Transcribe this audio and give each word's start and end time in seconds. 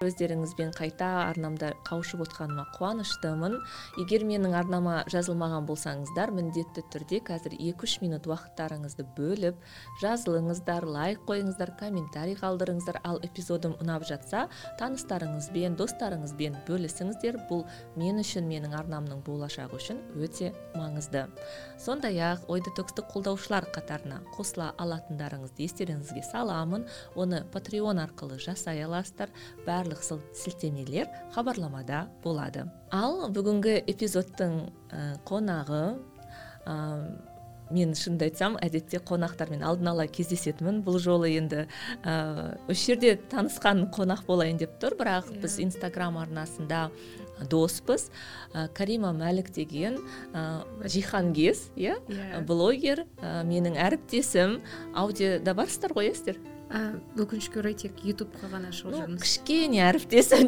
Өздеріңізбен 0.00 0.70
қайта 0.72 1.06
арнамда 1.26 1.74
қауышып 1.84 2.22
отқаныма 2.24 2.62
қуаныштымын. 2.72 3.58
Егер 4.00 4.22
менің 4.24 4.54
арнама 4.56 4.94
жазылмаған 5.12 5.66
болсаңыздар 5.68 6.30
міндетті 6.32 6.86
түрде 6.88 7.18
қазір 7.26 7.52
2-3 7.58 7.98
минут 8.06 8.24
уақыттарыңызды 8.30 9.04
бөліп 9.18 9.58
жазылыңыздар 10.00 10.86
лайк 10.88 11.20
қойыңыздар 11.28 11.74
комментарий 11.76 12.38
қалдырыңыздар. 12.40 13.02
Ал 13.04 13.20
эпизодым 13.20 13.74
ұнап 13.84 14.06
жатса 14.08 14.46
таныстарыңызбен 14.80 15.76
достарыңызбен 15.76 16.56
бөлісіңіздер. 16.64 17.36
Бұл 17.52 17.66
мен 18.00 18.22
үшін 18.24 18.48
менің 18.48 18.78
арнамның 18.80 19.20
болашағы 19.28 19.76
үшін 19.82 20.00
өте 20.16 20.54
маңызды. 20.80 21.26
Сондай 21.76 22.16
ақ 22.24 22.48
ой 22.48 22.64
детоксты 22.64 23.04
қолдаушылар 23.04 23.68
қатарына 23.76 24.22
қосыла 24.32 24.72
алатындарыңызды 24.80 25.68
естеріңізге 25.68 26.24
саламын. 26.32 26.88
Оны 27.20 27.44
патреон 27.52 28.00
арқылы 28.00 28.40
жасай 28.40 28.80
аласыздар. 28.88 29.28
Барлық 29.90 30.22
сілтемелер 30.34 31.08
хабарламада 31.34 32.08
болады 32.22 32.68
ал 32.92 33.28
бүгінгі 33.30 33.82
эпизодтың 33.90 34.70
ә, 34.90 35.18
қонағы 35.26 35.98
ә, 36.66 36.76
мен 37.70 37.94
шынымды 37.94 38.28
айтсам 38.28 38.56
әдетте 38.62 39.00
қонақтармен 39.02 39.62
алдын 39.64 39.92
ала 39.92 40.06
кездесетінмін 40.06 40.82
бұл 40.86 40.98
жолы 41.02 41.30
енді 41.36 41.66
ә, 42.04 42.58
осы 42.68 42.92
жерде 42.92 43.16
танысқан 43.30 43.88
қонақ 43.94 44.26
болайын 44.26 44.58
деп 44.58 44.78
тұр 44.82 44.96
бірақ 44.98 45.30
yeah. 45.30 45.40
біз 45.42 45.58
иә. 45.58 45.66
инстаграм 45.66 46.18
арнасында 46.18 46.90
доспыз 47.50 48.10
ә, 48.54 48.68
карима 48.74 49.12
мәлік 49.16 49.50
деген 49.54 49.98
ә, 50.34 50.62
жиһангез 50.84 51.70
иә 51.76 51.98
yeah. 52.06 52.38
Иә. 52.38 52.46
блогер 52.46 53.06
ә, 53.22 53.42
менің 53.44 53.78
әріптесім 53.78 54.60
аудиода 54.94 55.54
барсыздар 55.54 55.94
ғой 55.94 56.12
иә 56.12 56.38
өкінішке 56.70 57.60
орай 57.62 57.74
тек 57.74 58.02
ютубқа 58.06 58.50
ғана 58.52 58.70
шығып 58.74 58.98
жүрміз 59.00 59.24
кішкене 59.24 59.82
әріптесім 59.88 60.46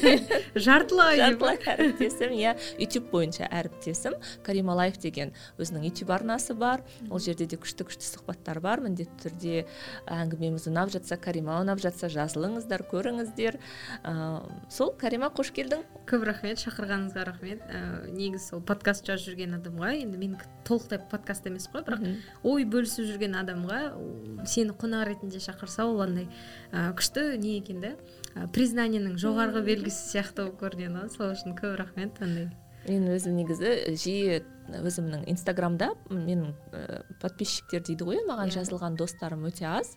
жартылай 0.66 1.18
жартылай 1.22 1.58
әріптесім 1.74 2.34
иә 2.36 2.54
ютуб 2.82 3.10
бойынша 3.10 3.48
әріптесім 3.50 4.14
карима 4.46 4.76
лайф 4.78 4.98
деген 5.02 5.32
өзінің 5.58 5.88
ютуб 5.90 6.12
арнасы 6.14 6.54
бар. 6.54 6.82
Ол 7.10 7.20
жерде 7.22 7.46
де 7.50 7.58
күшті 7.60 7.86
күшті 7.88 8.06
сұхбаттар 8.06 8.60
бар. 8.64 8.82
Міндетті 8.84 9.16
түрде 9.24 9.64
әңгімеміз 10.06 10.68
ұнап 10.70 10.92
жатса 10.94 11.18
карима 11.20 11.58
ұнап 11.62 11.80
жатса 11.82 12.10
жазылыңыздар 12.12 12.86
көріңіздер. 12.90 13.58
Ыыы 14.06 14.70
сол 14.72 14.92
карима 14.98 15.30
қош 15.34 15.52
келдің. 15.56 15.84
Көп 16.08 16.26
рахмет 16.28 16.62
шақырғаныңызға 16.62 17.26
рахмет. 17.26 17.64
Ә, 17.66 18.06
негізі 18.12 18.52
сол 18.52 18.62
подкаст 18.66 19.06
жазып 19.06 19.32
жүрген 19.32 19.58
адамға 19.58 19.92
енді 20.02 20.20
менікі 20.20 20.50
толықтай 20.66 21.00
подкаст 21.10 21.46
емес 21.46 21.68
қой 21.70 21.84
бірақ 21.86 22.02
ой 22.46 22.66
бөлісіп 22.70 23.06
жүрген 23.10 23.36
адамға 23.38 23.80
сені 24.50 24.74
қонақ 24.78 25.06
ретінде 25.10 25.40
шақырса 25.56 25.86
ол 25.88 26.02
андай 26.04 26.28
ә, 26.72 26.92
күшті 26.96 27.38
не 27.40 27.56
екен 27.58 27.80
да? 27.80 27.94
Ә, 28.36 28.46
признаниенің 28.52 29.16
жоғарғы 29.20 29.64
белгісі 29.64 30.12
сияқты 30.12 30.44
болып 30.44 30.60
көрінеді 30.60 31.00
ғой 31.00 31.10
сол 31.16 31.32
үшін 31.32 31.56
көп 31.56 31.76
рахмет 31.80 32.20
андай. 32.20 32.50
Мен 32.88 33.08
өзім 33.14 33.36
негізі 33.40 33.96
жиі 33.98 34.42
өзімнің 34.66 35.26
инстаграмда 35.30 35.92
менің 36.10 36.50
ә, 36.74 37.02
подписчиктер 37.22 37.84
дейді 37.86 38.06
ғой 38.06 38.18
маған 38.26 38.48
yeah. 38.48 38.56
Иә. 38.56 38.58
жазылған 38.58 38.96
достарым 38.98 39.44
өте 39.46 39.66
аз 39.68 39.92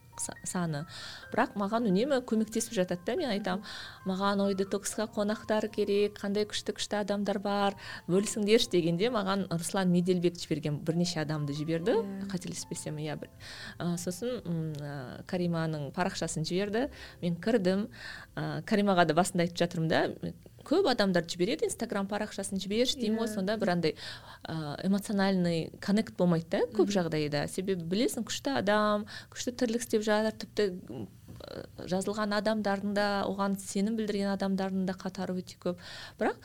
саны 0.45 0.84
бірақ 1.32 1.55
маған 1.58 1.88
үнемі 1.89 2.20
көмектесіп 2.28 2.76
жатады 2.78 3.02
да 3.08 3.16
мен 3.17 3.32
айтамын 3.33 3.64
маған 4.10 4.44
ой 4.45 4.55
детоксқа 4.60 5.08
қонақтар 5.16 5.70
керек 5.73 6.20
қандай 6.20 6.45
күшті 6.49 6.76
күшті 6.78 6.99
адамдар 7.02 7.39
бар 7.42 7.78
бөлісіңдерші 8.11 8.70
дегенде 8.76 9.10
маған 9.14 9.48
руслан 9.49 9.89
меделбек 9.94 10.38
жіберген 10.38 10.82
бірнеше 10.86 11.23
адамды 11.23 11.55
жіберді 11.58 11.98
yeah. 11.98 12.20
Иә. 12.20 12.30
қателеспесем 12.36 13.02
иә 13.02 13.17
ә, 13.80 13.95
сосын 13.98 14.76
ә, 14.78 15.23
кариманың 15.26 15.89
парақшасын 15.95 16.45
жіберді 16.45 16.89
мен 17.23 17.39
кірдім 17.42 17.88
ә, 18.36 18.61
каримаға 18.70 19.08
да 19.10 19.17
басында 19.17 19.48
айтып 19.48 19.64
жатырмын 19.64 19.89
да 19.89 20.33
көп 20.69 20.89
адамдар 20.91 21.25
жібереді 21.30 21.65
инстаграм 21.65 22.07
парақшасын 22.09 22.61
жіберші 22.61 22.99
деймін 23.02 23.23
ғой 23.23 23.30
иә. 23.30 23.33
сонда 23.33 23.57
бір 23.57 23.73
андай 23.73 23.95
эмоциональный 24.85 25.71
коннект 25.81 26.13
болмайды 26.17 26.49
да 26.53 26.65
көп 26.77 26.93
жағдайда. 26.93 27.47
Себебі 27.49 27.87
білесің 27.89 28.27
күшті 28.30 28.59
адам 28.61 29.07
күшті 29.33 29.55
тірлік 29.57 29.81
істеп 29.81 30.05
жатыр 30.05 30.37
тіпті 30.45 31.07
жазылған 31.89 32.35
адамдардың 32.35 32.93
да 32.93 33.07
оған 33.25 33.55
сенім 33.57 33.95
білдірген 33.97 34.33
адамдардың 34.35 34.85
да 34.85 34.93
қатары 34.99 35.37
өте 35.39 35.57
көп. 35.61 35.80
Бірақ 36.19 36.37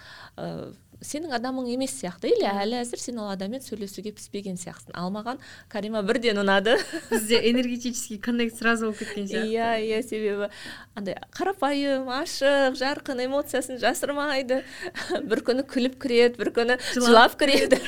сенің 1.03 1.35
адамың 1.39 1.69
емес 1.75 1.95
сияқты 1.99 2.31
или 2.31 2.47
әлі 2.47 2.79
әзір 2.83 3.01
сен 3.01 3.19
ол 3.23 3.31
адаммен 3.33 3.63
сөйлесуге 3.65 4.13
піспеген 4.15 4.59
сияқтысың. 4.61 4.95
Ал 4.95 5.11
маған 5.15 5.41
карима 5.73 6.03
бірден 6.07 6.39
ұнады. 6.43 6.77
Бізде 7.11 7.41
энергетический 7.51 8.19
коннект 8.19 8.59
сразу 8.59 8.91
болып 8.91 9.03
кеткен 9.03 9.27
сияқты. 9.27 9.51
иә 9.51 9.71
иә 9.83 10.03
себебі. 10.07 10.51
Андай 10.95 11.19
қарапайым 11.35 12.09
ашық 12.15 12.79
жарқын 12.79 13.25
эмоциясын 13.27 13.81
жасырмайды. 13.83 14.63
Бір 15.31 15.45
күні 15.47 15.67
күліп 15.67 15.99
кіреді 16.03 16.39
бір 16.41 16.53
күні 16.55 16.79
жылап. 16.95 17.39
кіреді. 17.41 17.81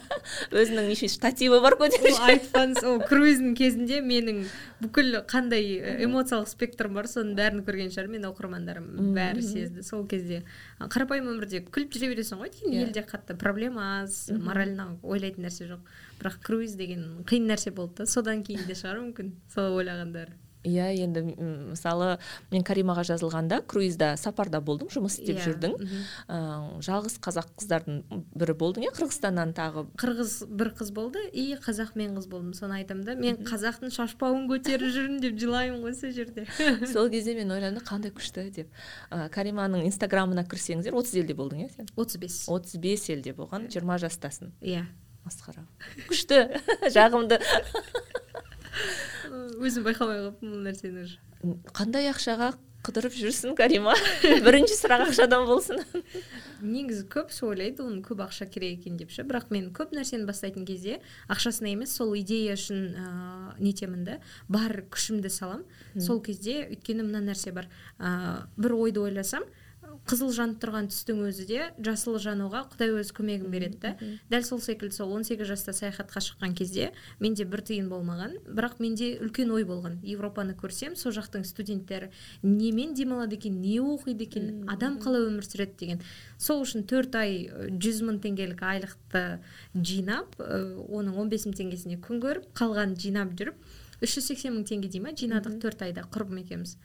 Өзінің 0.54 0.90
еще 0.94 1.08
штативі 1.12 1.60
бар 1.64 1.76
көтеріп 1.80 2.20
айтпаңыз 2.30 2.84
ол 2.88 3.02
круиздің 3.04 3.54
кезінде 3.58 4.00
менің 4.04 4.44
бүкіл 4.84 5.18
қандай 5.30 5.80
эмоциялық 6.04 6.48
спектрім 6.50 6.94
бар 6.98 7.08
соның 7.10 7.34
бәрін 7.38 7.64
көрген 7.66 7.90
шығар 7.94 8.10
мен 8.12 8.28
оқырмандарым 8.28 9.12
бәрі 9.16 9.42
сезді. 9.44 9.84
Сол 9.86 10.06
кезде 10.10 10.42
қарапайым 10.78 11.32
өмірде 11.32 11.64
күліп 11.66 11.96
жүре 11.96 12.12
бересің 12.14 12.44
ғой 12.44 12.52
деймін 12.54 12.76
yeah. 12.76 12.84
Иә. 12.84 12.88
елде 12.88 13.04
қатты 13.08 13.38
проблема 13.40 13.88
аз 14.02 14.28
морально 14.30 14.94
ойлайтын 15.02 15.48
нәрсе 15.48 15.68
жоқ. 15.72 15.82
Бірақ 16.20 16.40
круиз 16.46 16.78
деген 16.78 17.24
қиын 17.28 17.50
нәрсе 17.50 17.74
болды 17.74 18.04
да 18.04 18.10
содан 18.10 18.44
кейін 18.46 18.68
де 18.68 18.78
шығар 18.78 19.02
мүмкін 19.02 19.34
сол 19.54 19.80
ойлағандары 19.80 20.43
иә 20.64 20.88
енді 21.04 21.22
мысалы 21.70 22.16
мен 22.52 22.64
каримаға 22.66 23.04
жазылғанда 23.08 23.60
круизда 23.68 24.14
сапарда 24.20 24.60
болдым 24.64 24.88
жұмыс 24.92 25.18
істеп 25.20 25.36
yeah. 25.36 25.44
Иә, 25.44 25.52
жүрдің 25.52 25.74
ә, 26.28 26.38
жалғыз 26.84 27.18
қазақ 27.24 27.50
қыздардың 27.60 28.24
бірі 28.34 28.56
болдың 28.58 28.86
иә 28.88 28.94
қырғызстаннан 28.96 29.54
тағы 29.56 29.86
қырғыз 30.00 30.34
бір 30.48 30.72
қыз 30.78 30.92
болды 30.96 31.22
и 31.32 31.46
қазақ 31.60 31.94
мен 32.00 32.16
қыз 32.18 32.28
болдым 32.30 32.54
соны 32.56 32.80
айтамын 32.80 33.04
да. 33.06 33.16
Мен 33.20 33.40
қазақтың 33.46 33.92
шашбауын 33.94 34.48
көтеріп 34.50 34.92
жүрмін 34.94 35.20
деп 35.22 35.38
жылаймын 35.40 35.84
ғой 35.84 35.96
сол 35.98 36.14
жерде. 36.14 36.46
Сол 36.92 37.10
кезде 37.12 37.36
мен 37.38 37.52
ойладым 37.54 37.84
қандай 37.84 38.12
күшті 38.14 38.48
деп. 38.54 38.72
Ә, 39.10 39.28
кариманың 39.34 39.86
инстаграмына 39.88 40.46
кірсеңіздер 40.48 40.96
отыз 40.96 41.16
елде 41.20 41.36
болдың 41.38 41.64
иә 41.64 41.70
сен? 41.74 41.88
Отыз 41.96 42.20
бес. 42.20 42.42
Отыз 42.50 42.78
бес 42.80 43.08
елде 43.12 43.34
болған 43.36 43.68
жиырма 43.72 43.98
жастасың. 44.02 44.52
Иә. 44.62 44.84
Масқара. 45.24 45.64
Күшті. 46.10 46.44
Жағымды. 46.96 47.40
өзім 49.60 49.86
байқамай 49.86 50.20
қалыппын 50.20 50.54
бұл 50.54 50.62
нәрсені 50.68 51.04
уже. 51.04 51.18
Қандай 51.76 52.08
ақшаға 52.10 52.54
қыдырып 52.84 53.14
жүрсің 53.16 53.54
карима? 53.56 53.94
Бірінші 54.44 54.76
сұрақ 54.76 55.06
ақшадан 55.06 55.46
болсын. 55.48 55.80
Негізі 56.60 57.06
көбісі 57.12 57.46
ойлайды 57.48 57.84
оның 57.84 58.02
көп 58.04 58.20
ақша 58.26 58.46
керек 58.52 58.82
екен 58.82 58.98
деп 59.00 59.12
ше. 59.14 59.24
Бірақ 59.24 59.48
мен 59.54 59.70
көп 59.76 59.94
нәрсені 59.96 60.28
бастайтын 60.28 60.66
кезде 60.68 60.98
ақшасына 61.32 61.72
емес 61.72 61.94
сол 61.96 62.12
идея 62.18 62.58
үшін 62.58 62.84
ыыы 62.92 63.64
нетемін 63.64 64.04
да 64.08 64.18
бар 64.48 64.84
күшімді 64.92 65.32
салам. 65.32 65.64
Сол 65.96 66.20
кезде 66.24 66.66
өйткені 66.68 67.06
мына 67.08 67.24
нәрсе 67.24 67.54
бар. 67.56 67.70
Ыыы 67.98 68.44
бір 68.60 68.76
ойды 68.76 69.04
ойласам 69.06 69.48
қызыл 70.08 70.32
жанып 70.34 70.60
тұрған 70.62 70.88
түстің 70.92 71.20
өзі 71.28 71.46
де 71.48 71.68
жасыл 71.84 72.18
жануға 72.22 72.64
құдай 72.72 72.92
өзі 72.94 73.14
көмегін 73.16 73.50
береді 73.52 73.78
да. 73.82 73.92
дәл 74.30 74.44
сол 74.46 74.60
секілді 74.60 74.96
сол 74.96 75.12
18 75.16 75.46
жаста 75.48 75.74
саяхатқа 75.76 76.22
шыққан 76.24 76.54
кезде 76.58 76.90
менде 77.20 77.44
бір 77.44 77.62
тиын 77.66 77.88
болмаған 77.92 78.36
бірақ 78.46 78.80
менде 78.82 79.14
үлкен 79.20 79.52
ой 79.54 79.64
болған. 79.68 80.00
Европаны 80.02 80.56
көрсем 80.58 80.96
сол 80.96 81.14
жақтың 81.16 81.44
студенттері 81.44 82.10
немен 82.42 82.94
демалады 82.94 83.38
екен 83.38 83.60
не 83.60 83.78
оқиды 83.80 84.28
екен 84.28 84.68
адам 84.68 84.98
қалай 84.98 85.28
өмір 85.28 85.46
сүреді? 85.46 85.78
деген. 85.78 86.02
Сол 86.38 86.62
үшін 86.64 86.84
төрт 86.88 87.16
ай 87.18 87.48
жүз 87.52 88.02
мың 88.06 88.20
теңгелік 88.24 88.60
айлықты 88.62 89.24
жинап 89.74 90.36
оның 90.38 91.18
он 91.18 91.32
бес 91.32 91.46
мың 91.48 91.56
теңгесіне 91.58 91.98
күн 92.04 92.22
көріп 92.22 92.50
қалғанын 92.58 92.98
жинап 93.00 93.34
жүріп 93.38 93.58
үш 94.02 94.16
жүз 94.18 94.30
сексен 94.32 94.54
мың 94.56 94.66
теңге 94.68 94.90
дей 94.92 95.02
ма? 95.04 95.14
Жинадық 95.16 95.58
төрт 95.62 95.82
айда 95.86 96.06
құрбым 96.14 96.40
екеуміз 96.42 96.76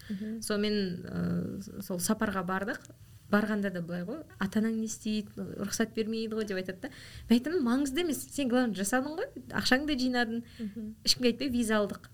сонымен 0.45 0.75
ә, 1.06 1.81
сол 1.85 2.01
сапарға 2.03 2.44
бардық. 2.47 2.81
Барғанда 3.29 3.69
да 3.69 3.83
былай 3.85 4.01
ғой 4.07 4.23
ата 4.41 4.57
анаң 4.57 4.79
не 4.79 4.88
істейді 4.89 5.44
рұқсат 5.61 5.94
бермейді 5.94 6.33
ғой 6.39 6.47
деп 6.50 6.57
айтады 6.57 6.88
да. 6.88 6.94
Мен 7.29 7.38
айтамын 7.38 7.65
маңызды 7.67 8.01
емес 8.01 8.23
сен 8.25 8.50
главное 8.50 8.73
жасадың 8.79 9.19
ғой 9.19 9.29
ақшаңды 9.53 9.97
жинадың 10.01 10.41
ешкімге 11.06 11.35
айтпай 11.35 11.51
виза 11.53 11.77
алдық 11.77 12.09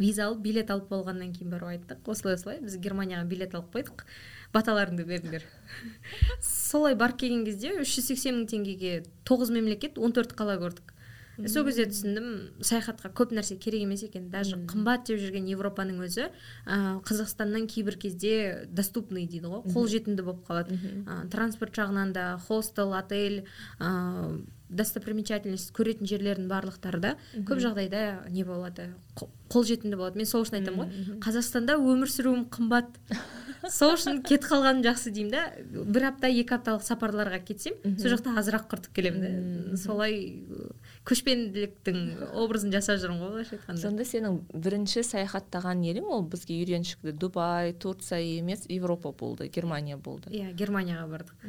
виза 0.00 0.26
алып 0.28 0.40
билет 0.44 0.70
алып 0.72 0.88
болғаннан 0.90 1.32
кейін 1.36 1.52
барып 1.52 1.72
айттық 1.74 2.08
осылай 2.12 2.36
осылай 2.38 2.60
біз 2.64 2.76
германияға 2.80 3.26
билет 3.28 3.54
алып 3.54 3.74
қойдық. 3.74 4.04
Баталарыңды 4.54 5.04
беріңдер. 5.06 5.44
Солай 6.40 6.96
барып 6.98 7.20
келген 7.20 7.44
кезде 7.46 7.74
үш 7.82 7.92
жүз 7.98 8.08
сексен 8.10 8.38
мың 8.38 8.48
теңгеге 8.50 8.94
тоғыз 9.28 9.52
мемлекет 9.54 10.00
он 10.00 10.16
төрт 10.16 10.32
қала 10.38 10.56
көрдік. 10.62 10.94
Сол 11.48 11.64
кезде 11.68 11.86
түсіндім 11.90 12.26
саяхатқа 12.66 13.10
көп 13.16 13.34
нәрсе 13.36 13.56
керек 13.60 13.84
емес 13.86 14.04
екен 14.06 14.28
даже 14.32 14.58
қымбат 14.70 15.06
деп 15.08 15.20
жүрген 15.22 15.48
европаның 15.54 16.02
өзі 16.06 16.28
ә, 16.28 17.00
қазақстаннан 17.06 17.68
кейбір 17.70 17.96
кезде 18.00 18.68
доступный 18.68 19.26
дейді 19.30 19.52
ғой 19.52 19.64
қолжетімді 19.72 20.26
болып 20.26 20.46
қалады. 20.48 20.78
Ә, 21.06 21.26
транспорт 21.32 21.76
жағынан 21.76 22.12
да 22.16 22.26
хостел 22.46 22.94
отель 22.98 23.44
ә, 23.78 23.90
достопримечательность 24.70 25.72
көретін 25.76 26.08
жерлердің 26.10 26.48
барлықтары 26.50 27.02
да 27.02 27.12
көп 27.34 27.60
жағдайда 27.62 28.30
не 28.30 28.44
болады? 28.46 28.90
Қолжетімді 29.50 29.98
болады. 29.98 30.20
Мен 30.20 30.28
сол 30.30 30.44
үшін 30.46 30.60
айтамын 30.60 30.86
ғой. 30.86 31.18
Қазақстанда 31.24 31.76
өмір 31.80 32.10
сүруім 32.12 32.46
қымбат. 32.54 32.92
Сол 33.68 33.92
үшін 33.92 34.22
кетіп 34.24 34.46
қалғаным 34.48 34.80
жақсы 34.86 35.10
деймін 35.12 35.34
да. 35.34 35.42
бір 35.84 36.06
апта 36.08 36.30
екі 36.32 36.54
апталық 36.56 36.84
сапарларға 36.86 37.42
кетсем 37.44 37.74
сол 38.00 38.14
жақта 38.14 38.32
азырақ 38.40 38.70
құртып 38.70 38.94
келемін 38.96 39.26
да. 39.26 39.76
Солай 39.76 40.38
көшпенділіктің 41.08 41.98
образын 42.40 42.72
жасап 42.72 43.02
жүрмін 43.02 43.20
ғой 43.20 43.34
былайша 43.34 43.58
айтқанда. 43.58 43.82
Сонда 43.82 44.06
сенің 44.08 44.38
бірінші 44.54 45.02
саяхаттаған 45.04 45.82
елің 45.90 46.08
ол 46.08 46.24
бізге 46.30 46.56
үйреншікті. 46.62 47.12
Дубай 47.20 47.74
турция 47.74 48.20
емес 48.22 48.64
европа 48.68 49.12
болды 49.12 49.50
германия 49.52 49.98
болды. 49.98 50.32
Иә 50.32 50.54
германияға 50.56 51.06
бардық. 51.10 51.46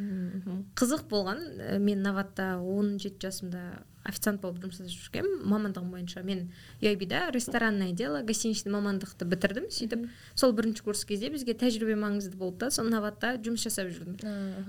Қызық 0.76 1.08
болған 1.12 1.46
мен 1.80 2.04
наватта 2.04 2.58
он 2.60 2.98
жеті 3.12 3.28
жасымда 3.28 3.62
официант 4.08 4.42
болып 4.42 4.64
жұмыс 4.64 4.80
жасап 4.80 5.04
жүргенмін 5.06 5.44
мамандығым 5.52 5.92
бойынша 5.94 6.24
мен 6.26 6.48
юайбида 6.82 7.28
ресторанное 7.36 7.92
дело 7.92 8.24
гостиничный 8.26 8.74
мамандықты 8.74 9.28
бітірдім 9.30 9.68
сөйтіп 9.70 10.08
сол 10.34 10.56
бірінші 10.58 10.82
курс 10.88 11.04
кезде 11.06 11.30
бізге 11.30 11.54
тәжірибе 11.54 12.00
маңызды 12.00 12.40
болды 12.40 12.66
да 12.66 12.72
сол 12.72 12.90
наватта 12.90 13.36
жұмыс 13.38 13.68
жасап 13.68 13.92
жүрдім. 13.94 14.18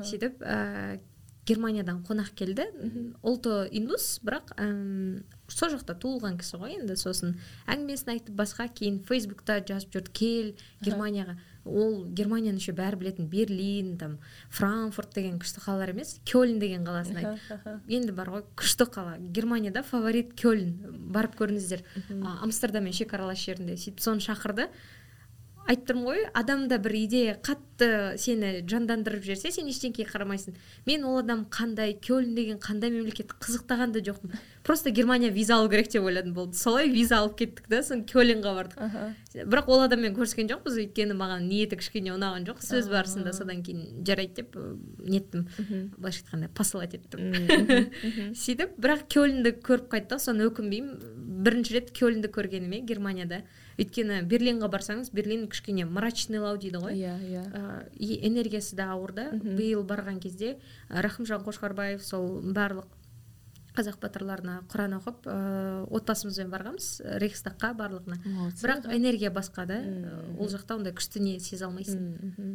Сөйтіп 0.04 0.42
ә, 0.44 1.00
германиядан 1.48 2.02
қонақ 2.06 2.34
келді. 2.38 2.68
Ұлты 3.22 3.68
индус 3.74 4.20
бірақ 4.22 4.52
әм, 4.62 5.24
сол 5.48 5.72
жақта 5.74 5.96
туылған 5.98 6.36
кісі 6.38 6.60
ғой 6.60 6.76
енді 6.78 6.96
сосын. 7.00 7.38
Әңгімесін 7.66 8.14
айтып 8.14 8.36
басқа 8.38 8.68
кейін 8.68 9.00
фейсбукта 9.08 9.58
жазып 9.66 9.96
жүрді 9.96 10.12
кел 10.14 10.52
германияға. 10.84 11.38
Ол 11.64 12.04
германияны 12.04 12.58
еще 12.58 12.72
бәрі 12.74 12.98
білетін 12.98 13.28
берлин 13.30 13.96
там 13.98 14.16
франкфурт 14.50 15.14
деген 15.14 15.38
күшті 15.42 15.62
қалалар 15.64 15.92
емес 15.94 16.16
кельн 16.24 16.58
деген 16.58 16.86
қаласын 16.86 17.20
айтты 17.20 17.76
енді 17.88 18.12
бар 18.16 18.32
ғой 18.34 18.44
күшті 18.58 18.88
қала. 18.90 19.16
Германияда 19.18 19.82
фаворит 19.86 20.34
кельн 20.34 20.74
барып 21.14 21.36
көріңіздер. 21.38 21.84
Амстердаммен 22.42 22.92
шекаралас 22.96 23.38
жерінде 23.38 23.76
сөйтіп 23.76 24.02
соны 24.02 24.24
шақырды. 24.24 24.68
Айтып 25.68 25.88
тұрмын 25.90 26.06
ғой 26.08 26.24
адамда 26.34 26.78
бір 26.82 26.94
идея 27.04 27.34
қатты 27.44 28.18
сені 28.20 28.62
жандандырып 28.68 29.22
жіберсе 29.24 29.52
сен 29.54 29.68
ештеңеге 29.70 30.06
қарамайсың. 30.10 30.56
Мен 30.86 31.04
ол 31.06 31.18
адам 31.20 31.44
қандай 31.50 31.94
кельн 31.98 32.34
деген 32.34 32.58
қандай 32.62 32.90
мемлекет 32.90 33.32
қызықтаған 33.42 33.94
да 33.94 34.02
жоқпын. 34.02 34.34
Просто 34.62 34.90
германия 34.90 35.30
виза 35.30 35.56
алу 35.56 35.70
керек 35.70 35.90
деп 35.90 36.04
ойладым 36.04 36.34
болды. 36.34 36.56
Солай 36.56 36.88
виза 36.90 37.18
алып 37.18 37.36
кеттік 37.38 37.68
да 37.68 37.82
сосын 37.82 38.04
кельнға 38.06 38.54
бардық. 38.58 39.14
Бірақ 39.34 39.70
ол 39.72 39.82
адаммен 39.86 40.14
көріскен 40.14 40.50
жоқпыз 40.50 40.78
өйткені 40.82 41.16
маған 41.18 41.48
ниеті 41.48 41.78
кішкене 41.80 42.14
ұнаған 42.14 42.46
жоқ. 42.46 42.62
Сөз 42.62 42.90
барысында 42.92 43.32
содан 43.34 43.62
кейін 43.66 44.04
жарайды 44.06 44.42
деп 44.42 44.58
неттім. 44.98 45.48
Былайша 45.96 46.22
айтқанда 46.22 46.50
посылать 46.54 46.94
еттім. 46.98 47.32
Сөйтіп 48.44 48.78
бірақ 48.78 49.06
кельнді 49.10 49.56
көріп 49.62 49.90
қайттық 49.96 50.22
соны 50.22 50.46
өкінбеймін. 50.50 50.94
Бірінші 51.42 51.74
рет 51.74 51.90
кельнді 51.90 52.30
көргеніме 52.32 52.82
германияда. 52.86 53.42
Өйткені 53.80 54.22
берлинға 54.28 54.68
барсаңыз 54.72 55.12
берлин 55.16 55.48
кішкене 55.50 55.86
мрачныйлау 55.88 56.58
дейді 56.60 56.82
ғой. 56.82 56.96
Иә 56.96 57.14
иә. 57.18 57.44
И 57.96 58.20
энергиясы 58.28 58.76
да 58.76 58.92
ауыр 58.94 59.12
да 59.16 59.30
биыл 59.32 59.82
барған 59.82 60.20
кезде 60.22 60.58
рахымжан 60.88 61.44
қошқарбаев 61.46 62.04
сол 62.04 62.40
барлық 62.42 62.90
қазақ 63.72 63.98
батырларына 64.02 64.58
құран 64.68 64.98
оқып 64.98 65.26
ыыы 65.32 65.84
отбасымызбен 65.96 66.50
барғанбыз 66.52 66.88
рейхстагқа 67.22 67.72
барлығына. 67.78 68.18
Бірақ 68.60 68.88
энергия 68.92 69.30
басқа 69.32 69.64
да 69.66 69.78
ол 70.36 70.50
жақта 70.52 70.76
ондай 70.76 70.92
күшті 70.92 71.22
не 71.24 71.38
сезе 71.40 71.64
алмайсың. 71.64 72.02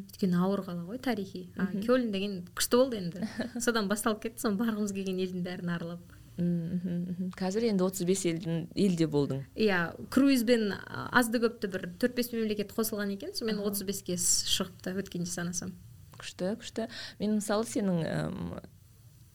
Өйткені 0.05 0.37
ауыр 0.45 0.61
қала 0.67 0.85
ғой 0.85 1.01
тарихи. 1.01 1.47
А 1.57 1.71
кельн 1.73 2.11
деген 2.13 2.43
күшті 2.53 2.83
болды 2.83 3.01
енді. 3.01 3.25
Содан 3.65 3.89
басталып 3.89 4.27
кетті 4.27 4.45
соны 4.45 4.61
барғымыз 4.61 4.93
келген 4.93 5.17
елдің 5.25 5.45
бәрін 5.47 5.73
аралап. 5.73 6.16
Мхм 6.37 7.31
қазір 7.37 7.67
енді 7.71 7.83
отыз 7.87 8.05
бес 8.07 8.23
елдің 8.29 8.67
елде 8.75 9.07
болдың. 9.09 9.43
Иә 9.57 9.95
круизбен 10.13 10.73
азды 10.87 11.41
көпті 11.41 11.71
бір 11.73 11.89
төрт 11.97 12.15
бес 12.17 12.31
мемлекет 12.33 12.73
қосылған 12.77 13.13
екен 13.15 13.33
сонымен 13.33 13.63
отыз 13.65 13.83
беске 13.87 14.17
шығыпты 14.21 14.93
өткенде 15.01 15.29
санасам. 15.31 15.73
күшті 16.17 16.55
күшті. 16.61 16.87
Мен 17.19 17.37
мысалы 17.37 17.65
сенің 17.65 18.61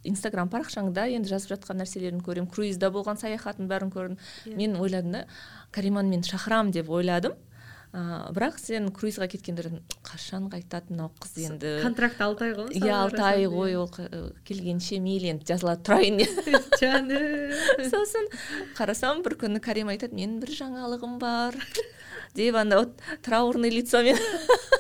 инстаграм 0.04 0.50
парақшаңда 0.50 1.06
енді 1.14 1.31
жазып 1.31 1.54
жатқан 1.54 1.78
нәрселерін 1.82 2.22
көремін 2.26 2.50
круизда 2.50 2.90
болған 2.90 3.20
саяхаттың 3.20 3.69
бәрін 3.70 3.93
көрдім. 3.94 4.19
Yeah. 4.46 4.56
мен 4.56 4.76
ойладым 4.76 5.12
да 5.12 5.26
кариманы 5.70 6.08
мен 6.10 6.22
шақырамын 6.22 6.72
деп 6.72 6.90
ойладым. 6.90 7.34
Ыыы 7.92 8.32
бірақ 8.36 8.58
сен 8.60 8.88
круизға 8.96 9.28
кеткенде 9.32 9.68
қашан 10.06 10.48
қайтады 10.52 10.94
мынау 10.94 11.10
қыз 11.20 11.34
енді? 11.44 11.74
контракт 11.84 12.20
алты 12.24 12.48
ай 12.48 12.54
ғой 12.56 12.72
иә 12.80 12.92
алты 12.96 13.22
ай 13.24 13.46
ғой 13.52 13.76
ол 13.80 13.90
келгенше 14.48 15.00
мейлі 15.04 15.34
енді 15.34 15.48
жазыла 15.52 15.76
тұрайын 15.76 16.22
сосын 17.92 18.30
қарасам 18.78 19.24
бір 19.26 19.36
күні 19.44 19.60
карим 19.60 19.92
айтады 19.92 20.16
менің 20.16 20.40
бір 20.44 20.56
жаңалығым 20.62 21.18
бар 21.20 21.58
деп 22.34 22.56
ана 22.56 22.86
траурный 23.20 23.70
лицомен 23.70 24.16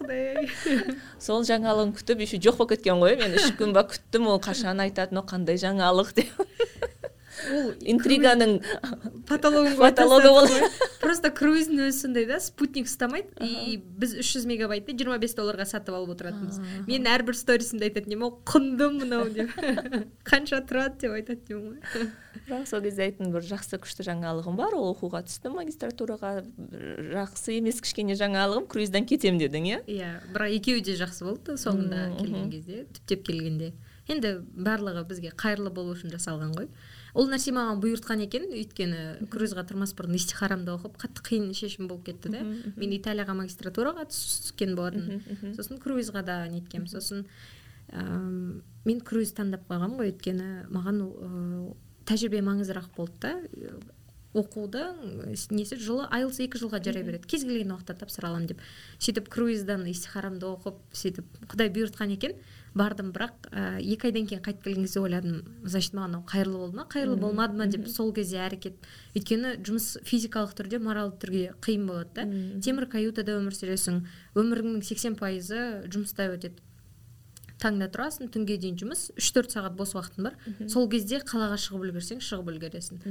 құдай. 0.00 0.48
Сол 1.24 1.44
жаңалығын 1.46 1.94
күтіп 1.98 2.24
еще 2.24 2.40
жоқ 2.42 2.60
болып 2.60 2.74
кеткен 2.76 3.00
ғой 3.02 3.16
мен 3.20 3.36
үш 3.38 3.50
күн 3.58 3.74
ба 3.76 3.84
күттім 3.88 4.28
ол 4.32 4.40
қашан 4.42 4.82
айтады 4.84 5.14
мынау 5.14 5.26
қандай 5.28 5.60
жаңалық 5.60 6.14
деп. 6.16 6.32
Ол 7.54 7.72
интриганың 7.80 8.56
потологын 9.28 9.76
потологы 9.80 10.32
болды 10.34 10.70
просто 11.00 11.30
круиздің 11.34 11.84
өзі 11.86 11.96
сондай 12.04 12.26
да 12.28 12.38
спутник 12.42 12.88
ұстамайды. 12.90 13.32
И 13.44 13.76
біз 13.80 14.14
үш 14.20 14.34
жүз 14.36 14.46
мегабайтты 14.50 14.94
жиырма 14.96 15.18
бес 15.22 15.34
долларға 15.38 15.66
сатып 15.68 15.96
алып 15.96 16.14
отыратынбыз. 16.16 16.60
Мен 16.88 17.08
әрбір 17.10 17.38
сторисімде 17.38 17.88
айтатын 17.88 18.14
едім 18.14 18.26
ғой 18.26 18.34
құнды 18.50 18.90
мынау 18.98 19.28
деп. 19.32 19.54
Қанша 20.28 20.60
тұрады 20.68 21.00
деп 21.04 21.16
айтатын 21.16 21.44
едім 21.46 21.64
ғой. 21.70 22.10
Бірақ 22.46 22.66
сол 22.70 22.84
кезде 22.84 23.06
айттым 23.06 23.32
бір 23.34 23.46
жақсы 23.46 23.80
күшті 23.82 24.06
жаңалығым 24.06 24.58
бар. 24.58 24.76
Ол 24.76 24.92
оқуға 24.92 25.22
түстім 25.26 25.56
магистратураға 25.58 26.32
жақсы 27.14 27.56
емес 27.58 27.80
кішкене 27.84 28.16
жаңалығым 28.20 28.68
круиздан 28.70 29.06
кетемін 29.08 29.40
дедің 29.42 29.68
иә? 29.70 29.80
Иә 29.90 30.12
бірақ 30.34 30.56
екеуі 30.60 30.84
де 30.86 30.96
жақсы 31.00 31.26
болды 31.26 31.56
соңында 31.60 32.06
келген 32.18 32.50
кезде 32.52 32.84
түптеп 32.96 33.26
келгенде. 33.28 33.72
Енді 34.10 34.40
барлығы 34.54 35.04
бізге 35.10 35.34
қайырлы 35.38 35.70
болу 35.74 35.94
үшін 35.94 36.14
жасалған 36.14 36.56
ғой. 36.56 36.70
Ол 37.14 37.30
нәрсе 37.30 37.52
маған 37.54 37.80
бұйыртқан 37.82 38.24
екен. 38.26 38.48
Өйткені 38.54 39.28
круизға 39.32 39.64
тұрмас 39.68 39.94
бұрын 39.98 40.16
истихарамды 40.18 40.74
оқып 40.76 40.98
қатты 41.02 41.24
қиын 41.26 41.52
шешім 41.56 41.88
болып 41.90 42.10
кетті 42.10 42.32
да 42.34 42.42
мен 42.44 42.96
италияға 42.96 43.36
магистратураға 43.38 44.08
түскен 44.10 44.76
болатынмын 44.78 45.54
сосын 45.58 45.80
круизға 45.82 46.24
да 46.26 46.42
неткенмін 46.52 46.90
сосын 46.92 47.24
ыыы 47.92 48.60
мен 48.86 49.00
круиз 49.04 49.34
таңдап 49.36 49.66
қойғанмын 49.68 49.98
ғой. 50.00 50.12
Өйткені 50.14 50.50
маған 50.70 51.00
ыыы 51.06 51.72
тәжірибе 52.06 52.44
маңыздырақ 52.46 52.92
болды 52.96 53.18
да. 53.22 53.34
Оқудың 54.30 55.32
несі 55.50 55.74
жылы 55.74 56.04
айлс 56.14 56.36
екі 56.38 56.60
жылға 56.60 56.78
жарай 56.86 57.02
береді. 57.02 57.26
Кез 57.26 57.42
келген 57.42 57.72
уақытта 57.74 57.96
тапсыра 57.98 58.28
аламын 58.28 58.52
деп. 58.52 58.60
Сөйтіп 59.02 59.26
круиздан 59.26 59.82
истихарамды 59.90 60.46
оқып 60.46 60.78
сөйтіп 60.94 61.48
құдай 61.50 61.72
бұйыртқан 61.74 62.14
екен. 62.14 62.36
Бардым. 62.74 63.10
Бірақ 63.14 63.50
ә, 63.50 63.80
екі 63.80 64.10
айдан 64.10 64.26
кейін 64.30 64.42
қайтып 64.44 64.64
келген 64.64 64.86
кезде 64.86 65.00
ойладым 65.00 65.42
значит 65.64 65.94
маған 65.96 66.14
мынау 66.14 66.24
қайырлы 66.30 66.58
болды 66.60 66.76
ма 66.78 66.86
қайырлы 66.90 67.16
болмады 67.20 67.58
ма 67.58 67.66
деп 67.66 67.88
сол 67.88 68.12
кезде 68.14 68.38
әрекет. 68.44 68.78
Өйткені 69.16 69.56
жұмыс 69.66 69.98
физикалық 70.06 70.54
түрде 70.58 70.78
моральды 70.78 71.18
түрде 71.24 71.44
қиын 71.64 71.86
болады 71.90 72.10
да. 72.14 72.26
Темір 72.62 72.86
каютада 72.92 73.38
өмір 73.40 73.56
сүресің. 73.58 74.04
Өміріңнің 74.38 74.82
сексен 74.86 75.16
пайызы 75.18 75.86
жұмыста 75.90 76.30
өтеді. 76.30 76.62
Таңда 77.60 77.88
тұрасың 77.92 78.30
түнге 78.32 78.56
дейін 78.60 78.76
жұмыс 78.80 79.02
үш 79.20 79.28
төрт 79.36 79.52
сағат 79.52 79.74
бос 79.76 79.92
уақытың 79.94 80.26
бар. 80.26 80.36
Сол 80.72 80.88
кезде 80.90 81.20
қалаға 81.20 81.58
шығып 81.60 81.84
үлгерсең 81.88 82.22
шығып 82.24 82.48
үлгересің. 82.54 83.02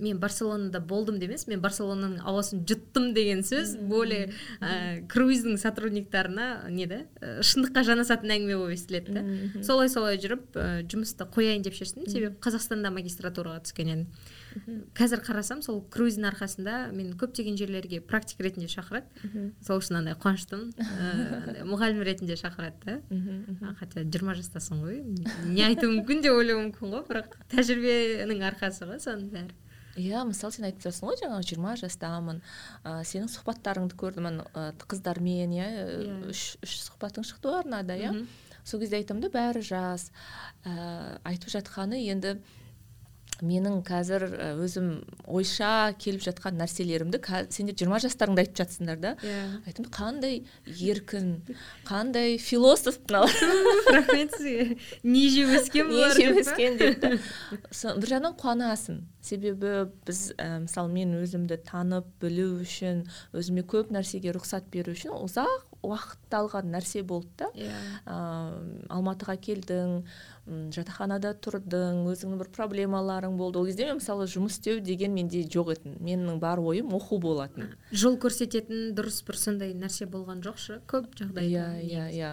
Мен 0.00 0.20
барселонада 0.22 0.80
болдым 0.80 1.18
демес 1.20 1.46
мен 1.50 1.60
барселонаның 1.60 2.22
ауасын 2.24 2.64
жұттым 2.68 3.12
деген 3.16 3.42
сөз 3.46 3.76
более 3.90 4.30
ә, 4.60 5.06
круиздің 5.12 5.58
сотрудниктарына 5.60 6.70
не 6.70 6.86
да 6.86 7.02
шындыққа 7.20 7.84
жанасатын 7.90 8.32
әңгіме 8.38 8.56
болып 8.56 8.76
естіледі 8.78 9.12
да. 9.18 9.26
Солай 9.62 9.88
солай 9.92 10.18
жүріп 10.22 10.56
ә, 10.56 10.66
жұмысты 10.88 11.28
қояйын 11.36 11.62
деп 11.66 11.76
шештім. 11.76 12.08
Себебі 12.08 12.36
қазақстанда 12.40 12.90
магистратураға 12.96 13.60
түскен 13.68 13.92
едім. 13.92 14.06
Қазір 14.96 15.22
қарасам 15.26 15.60
сол 15.64 15.82
круиздің 15.92 16.28
арқасында 16.30 16.76
мен 16.94 17.12
көптеген 17.18 17.58
жерлерге 17.60 18.00
практик 18.00 18.40
ретінде 18.44 18.68
шақырады. 18.72 19.06
Сол 19.64 19.82
үшін 19.82 20.00
андай 20.00 20.16
қуаныштымын. 20.20 20.72
Ыыы 21.56 21.66
мұғалім 21.68 22.02
ретінде 22.06 22.38
шақырады 22.40 22.80
да. 22.86 23.74
Хотя 23.80 24.04
жиырма 24.04 24.36
жастасың 24.38 24.82
ғой. 24.84 25.02
Не 25.50 25.66
айтуы 25.68 25.92
мүмкін 25.98 26.24
деп 26.24 26.38
ойлауы 26.38 26.66
мүмкін 26.68 26.96
ғой 26.96 27.06
бірақ 27.10 27.38
тәжірибенің 27.52 28.44
арқасы 28.50 28.88
ғой 28.88 29.00
соның 29.02 29.30
бәрі. 29.34 29.56
Иә 29.96 30.26
мысалы 30.28 30.52
сен 30.52 30.66
айтып 30.68 30.84
жатрсың 30.84 31.08
ғой 31.08 31.20
жаңағы 31.22 31.46
жиырма 31.50 31.76
жастамын. 31.80 32.42
Ә, 32.84 32.98
сенің 33.08 33.30
сұхбаттарыңды 33.32 33.96
көрдім 33.96 34.28
ана 34.28 34.74
қыздармен 34.84 35.54
иә 35.56 35.68
үш 36.28 36.58
үш 36.64 36.74
сұхбатың 36.90 37.24
шықты 37.24 37.48
ғой 37.48 37.62
арнада 37.62 37.96
иә. 37.96 38.12
Сол 38.66 38.82
кезде 38.82 39.00
айтамын 39.00 39.24
да 39.24 39.30
бәрі 39.32 39.64
жас. 39.64 40.10
Ә, 40.68 41.16
айтып 41.24 41.48
жатқаны 41.54 42.02
енді 42.02 42.36
менің 43.44 43.80
қазір 43.86 44.24
өзім 44.64 44.88
ойша 45.28 45.92
келіп 46.00 46.24
жатқан 46.24 46.56
нәрселерімді 46.60 47.20
сендер 47.52 47.76
жиырма 47.76 48.00
жастарыңда 48.02 48.44
айтып 48.44 48.60
жатсыңдар 48.62 49.00
да. 49.02 49.12
Иә. 49.20 49.42
Айттым 49.66 49.88
қандай 49.92 50.40
еркін 50.64 51.42
қандай 51.88 52.38
философ 52.40 52.98
мыналар 53.04 53.32
рахмет 53.96 54.32
сізге. 54.36 54.78
Не 55.04 55.26
жеп 55.32 55.52
өскен 55.60 55.90
бұлар 55.92 56.16
не 56.16 56.24
жеп 56.24 56.40
өскен 56.42 56.80
деп 56.80 57.04
бір 57.04 58.10
жағынан 58.14 58.36
қуанасың. 58.40 59.02
Себебі 59.26 59.88
біз 60.06 60.30
ә, 60.38 60.62
мысалы 60.64 60.92
мен 60.94 61.16
өзімді 61.18 61.58
танып 61.66 62.08
білу 62.22 62.60
үшін 62.62 63.04
өзіме 63.36 63.66
көп 63.66 63.90
нәрсеге 63.94 64.32
рұқсат 64.36 64.70
беру 64.72 64.94
үшін 64.94 65.16
ұзақ 65.18 65.65
уақытты 65.82 66.38
алған 66.38 66.70
нәрсе 66.72 67.02
болды 67.06 67.28
да. 67.38 67.50
Иә. 67.54 67.68
Yeah. 67.68 68.86
алматыға 68.92 69.36
келдің 69.42 70.00
жатақханада 70.46 71.34
тұрдың 71.42 72.04
өзіңнің 72.12 72.40
бір 72.40 72.50
проблемаларың 72.54 73.36
болды. 73.36 73.58
Ол 73.58 73.66
кезде 73.66 73.88
мен 73.88 73.98
мысалы 74.00 74.28
жұмыс 74.30 74.58
істеу 74.58 74.80
деген 74.80 75.14
менде 75.14 75.42
жоқ 75.42 75.74
еді 75.74 75.96
менің 75.98 76.38
бар 76.42 76.62
ойым 76.62 76.94
оқу 76.96 77.18
болатын. 77.22 77.74
Жол 77.92 78.18
көрсететін 78.22 78.92
дұрыс 78.96 79.22
бір 79.26 79.40
сондай 79.42 79.74
нәрсе 79.74 80.06
болған 80.06 80.44
жоқ 80.46 80.60
шы 80.62 80.80
көп 80.86 81.10
жағдайда 81.18 81.50
иә 81.50 81.66
иә 81.82 82.10
иә. 82.14 82.32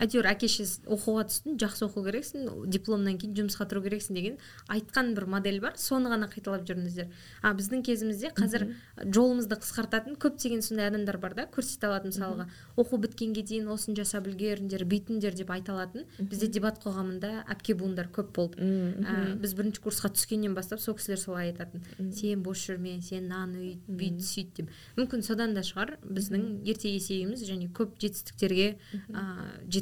Әйтеуір 0.00 0.28
әке 0.30 0.48
шешесі 0.50 0.82
оқуға 0.90 1.24
түстің 1.30 1.58
жақсы 1.62 1.84
оқу 1.86 2.02
керексің 2.06 2.48
дипломнан 2.70 3.18
кейін 3.20 3.34
жұмысқа 3.38 3.66
тұру 3.70 3.82
керексің 3.84 4.18
деген 4.18 4.38
айтқан 4.72 5.12
бір 5.14 5.26
модель 5.30 5.60
бар. 5.62 5.76
Соны 5.78 6.10
ғана 6.12 6.28
қайталап 6.30 6.64
жүріңіздер. 6.68 7.10
А 7.42 7.52
біздің 7.54 7.84
кезімізде 7.86 8.32
қазір 8.34 8.66
жолымызды 9.04 9.58
қысқартатын 9.62 10.18
көптеген 10.22 10.64
сондай 10.66 10.90
адамдар 10.90 11.18
бар 11.22 11.36
да 11.38 11.46
көрсете 11.46 11.88
алатын 11.88 12.10
мысалға. 12.14 12.48
Оқу 12.76 12.98
біткенге 13.04 13.44
дейін 13.46 13.70
осыны 13.74 13.96
жасап 13.98 14.26
үлгеріңдер 14.30 14.86
бүйтіңдер 14.90 15.36
деп 15.38 15.52
айта 15.54 15.74
алатын. 15.76 16.08
Бізде 16.18 16.48
дебат 16.48 16.80
қоғамында 16.82 17.44
әпке 17.54 17.76
буындар 17.78 18.10
көп 18.14 18.32
болды. 18.34 18.58
Ә, 18.58 19.34
біз 19.38 19.54
бірінші 19.54 19.82
курсқа 19.84 20.10
түскеннен 20.14 20.54
бастап 20.58 20.82
сол 20.82 20.98
кісілер 20.98 21.20
солай 21.22 21.52
айтатын. 21.52 21.84
Сен 22.14 22.42
бос 22.42 22.66
жүрме 22.66 22.98
сен 23.02 23.28
мынаны 23.28 23.62
үйт 23.62 23.88
бүйт 23.88 24.20
сөйт 24.24 24.52
деп. 24.58 24.72
Мүмкін 24.98 25.24
содан 25.26 25.54
да 25.56 25.62
шығар. 25.66 25.96
Біздің 26.04 26.64
ерте 26.66 26.92
есейіміз 26.94 27.44
және 27.48 27.70
көп 27.74 27.96
жетістіктерге 28.02 28.74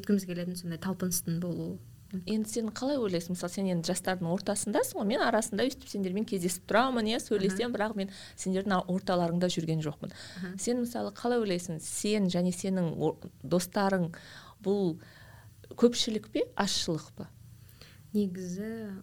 жеткіміз 0.02 0.28
келетін 0.28 0.58
сондай 0.58 0.82
талпыныстың 0.82 1.40
болуы 1.42 1.78
енді 2.26 2.48
сен 2.50 2.68
қалай 2.76 2.98
ойлайсың? 3.00 3.36
Мысалы 3.36 3.54
сен 3.54 3.68
енді 3.72 3.88
жастардың 3.88 4.28
ортасындасың 4.34 5.00
ғой 5.00 5.08
мен 5.08 5.22
арасында 5.24 5.64
өйстіп 5.64 5.88
сендермен 5.88 6.26
кездесіп 6.28 6.66
тұрамын 6.68 7.08
иә 7.08 7.20
сөйлесемін 7.24 7.72
бірақ 7.72 7.94
мен 7.96 8.12
сендердің 8.36 8.84
орталарыңда 8.92 9.48
жүрген 9.52 9.80
жоқпын. 9.84 10.12
Сен 10.60 10.82
мысалы 10.82 11.14
қалай 11.16 11.40
ойлайсың? 11.40 11.80
Сен 11.80 12.28
және 12.32 12.52
сенің 12.52 12.92
достарың 13.42 14.10
бұл 14.64 14.98
көпшілік 15.80 16.28
пе 16.34 16.44
азшылық 16.60 17.08
па? 17.16 17.30
Негізі 18.12 19.00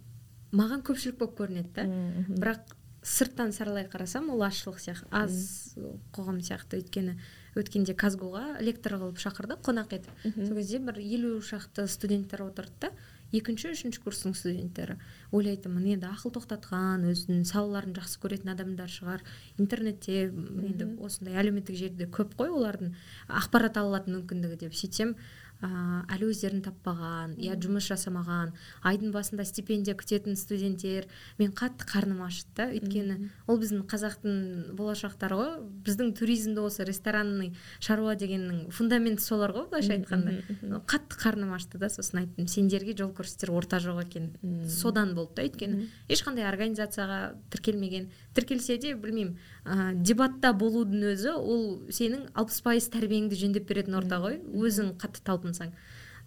маған 0.53 0.85
көпшілік 0.85 1.17
болып 1.17 1.39
көрінеді 1.41 1.73
да. 1.73 1.87
Бірақ 2.29 2.75
сырттан 3.01 3.55
саралай 3.55 3.89
қарасам 3.89 4.29
ол 4.29 4.45
азшылық 4.45 4.77
сияқты 4.85 5.09
аз 5.09 5.73
қоғам 6.13 6.43
сияқты. 6.45 6.83
Өйткені 6.83 7.17
өткенде 7.61 7.95
казгуға 7.99 8.59
лектор 8.65 8.97
қылып 8.97 9.21
шақырды 9.21 9.59
қонақ 9.65 9.95
етіп 9.99 10.25
сол 10.35 10.57
кезде 10.57 10.79
бір 10.83 10.99
елу 11.03 11.37
шақты 11.45 11.87
студенттер 11.87 12.47
отырды 12.47 12.87
да 12.87 12.93
екінші 13.35 13.73
үшінші 13.75 14.01
курстың 14.01 14.33
студенттері. 14.37 14.95
Ойлайтынмын 15.35 15.85
енді 15.93 16.07
ақыл 16.09 16.33
тоқтатқан 16.33 17.05
өзінің 17.11 17.43
салаларын 17.45 17.93
жақсы 17.97 18.21
көретін 18.23 18.53
адамдар 18.55 18.89
шығар. 18.89 19.23
Интернетте 19.61 20.29
енді 20.29 20.87
осындай 21.05 21.37
әлеуметтік 21.41 21.77
желіде 21.77 22.09
көп 22.09 22.33
қой 22.39 22.49
олардың. 22.49 22.95
Ақпарат 23.29 23.77
ала 23.77 23.99
алатын 23.99 24.17
мүмкіндігі 24.17 24.59
деп 24.65 24.77
сөйтсем 24.77 25.13
ә, 25.61 25.69
әлі 26.15 26.29
өздерін 26.31 26.61
таппаған 26.63 27.35
иә 27.41 27.57
жұмыс 27.59 27.89
жасамаған 27.89 28.53
айдың 28.87 29.11
басында 29.11 29.45
стипендия 29.47 29.95
күтетін 29.99 30.37
студенттер. 30.39 31.07
Мен 31.39 31.51
қатты 31.51 31.87
қарным 31.89 32.21
ашыды 32.23 32.55
да 32.55 32.67
өйткені 32.71 33.17
ол 33.47 33.59
біздің 33.59 33.83
қазақтың 33.91 34.37
болашақтары 34.79 35.39
ғой. 35.39 35.51
Біздің 35.85 36.13
туризмді 36.19 36.63
осы 36.63 36.87
ресторанный 36.87 37.51
шаруа 37.79 38.15
дегеннің 38.19 38.69
фундаменті 38.75 39.23
солар 39.23 39.53
ғой 39.55 39.67
былайша 39.71 39.97
айтқанда. 39.97 40.81
қатты 40.87 41.19
қарным 41.19 41.53
ашты 41.55 41.77
да 41.77 41.89
сосын 41.89 42.23
айттым. 42.23 42.47
Сендерге 42.47 42.95
жол 42.97 43.11
көрсетер 43.11 43.51
орта 43.51 43.81
жоқ 43.83 44.05
екен. 44.05 44.31
Содан 44.69 45.13
болды 45.15 45.41
да 45.41 45.47
өйткені 45.49 45.89
ешқандай 46.07 46.47
организацияға 46.47 47.35
тіркелмеген 47.51 48.09
тіркелсе 48.37 48.77
де 48.81 48.93
білмеймін 48.95 49.37
ә, 49.65 49.93
дебатта 49.95 50.53
болудың 50.53 51.05
өзі 51.13 51.33
ол 51.35 51.63
сенің 51.93 52.27
алпыс 52.37 52.61
пайыз 52.65 52.89
тәрбиеңді 52.93 53.39
жөндеп 53.39 53.67
беретін 53.69 53.97
орта 53.99 54.19
ғой 54.23 54.39
өзің 54.39 54.93
қатты 55.01 55.23
талпынсаң. 55.25 55.73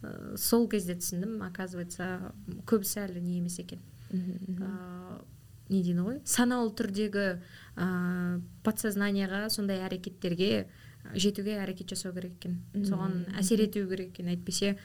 Ә, 0.02 0.37
сол 0.37 0.68
кезде 0.68 0.97
түсіндім 0.99 1.40
оказывается 1.47 2.32
көбісі 2.66 3.04
әлі 3.06 3.23
не 3.23 3.38
емес 3.38 3.59
екен. 3.62 3.82
Ә, 4.12 5.21
не 5.68 5.82
дейді 5.82 6.02
ғой 6.02 6.21
саналы 6.28 6.75
түрдегі 6.76 7.26
ә, 7.76 8.40
подсознанияға 8.66 9.47
сондай 9.50 9.85
әрекеттерге 9.87 10.66
жетуге 11.14 11.56
әрекет 11.59 11.90
жасау 11.94 12.12
керек 12.14 12.35
екен. 12.38 12.59
Соған 12.87 13.25
әсер 13.38 13.62
ету 13.64 13.87
керек 13.90 14.12
екен 14.12 14.28
әйтпесе. 14.35 14.76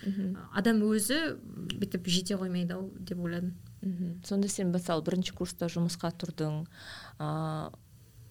Адам 0.53 0.81
өзі 0.87 1.37
бүйтіп 1.77 2.07
жете 2.09 2.37
қоймайды 2.39 2.73
ау 2.73 2.91
деп 2.99 3.19
ойладым. 3.19 3.53
Сонда 4.25 4.47
сен 4.49 4.71
мысалы 4.73 5.03
бірінші 5.05 5.35
курста 5.37 5.69
жұмысқа 5.71 6.13
тұрдың 6.17 6.63
ыыы 7.19 7.75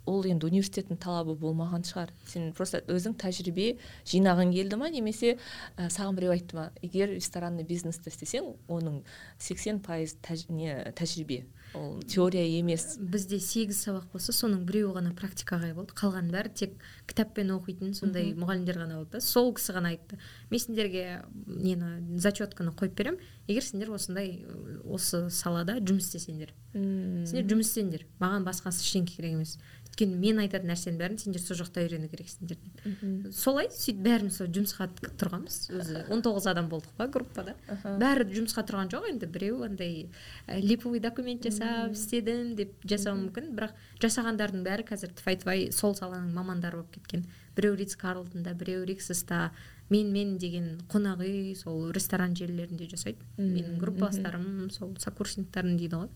ол 0.07 0.23
енді 0.27 0.47
университеттің 0.47 1.01
талабы 1.03 1.35
болмаған 1.39 1.85
шығар. 1.87 2.13
Сен 2.31 2.53
просто 2.57 2.81
өзің 2.87 3.17
тәжірибе 3.19 3.73
жинағың 4.07 4.53
келді 4.55 4.79
ма 4.79 4.89
немесе 4.95 5.35
ә, 5.77 5.89
саған 5.91 6.15
біреу 6.19 6.35
айтты 6.37 6.57
ма 6.57 6.69
егер 6.81 7.11
ресторанный 7.11 7.67
бизнесті 7.67 8.13
істесең 8.13 8.53
оның 8.71 9.01
сексен 9.43 9.81
пайыз 9.83 10.17
не 10.49 10.79
тәжірибе. 10.97 11.43
Ол 11.77 12.03
теория 12.03 12.45
емес. 12.59 12.97
Бізде 12.99 13.39
сегіз 13.41 13.79
сабақ 13.85 14.09
болса 14.13 14.33
соның 14.33 14.65
біреуі 14.69 14.95
ғана 14.97 15.13
практикаға 15.17 15.73
болды. 15.77 15.95
Қалғанның 15.99 16.35
бәрі 16.35 16.53
тек 16.57 16.77
кітаппен 17.11 17.53
оқитын 17.55 17.95
сондай 17.97 18.33
мұғалімдер 18.35 18.81
ғана 18.83 19.01
болды 19.01 19.19
да. 19.19 19.21
Сол 19.25 19.53
кісі 19.57 19.77
ғана 19.77 19.95
айтты. 19.95 20.19
Мен 20.51 20.63
сендерге 20.63 21.23
нені 21.47 22.19
зачетканы 22.19 22.75
қойып 22.77 22.97
беремін. 22.99 23.21
Егер 23.47 23.65
сендер 23.65 23.93
осындай 23.95 24.41
осы 24.85 25.29
салада 25.31 25.79
жұмыс 25.79 26.11
істесеңдер 26.11 26.55
сендер 26.77 27.47
жұмыс 27.53 27.71
істеңдер. 27.71 28.07
Маған 28.21 28.45
басқасы 28.47 28.83
ештеңе 28.85 29.09
керек 29.09 29.37
емес 29.37 29.57
өйткені 29.97 30.17
мен 30.21 30.41
айтатын 30.43 30.69
нәрсенің 30.71 30.99
бәрін 31.01 31.19
сендер 31.19 31.41
сол 31.41 31.57
жақта 31.57 31.81
үйрену 31.81 32.09
керексіңдер 32.13 32.59
деп. 32.61 33.33
Солай 33.33 33.69
сөйтіп 33.73 34.03
бәріміз 34.05 34.37
сол 34.37 34.51
жұмысқа 34.53 34.89
тұрғанбыз. 35.17 35.57
Өзі 35.73 36.03
он 36.13 36.23
тоғыз 36.23 36.49
адам 36.51 36.69
болдық 36.69 36.93
па 36.99 37.07
группада. 37.09 37.55
Бәрі 37.83 38.27
жұмысқа 38.29 38.67
тұрған 38.69 38.91
жоқ 38.93 39.09
енді 39.13 39.27
біреу 39.27 39.63
андай 39.65 40.11
липовый 40.49 41.01
документ 41.01 41.45
жасап 41.49 41.97
істедім 41.97 42.55
деп 42.57 42.75
жасауы 42.85 43.23
мүмкін. 43.23 43.55
Бірақ 43.57 43.73
жасағандардың 44.03 44.67
бәрі 44.67 44.85
қазір 44.91 45.15
тфай 45.17 45.41
тфай 45.41 45.71
сол 45.73 45.97
саланың 45.97 46.35
мамандары 46.37 46.83
болып 46.83 46.93
кеткен. 46.99 47.25
Біреу 47.57 47.77
ритс 47.77 47.97
карлтонда 47.97 48.53
біреу 48.53 48.85
риксоста 48.85 49.51
мен 49.89 50.13
мен 50.13 50.37
деген 50.37 50.83
қонақ 50.91 51.23
үй 51.25 51.55
сол 51.57 51.91
ресторан 51.95 52.37
желілерінде 52.37 52.89
жасайды. 52.91 53.25
Менің 53.39 53.79
группаластарым 53.81 54.69
сол 54.75 54.93
сокурсниктарым 55.01 55.79
дейді 55.79 56.03
ғой. 56.03 56.11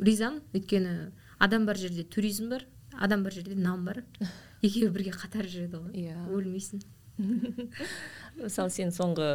Ризамын 0.00 0.40
өйткені 0.54 1.12
адам 1.38 1.66
бар 1.66 1.78
жерде 1.80 2.04
туризм 2.04 2.50
бар 2.50 2.66
адам 3.00 3.22
бар 3.24 3.32
жерде 3.32 3.54
нам 3.54 3.84
бар. 3.84 4.04
Екеуі 4.64 4.90
бірге 4.94 5.12
қатар 5.14 5.48
жүреді 5.50 5.80
ғой. 5.82 6.04
Иә. 6.04 6.18
Өлмейсің. 6.32 6.84
Мысалы 8.40 8.72
сен 8.74 8.94
соңғы 8.94 9.28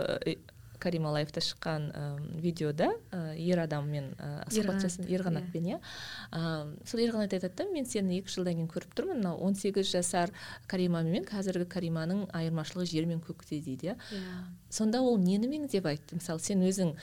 карима 0.79 1.11
лайфта 1.13 1.41
шыққан 1.43 1.87
ә, 1.91 2.03
видеода 2.41 2.89
ә, 3.11 3.35
ер 3.37 3.61
адаммен 3.63 4.13
ә, 4.17 4.29
сұхбат 4.49 4.81
жасадың 4.83 5.11
ерқанатпен 5.17 5.69
иә. 5.73 5.79
сол 6.85 7.01
ерқанат 7.03 7.33
айтады 7.35 7.53
да 7.55 7.67
мен 7.71 7.85
сені 7.85 8.19
екі 8.19 8.33
жылдан 8.33 8.57
кейін 8.57 8.69
көріп 8.71 8.95
тұрмын 8.97 9.19
мынау 9.19 9.39
он 9.43 9.55
сегіз 9.55 9.91
жасар 9.91 10.31
карима 10.67 11.03
мен 11.03 11.27
қазіргі 11.27 11.67
кариманың 11.69 12.27
айырмашылығы 12.33 12.89
жер 12.89 13.09
мен 13.09 13.21
көкте 13.21 13.59
дейді 13.61 13.91
иә. 13.91 13.97
Yeah. 14.11 14.43
сонда 14.69 15.01
ол 15.01 15.17
нені 15.17 15.47
меңдеп 15.49 15.85
айтты? 15.89 16.15
Мысалы 16.19 16.39
сен 16.39 16.61
өзің 16.63 16.95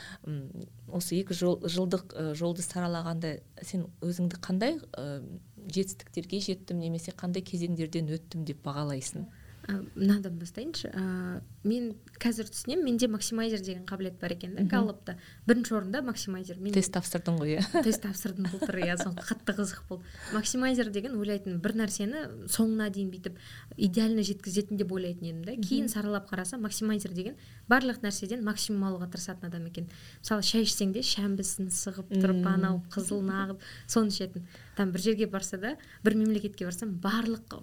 осы 0.89 1.19
екі 1.21 1.35
жол, 1.35 1.59
жылдық 1.63 2.15
жолды 2.39 2.63
саралағанда 2.63 3.37
сен 3.63 3.89
өзіңді 4.01 4.41
қандай 4.41 4.79
ә, 4.97 5.23
жетістіктерге 5.67 6.41
жеттім 6.41 6.81
немесе 6.81 7.13
қандай 7.13 7.43
кезеңдерден 7.43 8.09
өттім 8.17 8.47
деп 8.47 8.63
бағалайсың? 8.65 9.27
Мынадан 9.69 10.39
бастайыншы 10.39 10.91
ә, 10.93 11.41
мен 11.67 11.95
қазір 12.23 12.49
түсінемін 12.53 12.85
менде 12.87 13.09
максимайзер 13.11 13.63
деген 13.65 13.85
қабілет 13.89 14.19
бар 14.21 14.37
екен 14.37 14.55
да 14.55 14.65
галлопта 14.71 15.17
бірінші 15.47 15.75
орында 15.81 16.03
максимайзер. 16.07 16.61
Мен 16.63 16.75
тест 16.77 16.93
тапсырдың 16.95 17.41
ғой 17.41 17.57
иә. 17.57 17.65
Тест 17.87 18.05
тапсырдым 18.05 18.47
былтыр 18.53 18.79
иә 18.85 18.97
сол 19.01 19.17
қатты 19.19 19.57
қызық 19.59 19.83
болды. 19.89 20.07
Максимайзер 20.35 20.91
деген 20.95 21.19
ойлайтын 21.19 21.59
бір 21.63 21.77
нәрсені 21.83 22.25
соңына 22.53 22.89
дейін 22.95 23.11
бүйтіп 23.15 23.41
идеально 23.77 24.23
жеткізетін 24.27 24.79
деп 24.79 24.93
ойлайтын 24.93 25.31
едім 25.33 25.45
да. 25.47 25.57
Кейін 25.57 25.91
саралап 25.91 26.31
қарасам 26.31 26.63
максимайзер 26.67 27.17
деген 27.17 27.37
барлық 27.69 28.01
нәрседен 28.07 28.45
максимум 28.47 28.87
алуға 28.89 29.11
тырысатын 29.13 29.51
адам 29.51 29.67
екен. 29.67 29.91
Мысалы 30.23 30.47
шай 30.47 30.65
ішсең 30.65 30.95
де 30.97 31.03
шәмбісін 31.03 31.69
сығып 31.75 32.15
тұрып 32.15 32.47
анау 32.47 32.81
қызылын 32.95 33.33
ағып 33.43 33.67
соны 33.91 34.15
ішетін. 34.15 34.47
Там 34.77 34.93
бір 34.93 35.03
жерге 35.03 35.27
барса 35.27 35.59
да 35.59 35.77
бір 36.05 36.17
мемлекетке 36.17 36.65
барсам 36.69 36.97
барлық 37.03 37.59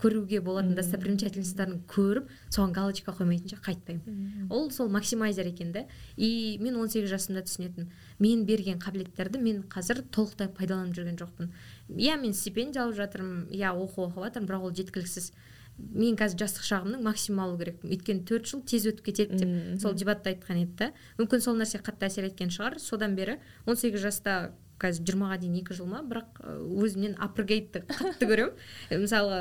көруге 0.00 0.40
болатын 0.40 0.74
достопримечательность 0.74 1.54
экспириенстарын 1.54 1.82
көріп 1.88 2.30
соған 2.50 2.72
галочка 2.74 3.12
қоймайтынша 3.12 3.60
қайтпаймын. 3.62 4.48
Ол 4.50 4.70
сол 4.70 4.88
максимайзер 4.88 5.46
екен 5.46 5.72
да. 5.72 5.86
И 6.16 6.58
мен 6.60 6.76
18 6.76 7.08
жасымда 7.10 7.44
түсінетінмін 7.44 7.90
мен 8.18 8.44
берген 8.46 8.78
қабілеттерді 8.78 9.40
мен 9.40 9.62
қазір 9.68 10.02
толықтай 10.10 10.48
пайдаланып 10.48 10.96
жүрген 10.96 11.18
жоқпын. 11.20 11.52
Иә 11.90 12.18
мен 12.20 12.34
стипендия 12.34 12.84
алып 12.84 12.96
жатырмын 12.96 13.48
иә 13.50 13.74
оқу 13.74 14.08
оқып 14.08 14.24
жатырмын 14.28 14.48
бірақ 14.48 14.68
ол 14.68 14.74
жеткіліксіз. 14.74 15.32
Мен 15.78 16.16
қазір 16.18 16.44
жастық 16.44 16.66
шағымның 16.68 17.02
максимум 17.04 17.44
алу 17.44 17.58
керекпін. 17.58 17.92
Өйткені 17.94 18.24
төрт 18.28 18.50
жыл 18.50 18.62
тез 18.68 18.86
өтіп 18.90 19.08
кетеді 19.08 19.40
деп 19.40 19.80
сол 19.82 19.96
дебатта 19.98 20.30
айтқан 20.30 20.60
еді 20.62 20.76
да. 20.78 20.90
Мүмкін 21.18 21.42
сол 21.42 21.58
нәрсе 21.58 21.80
қатты 21.82 22.06
әсер 22.08 22.28
еткен 22.28 22.52
шығар. 22.54 22.78
Содан 22.82 23.16
бері 23.18 23.40
18 23.66 23.98
жаста 24.02 24.36
қазір 24.80 25.06
жиырмаға 25.08 25.38
дейін 25.42 25.58
екі 25.60 25.76
жыл 25.78 25.88
ма? 25.90 26.00
Бірақ 26.06 26.40
өзімнен 26.44 27.14
апргейтті 27.22 27.84
қатты 27.88 28.28
көремін. 28.28 28.54
Мысалы 29.02 29.38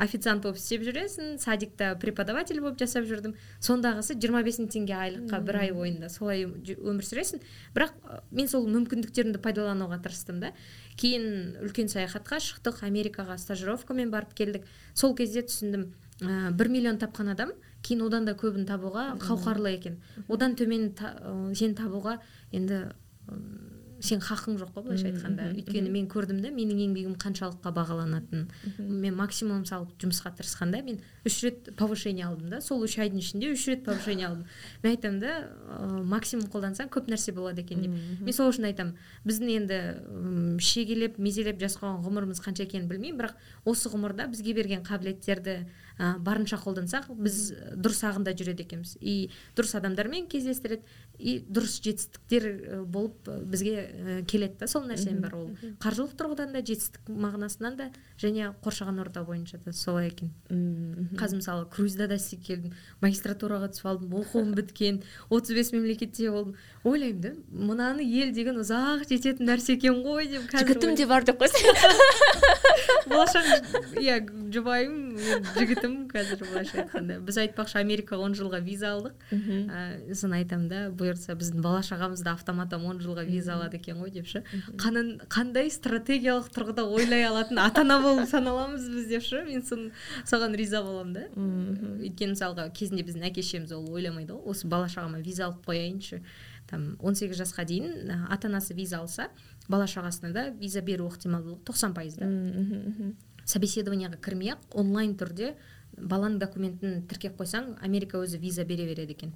официант 0.00 0.44
болып 0.44 0.60
істеп 0.60 0.84
жүресің 0.86 1.38
садикта 1.42 1.92
преподаватель 2.00 2.60
болып 2.62 2.78
жасап 2.80 3.08
жүрдім. 3.08 3.34
Сондағысы 3.60 4.16
жиырма 4.20 4.42
бес 4.46 4.60
мың 4.60 4.70
теңге 4.74 4.96
айлыққа 4.98 5.40
бір 5.46 5.60
ай 5.62 5.72
бойында 5.76 6.10
солай 6.12 6.46
өмір 6.46 7.06
сүресің. 7.06 7.42
Бірақ 7.74 7.96
мен 8.30 8.50
сол 8.50 8.68
мүмкіндіктерімді 8.70 9.42
пайдалануға 9.42 10.00
тырыстым 10.04 10.40
да. 10.44 10.52
Кейін 11.00 11.58
үлкен 11.64 11.90
саяхатқа 11.90 12.38
шықтық 12.44 12.84
америкаға 12.86 13.38
стажировкамен 13.40 14.12
барып 14.12 14.36
келдік. 14.38 14.68
Сол 14.94 15.16
кезде 15.18 15.42
түсіндім 15.46 15.90
ә, 16.20 16.50
бір 16.54 16.68
миллион 16.68 17.00
тапқан 17.00 17.32
адам 17.34 17.54
кейін 17.80 18.04
одан 18.04 18.26
да 18.28 18.34
көбін 18.36 18.66
табуға 18.68 19.14
қауқарлы 19.22 19.72
екен. 19.72 20.00
Одан 20.28 20.52
төмен 20.52 20.90
та, 20.92 21.14
сен 21.56 21.72
табуға 21.74 22.18
енді 22.52 22.90
сен 24.00 24.20
хақың 24.24 24.58
жоқ 24.60 24.72
қой 24.74 24.84
былайша 24.86 25.10
айтқанда. 25.10 25.50
өйткені 25.54 25.90
мен 25.92 26.06
көрдім 26.08 26.40
да 26.42 26.50
менің 26.54 26.80
еңбегім 26.86 27.16
қаншалыққа 27.20 27.72
бағаланатынын 27.76 28.46
мен 28.78 29.16
максимум 29.16 29.64
салып 29.68 29.92
жұмысқа 30.00 30.32
тырысқанда 30.38 30.82
мен 30.82 31.00
үш 31.24 31.42
рет 31.44 31.70
повышение 31.76 32.26
алдым 32.26 32.50
да 32.50 32.60
сол 32.60 32.84
үш 32.84 32.96
айдың 32.98 33.20
ішінде 33.20 33.52
үш 33.52 33.66
рет 33.68 33.84
повышение 33.84 34.28
алдым. 34.28 34.46
Мен 34.82 34.94
айтамын 34.94 35.20
да 35.20 35.32
ә, 35.44 36.02
максимум 36.02 36.48
қолдансаң 36.48 36.88
көп 36.88 37.10
нәрсе 37.12 37.34
болады 37.36 37.60
екен 37.60 37.82
деп. 37.84 37.98
Мен 38.20 38.32
сол 38.32 38.50
үшін 38.52 38.68
айтамын 38.70 38.96
біздің 39.26 39.52
енді 39.58 40.60
шегелеп 40.64 41.18
мезелеп 41.18 41.60
жас 41.60 41.76
қойған 41.80 42.00
ғұмырымыз 42.06 42.40
қанша 42.40 42.64
екенін 42.64 42.88
білмеймін 42.88 43.20
бірақ 43.20 43.36
осы 43.68 43.92
ғұмырда 43.92 44.30
бізге 44.32 44.54
берген 44.56 44.84
қабілеттерді 44.86 45.66
ә, 45.98 46.16
барынша 46.18 46.56
қолдансақ 46.56 47.10
біз 47.20 47.52
дұрыс 47.76 48.00
ағында 48.08 48.32
жүреді 48.38 48.64
екенбіз. 48.64 48.96
И 49.00 49.30
дұрыс 49.56 49.76
адамдармен 49.76 50.28
кездестіреді 50.30 50.82
и 51.20 51.36
дұрыс 51.44 51.76
жетістіктер 51.84 52.46
болып 52.88 53.28
бізге 53.50 54.24
келеді 54.30 54.60
да 54.62 54.68
сол 54.70 54.86
нәрсенің 54.88 55.20
бәрі 55.24 55.38
ол. 55.38 55.50
Қаржылық 55.82 56.14
тұрғыдан 56.18 56.54
да 56.56 56.62
жетістік 56.64 57.10
мағынасынан 57.12 57.76
да 57.78 57.88
және 58.20 58.50
қоршаған 58.64 59.00
орта 59.04 59.24
бойынша 59.28 59.60
да 59.64 59.72
солай 59.76 60.08
екен. 60.08 60.32
Қазір 61.20 61.40
мысалы 61.40 61.68
круизда 61.70 62.08
да 62.08 62.16
істеп 62.20 62.42
келдім 62.46 62.74
магистратураға 63.04 63.70
түсіп 63.74 63.90
алдым 63.92 64.16
оқуым 64.22 64.54
біткен 64.56 65.02
отыз 65.28 65.54
бес 65.56 65.72
мемлекетте 65.72 66.30
болдым. 66.30 66.56
Ойлаймын 66.84 67.20
да 67.20 67.34
мынаны 67.50 68.04
ел 68.04 68.32
деген 68.34 68.60
ұзақ 68.64 69.06
жететін 69.08 69.50
нәрсе 69.50 69.76
екен 69.76 70.02
ғой 70.04 70.30
деп 70.32 70.50
жігітім 70.56 70.96
де 70.96 71.06
бар 71.06 71.24
деп 71.28 71.40
қойсай 71.40 71.68
болашақ 73.10 73.98
иә 74.00 74.18
жұбайым 74.54 74.96
жігітім 75.56 75.96
қазір 76.10 76.42
былайша 76.44 76.82
айтқанда. 76.84 77.18
Біз 77.26 77.38
айтпақшы 77.44 77.80
америкаға 77.80 78.26
он 78.26 78.36
жылға 78.38 78.60
виза 78.64 78.94
алдық. 78.94 79.16
Соны 80.14 80.40
айтамын 80.40 80.68
да 80.70 80.80
бұйыртса 81.10 81.34
біздің 81.36 81.60
бала 81.64 81.82
шағамыз 81.82 82.22
да 82.24 82.32
автоматом 82.38 82.86
он 82.86 83.00
жылға 83.02 83.26
виза 83.26 83.56
алады 83.56 83.76
екен 83.76 83.98
ғой 83.98 84.14
деп 84.14 84.26
ше. 84.30 84.44
Қандай 84.78 85.70
стратегиялық 85.74 86.48
тұрғыда 86.54 86.86
ойлай 86.86 87.26
алатын 87.26 87.58
ата 87.58 87.82
ана 87.82 87.98
болып 88.00 88.30
саналамыз 88.30 88.86
біз 88.88 89.08
деп 89.10 89.26
ше. 89.26 89.42
Мен 89.44 89.66
соны 89.66 89.90
соған 90.24 90.54
риза 90.56 90.82
боламын 90.86 91.12
да. 91.12 91.26
Өйткені 91.98 92.36
мысалға 92.36 92.70
кезінде 92.72 93.02
біздің 93.08 93.26
әке 93.28 93.42
шешеміз 93.42 93.74
ол 93.74 93.90
ойламайды 93.90 94.36
ғой. 94.38 94.54
Осы 94.54 94.70
бала 94.70 94.86
шағама 94.86 95.20
виза 95.20 95.48
алып 95.50 95.66
қояйыншы. 95.66 96.22
Там 96.70 96.94
он 97.02 97.16
сегіз 97.18 97.40
жасқа 97.40 97.64
дейін 97.66 98.14
ата 98.30 98.46
анасы 98.46 98.74
виза 98.78 99.00
алса 99.00 99.28
бала 99.68 99.88
шағасына 99.90 100.30
да 100.30 100.48
виза 100.54 100.80
беру 100.80 101.08
ықтималдылығы 101.10 101.64
тоқсан 101.66 101.96
пайыз 101.96 102.20
да. 102.20 102.28
Собеседованияға 103.44 104.20
кірмей 104.22 104.54
ақ 104.54 104.76
онлайн 104.78 105.16
түрде 105.18 105.56
баланың 105.96 106.38
документін 106.38 107.02
тіркеп 107.10 107.34
қойсаң 107.40 107.72
америка 107.82 108.20
өзі 108.22 108.38
виза 108.38 108.62
бере 108.64 108.86
береді 108.86 109.16
екен. 109.16 109.32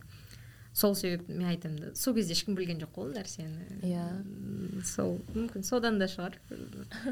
Сол 0.74 0.94
себепті 0.98 1.32
мен 1.32 1.48
айтамын 1.52 1.78
да. 1.78 1.90
Сол 1.94 2.16
кезде 2.16 2.34
ешкім 2.34 2.56
білген 2.58 2.80
жоқ 2.82 2.96
қой 2.96 3.06
ол 3.06 3.12
нәрсені. 3.14 3.80
Иә. 3.86 4.06
Сол 4.84 5.20
мүмкін 5.34 5.62
содан 5.66 6.00
да 6.02 6.08
шығар. 6.10 6.36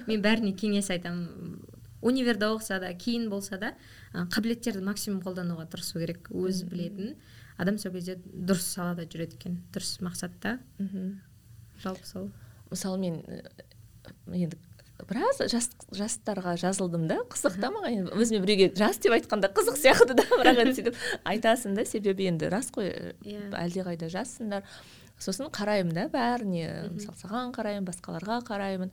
Мен 0.08 0.22
бәріне 0.24 0.52
кеңес 0.58 0.90
айтамын. 0.90 1.60
Универде 2.02 2.48
оқыса 2.50 2.80
да 2.82 2.90
кейін 2.98 3.28
болса 3.30 3.60
да 3.62 3.74
қабілеттерді 4.12 4.82
максимум 4.82 5.22
қолдануға 5.22 5.68
тырысу 5.70 6.02
керек 6.02 6.32
өзі 6.34 6.66
білетін. 6.66 7.14
Адам 7.56 7.78
сол 7.78 7.94
кезде 7.94 8.18
дұрыс 8.26 8.66
салада 8.74 9.06
жүреді 9.06 9.38
екен 9.38 9.60
дұрыс 9.72 10.00
мақсатта. 10.02 10.58
Жалпы 11.84 12.06
сол. 12.08 12.30
Мысалы 12.72 12.98
мен 12.98 13.22
енді 14.26 14.58
біраз 15.08 15.40
жас, 15.52 15.68
жастарға 15.94 16.54
жазылдым 16.60 17.06
да 17.10 17.18
қызық 17.32 17.58
та 17.62 17.70
маған. 17.74 17.96
Енді 18.02 18.16
өзіме 18.16 18.40
біреуге 18.44 18.70
жас 18.78 18.98
деп 19.02 19.14
айтқанда 19.16 19.50
қызық 19.54 19.78
сияқты 19.80 20.16
да 20.18 20.26
бірақ 20.30 20.60
енді 20.64 20.74
сөйтіп 20.78 20.98
айтасың 21.32 21.76
да 21.78 21.84
себебі 21.88 22.28
енді 22.30 22.50
рас 22.52 22.70
қой. 22.74 23.14
Иә. 23.24 23.50
әлдеқайда 23.62 24.10
жассыңдар. 24.12 24.66
Сосын 25.22 25.50
қараймын 25.54 25.94
да 25.94 26.08
бәріне 26.12 26.90
мысалы 26.94 27.18
саған 27.20 27.54
қараймын 27.56 27.86
басқаларға 27.88 28.42
қараймын. 28.48 28.92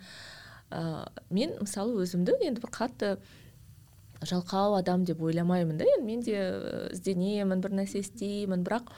Ә, 0.70 1.10
мен 1.34 1.56
мысалы 1.62 1.98
өзімді 2.04 2.38
енді 2.44 2.62
бір 2.62 2.74
қатты 2.76 3.16
жалқау 4.22 4.76
адам 4.78 5.06
деп 5.08 5.22
ойламаймын 5.24 5.80
да 5.80 5.88
енді 5.96 6.06
мен 6.06 6.22
де 6.26 6.38
ізденемін 6.94 7.62
бір 7.64 7.78
нәрсе 7.82 8.04
істеймін. 8.04 8.66
Бірақ 8.68 8.92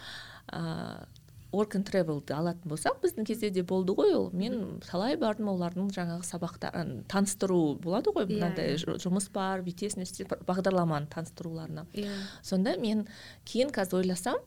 work 1.52 1.76
and 1.76 1.88
travelді 1.88 2.36
алатын 2.36 2.72
болсақ 2.72 3.02
біздің 3.04 3.28
кезде 3.28 3.50
де 3.52 3.64
болды 3.68 3.94
ғой 3.96 4.14
ол. 4.16 4.30
Мен 4.34 4.80
талай 4.86 5.18
бардым 5.20 5.52
олардың 5.52 5.92
жаңағы 5.96 6.28
сабақтарын 6.28 6.94
таныстыру 7.12 7.76
болады 7.84 8.14
ғой. 8.16 8.28
Иә, 8.28 8.38
мынандай 8.38 8.76
yeah, 8.76 8.96
жұмыс 9.04 9.28
бар 9.34 9.64
бүйтесің 9.66 10.06
бағдарламаны 10.48 11.12
таныстыруларына. 11.12 11.86
Yeah. 11.94 12.08
Иә. 12.08 12.28
сонда 12.44 12.78
мен 12.80 13.08
кейін 13.46 13.74
қазір 13.76 14.00
ойласам 14.02 14.40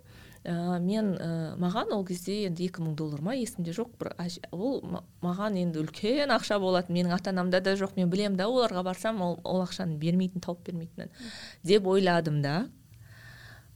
ә, 0.45 0.79
мен 0.81 1.13
ә, 1.17 1.29
маған 1.61 1.93
ол 1.97 2.05
кезде 2.09 2.45
енді 2.49 2.69
екі 2.69 2.85
мың 2.85 2.95
доллар 2.97 3.21
ма 3.25 3.35
есімде 3.37 3.75
жоқ. 3.77 3.93
Бір 4.01 4.15
ол 4.53 4.81
маған 5.25 5.59
енді 5.61 5.85
үлкен 5.85 6.33
ақша 6.33 6.59
болатын. 6.61 6.97
Менің 6.97 7.17
ата 7.17 7.35
анамда 7.35 7.61
да 7.61 7.77
жоқ. 7.77 7.97
Мен 7.97 8.09
білемін 8.13 8.39
да 8.41 8.49
оларға 8.49 8.85
барсам 8.85 9.21
ол, 9.21 9.39
ол 9.45 9.61
ақшаны 9.65 9.99
бермейтін 10.01 10.45
тауып 10.45 10.65
бермейтінін 10.71 11.13
деп 11.65 11.87
ойладым 11.87 12.41
да. 12.45 12.69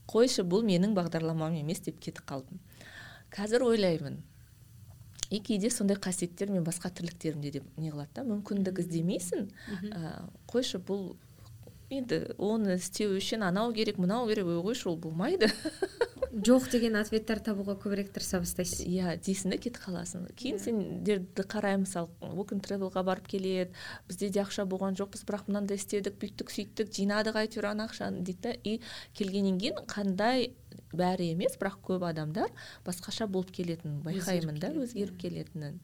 Қойшы 0.09 0.41
бұл 0.41 0.65
менің 0.65 0.95
бағдарламам 0.97 1.59
емес 1.61 1.85
деп 1.85 1.99
кетіп 2.01 2.25
қалдым. 2.25 2.57
Қазір 3.33 3.65
ойлаймын. 3.67 4.19
И 5.29 5.39
кейде 5.45 5.69
сондай 5.69 5.97
қасиеттер 6.01 6.49
мен 6.49 6.63
басқа 6.65 6.89
тірліктерімде 6.89 7.51
де 7.51 7.61
не 7.77 7.91
қылады 7.93 8.15
да 8.17 8.23
мүмкіндік 8.25 8.81
іздемейсің. 8.81 9.49
Ә, 9.93 10.13
қойшы 10.49 10.81
бұл 10.81 11.11
енді 11.93 12.21
оны 12.37 12.77
істеу 12.77 13.15
үшін 13.17 13.45
анау 13.45 13.73
керек 13.73 13.99
мынау 14.01 14.27
керек 14.29 14.49
ой 14.49 14.61
қойшы 14.65 14.89
ол 14.89 14.97
болмайды. 14.97 15.49
Жоқ 16.29 16.67
деген 16.69 16.93
ответтер 16.99 17.39
табуға 17.41 17.73
көбірек 17.81 18.11
тырыса 18.13 18.37
бастайсыз 18.41 18.83
иә 18.85 19.15
дейсің 19.17 19.55
да 19.55 19.57
кетіп 19.57 19.81
қаласың. 19.81 20.27
Кейін 20.37 20.59
сендерді 20.61 21.45
қараймын 21.49 21.87
мысалы 21.87 22.09
work 22.21 22.53
and 22.53 22.93
барып 23.05 23.27
келеді 23.27 23.73
бізде 24.07 24.29
де 24.29 24.41
ақша 24.43 24.65
болған 24.69 24.97
жоқ 24.97 25.15
біз 25.15 25.25
бірақ 25.25 25.49
мынандай 25.49 25.81
істедік 25.81 26.21
бүйттік 26.21 26.53
сөйттік 26.53 26.93
жинадық 26.93 27.41
әйтеуір 27.41 27.71
ана 27.71 27.89
ақшаны 27.89 28.21
дейді 28.21 28.41
да. 28.41 28.53
И 28.63 28.79
келгеннен 29.17 29.57
кейін 29.57 29.81
қандай 29.89 30.53
бәрі 30.93 31.31
емес 31.33 31.57
бірақ 31.59 31.79
көп 31.85 32.05
адамдар 32.09 32.51
басқаша 32.85 33.27
болып 33.27 33.51
келетінін 33.55 34.01
байқаймын 34.05 34.59
да 34.61 34.73
өзгеріп 34.73 35.19
келетінін. 35.21 35.79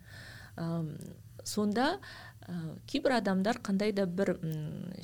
Сонда 1.46 2.00
ә, 2.48 2.54
кейбір 2.90 3.20
адамдар 3.20 3.60
қандай 3.62 3.92
да 3.94 4.08
бір 4.10 4.36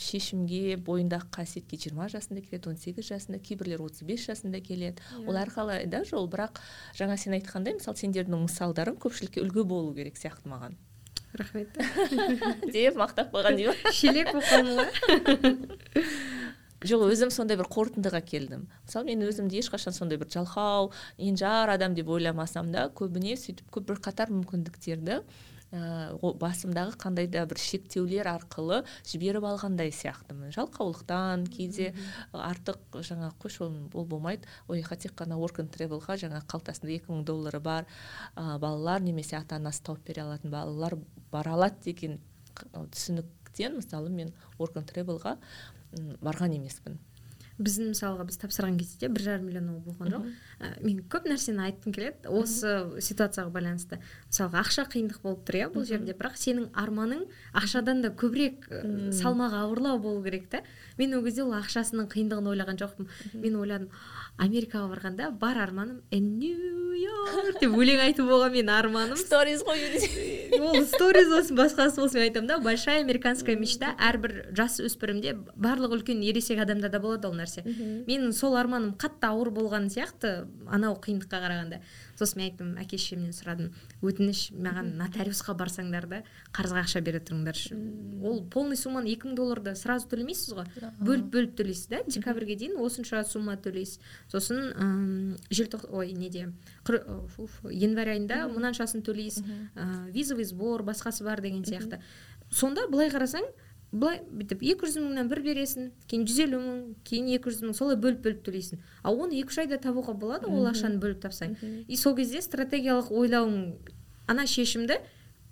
шешімге 0.02 0.78
бойындағы 0.82 1.30
қасиетке 1.36 1.78
жиырма 1.78 2.08
жасында 2.10 2.42
келеді 2.42 2.72
он 2.72 2.80
сегіз 2.82 3.12
жасында 3.12 3.38
кейбіреулер 3.44 3.84
отыз 3.86 4.02
бес 4.08 4.26
жасында 4.26 4.62
келеді. 4.66 4.98
Yeah. 4.98 5.22
Иә. 5.22 5.28
ол 5.30 5.42
әрқалай 5.44 5.86
да 5.92 6.04
жол 6.08 6.30
бірақ 6.32 6.64
жаңа 6.98 7.18
сен 7.22 7.38
айтқандай 7.38 7.78
мысалы 7.78 8.02
сендердің 8.02 8.48
мысалдарың 8.48 8.98
көпшілікке 9.04 9.44
үлгі 9.46 9.68
болу 9.70 9.94
керек 9.94 10.18
сияқты 10.18 10.50
маған. 10.50 10.80
Рахмет. 11.34 11.78
Деп 12.74 12.98
мақтап 13.00 13.32
қойған 13.32 13.56
дей 13.60 13.70
ма 13.70 13.92
шелек 13.96 14.34
болып 14.34 14.90
жоқ 16.82 17.06
өзім 17.12 17.30
сондай 17.34 17.60
бір 17.60 17.70
қорытындыға 17.70 18.24
келдім. 18.26 18.66
Мысалы 18.88 19.12
мен 19.12 19.22
өзімді 19.28 19.60
ешқашан 19.62 19.94
сондай 19.94 20.18
бір 20.18 20.32
жалқау 20.34 20.90
енжар 21.22 21.70
адам 21.70 21.94
деп 21.94 22.10
ойламасам 22.10 22.72
да 22.74 22.88
көбіне 22.90 23.36
сөйтіп 23.38 23.70
көп 23.70 23.92
бір 23.92 24.00
қатар 24.02 24.32
мүмкіндіктерді 24.34 25.20
ә, 25.72 26.12
басымдағы 26.42 26.98
қандай 27.00 27.28
да 27.32 27.44
бір 27.46 27.62
шектеулер 27.62 28.28
арқылы 28.32 28.82
жіберіп 29.08 29.46
алғандай 29.48 29.94
сияқтымын. 29.94 30.50
Жалқаулықтан 30.56 31.46
кейде 31.54 31.92
артық 32.34 32.98
жаңағы 32.98 33.38
қойшы 33.46 33.68
ол 33.68 34.06
болмайды. 34.10 34.50
Ояққа 34.68 34.98
тек 35.06 35.14
қана 35.22 35.38
work 35.38 35.62
and 35.62 35.72
travelға 35.76 36.18
жаңағы 36.18 36.50
қалтасында 36.50 36.96
екі 36.98 37.14
мың 37.14 37.22
доллары 37.30 37.62
бар 37.62 37.86
ә, 38.36 38.58
балалар 38.58 39.06
немесе 39.06 39.38
ата 39.38 39.62
анасы 39.62 39.84
тауып 39.86 40.04
бере 40.10 40.26
алатын 40.26 40.52
балалар 40.52 40.98
бара 41.32 41.54
алады 41.54 41.78
деген 41.86 42.20
түсініктен 42.58 43.78
мысалы 43.78 44.10
мен 44.10 44.34
work 44.58 44.76
and 44.82 44.92
travelға 44.92 45.38
барған 46.22 46.58
емеспін. 46.58 47.00
Біздің 47.62 47.92
мысалға 47.92 48.24
біз 48.26 48.40
тапсырған 48.42 48.78
кезде 48.80 49.06
бір 49.12 49.22
жарым 49.22 49.44
миллион 49.46 49.68
ол 49.70 49.82
болған 49.86 50.08
жоқ. 50.10 50.24
Мен 50.82 51.02
көп 51.12 51.28
нәрсені 51.30 51.62
айтқым 51.68 51.94
келеді. 51.94 52.32
Осы 52.32 52.72
ситуацияға 53.06 53.52
байланысты. 53.54 54.00
Мысалға 54.32 54.64
ақша 54.64 54.86
қиындық 54.90 55.20
болып 55.22 55.44
тұр 55.46 55.60
иә 55.60 55.68
бұл 55.76 55.86
жерде. 55.86 56.16
Бірақ 56.18 56.40
сенің 56.42 56.72
арманың 56.74 57.28
ақшадан 57.54 58.02
да 58.02 58.10
көбірек 58.18 58.66
салмағы 59.14 59.62
ауырлау 59.62 60.02
болу 60.02 60.24
керек 60.26 60.50
та 60.50 60.64
мен 60.98 61.14
ол 61.14 61.22
кезде 61.28 61.44
ол 61.44 61.54
ақшасының 61.60 62.10
қиындығын 62.10 62.50
ойлаған 62.56 62.82
жоқпын. 62.82 63.12
Мен 63.36 63.60
ойладым 63.62 63.92
америкаға 64.38 64.88
барғанда 64.90 65.32
бар 65.38 65.58
арманым 65.62 66.02
нью 66.12 66.94
йорк 67.02 67.60
деп 67.62 67.74
өлең 67.78 68.02
айту 68.06 68.26
болған 68.26 68.54
менің 68.56 68.74
арманым. 68.74 69.18
Сториз 69.18 69.64
қою 69.66 70.62
ол 70.62 70.86
сториз 70.86 71.30
болсын 71.32 71.58
басқасы 71.60 72.02
болсын 72.02 72.20
мен 72.20 72.28
айтамын 72.30 72.50
да 72.50 72.58
большая 72.60 73.02
американская 73.04 73.56
мечта 73.60 73.94
әрбір 74.00 74.52
жас 74.58 74.80
өспірімде 74.84 75.36
барлық 75.56 75.98
үлкен 76.00 76.24
ересек 76.26 76.62
адамдарда 76.62 77.00
болады 77.00 77.30
ол 77.30 77.38
нәрсе. 77.38 77.64
Менің 78.08 78.34
сол 78.34 78.58
арманым 78.58 78.96
қатты 78.98 79.30
ауыр 79.30 79.52
болған 79.56 79.90
сияқты 79.94 80.48
анау 80.68 80.98
қиындыққа 81.02 81.42
қарағанда. 81.46 81.82
Сосын 82.22 82.42
мен 82.42 82.52
айттым 82.52 82.72
әке 82.82 83.00
шешемнен 83.02 83.34
сұрадым 83.36 83.72
өтініш 84.06 84.52
маған 84.54 84.94
нотариусқа 85.02 85.56
барсаңдар 85.58 86.08
да 86.12 86.22
қарызға 86.56 86.86
ақша 86.86 87.02
бере 87.04 87.20
тұрыңдаршы 87.26 87.76
ол 88.22 88.44
полный 88.54 88.78
сумманы 88.78 89.10
екі 89.12 89.30
мың 89.30 89.38
долларды 89.40 89.74
сразу 89.76 90.08
төлемейсіз 90.12 90.54
ғой? 90.58 90.68
Бөліп 91.02 91.32
бөліп 91.34 91.56
төлейсіз 91.60 91.90
да? 91.92 92.02
Декабрьге 92.08 92.56
дейін 92.60 92.78
осынша 92.82 93.24
сумма 93.26 93.58
төлейсіз. 93.58 94.00
Сосын 94.32 95.38
желтоқ 95.50 95.88
ой 95.90 96.14
неде 96.14 96.48
январь 97.72 98.14
айында 98.16 98.44
мынаншасын 98.52 99.04
төлейсіз. 99.06 99.44
Визовый 100.14 100.46
сбор 100.46 100.86
басқасы 100.86 101.26
бар 101.26 101.42
деген 101.42 101.66
сияқты. 101.66 102.02
Сонда 102.52 102.88
былай 102.92 103.10
қарасаң 103.10 103.48
былай 103.92 104.22
бүйтіп 104.24 104.62
екі 104.64 104.88
жүз 104.88 104.98
мыңнан 105.04 105.30
бір 105.32 105.42
бересің 105.44 105.90
кейін 106.08 106.28
жүз 106.30 106.38
елу 106.46 106.60
мың 106.64 106.82
кейін 107.08 107.32
екі 107.36 107.52
жүз 107.52 107.64
мың 107.68 107.76
солай 107.76 107.98
бөліп 108.00 108.22
бөліп 108.24 108.44
төлейсің. 108.46 108.80
Ал 109.04 109.20
оны 109.20 109.40
екі 109.42 109.52
үш 109.52 109.58
айда 109.66 109.80
табуға 109.84 110.16
болады 110.16 110.48
ол 110.48 110.70
ақшаны 110.70 111.02
бөліп 111.04 111.20
тапсаң. 111.26 111.58
И 111.88 111.98
сол 112.00 112.16
кезде 112.16 112.42
стратегиялық 112.42 113.12
ойлауың 113.12 113.58
ана 114.32 114.48
шешімді 114.48 115.02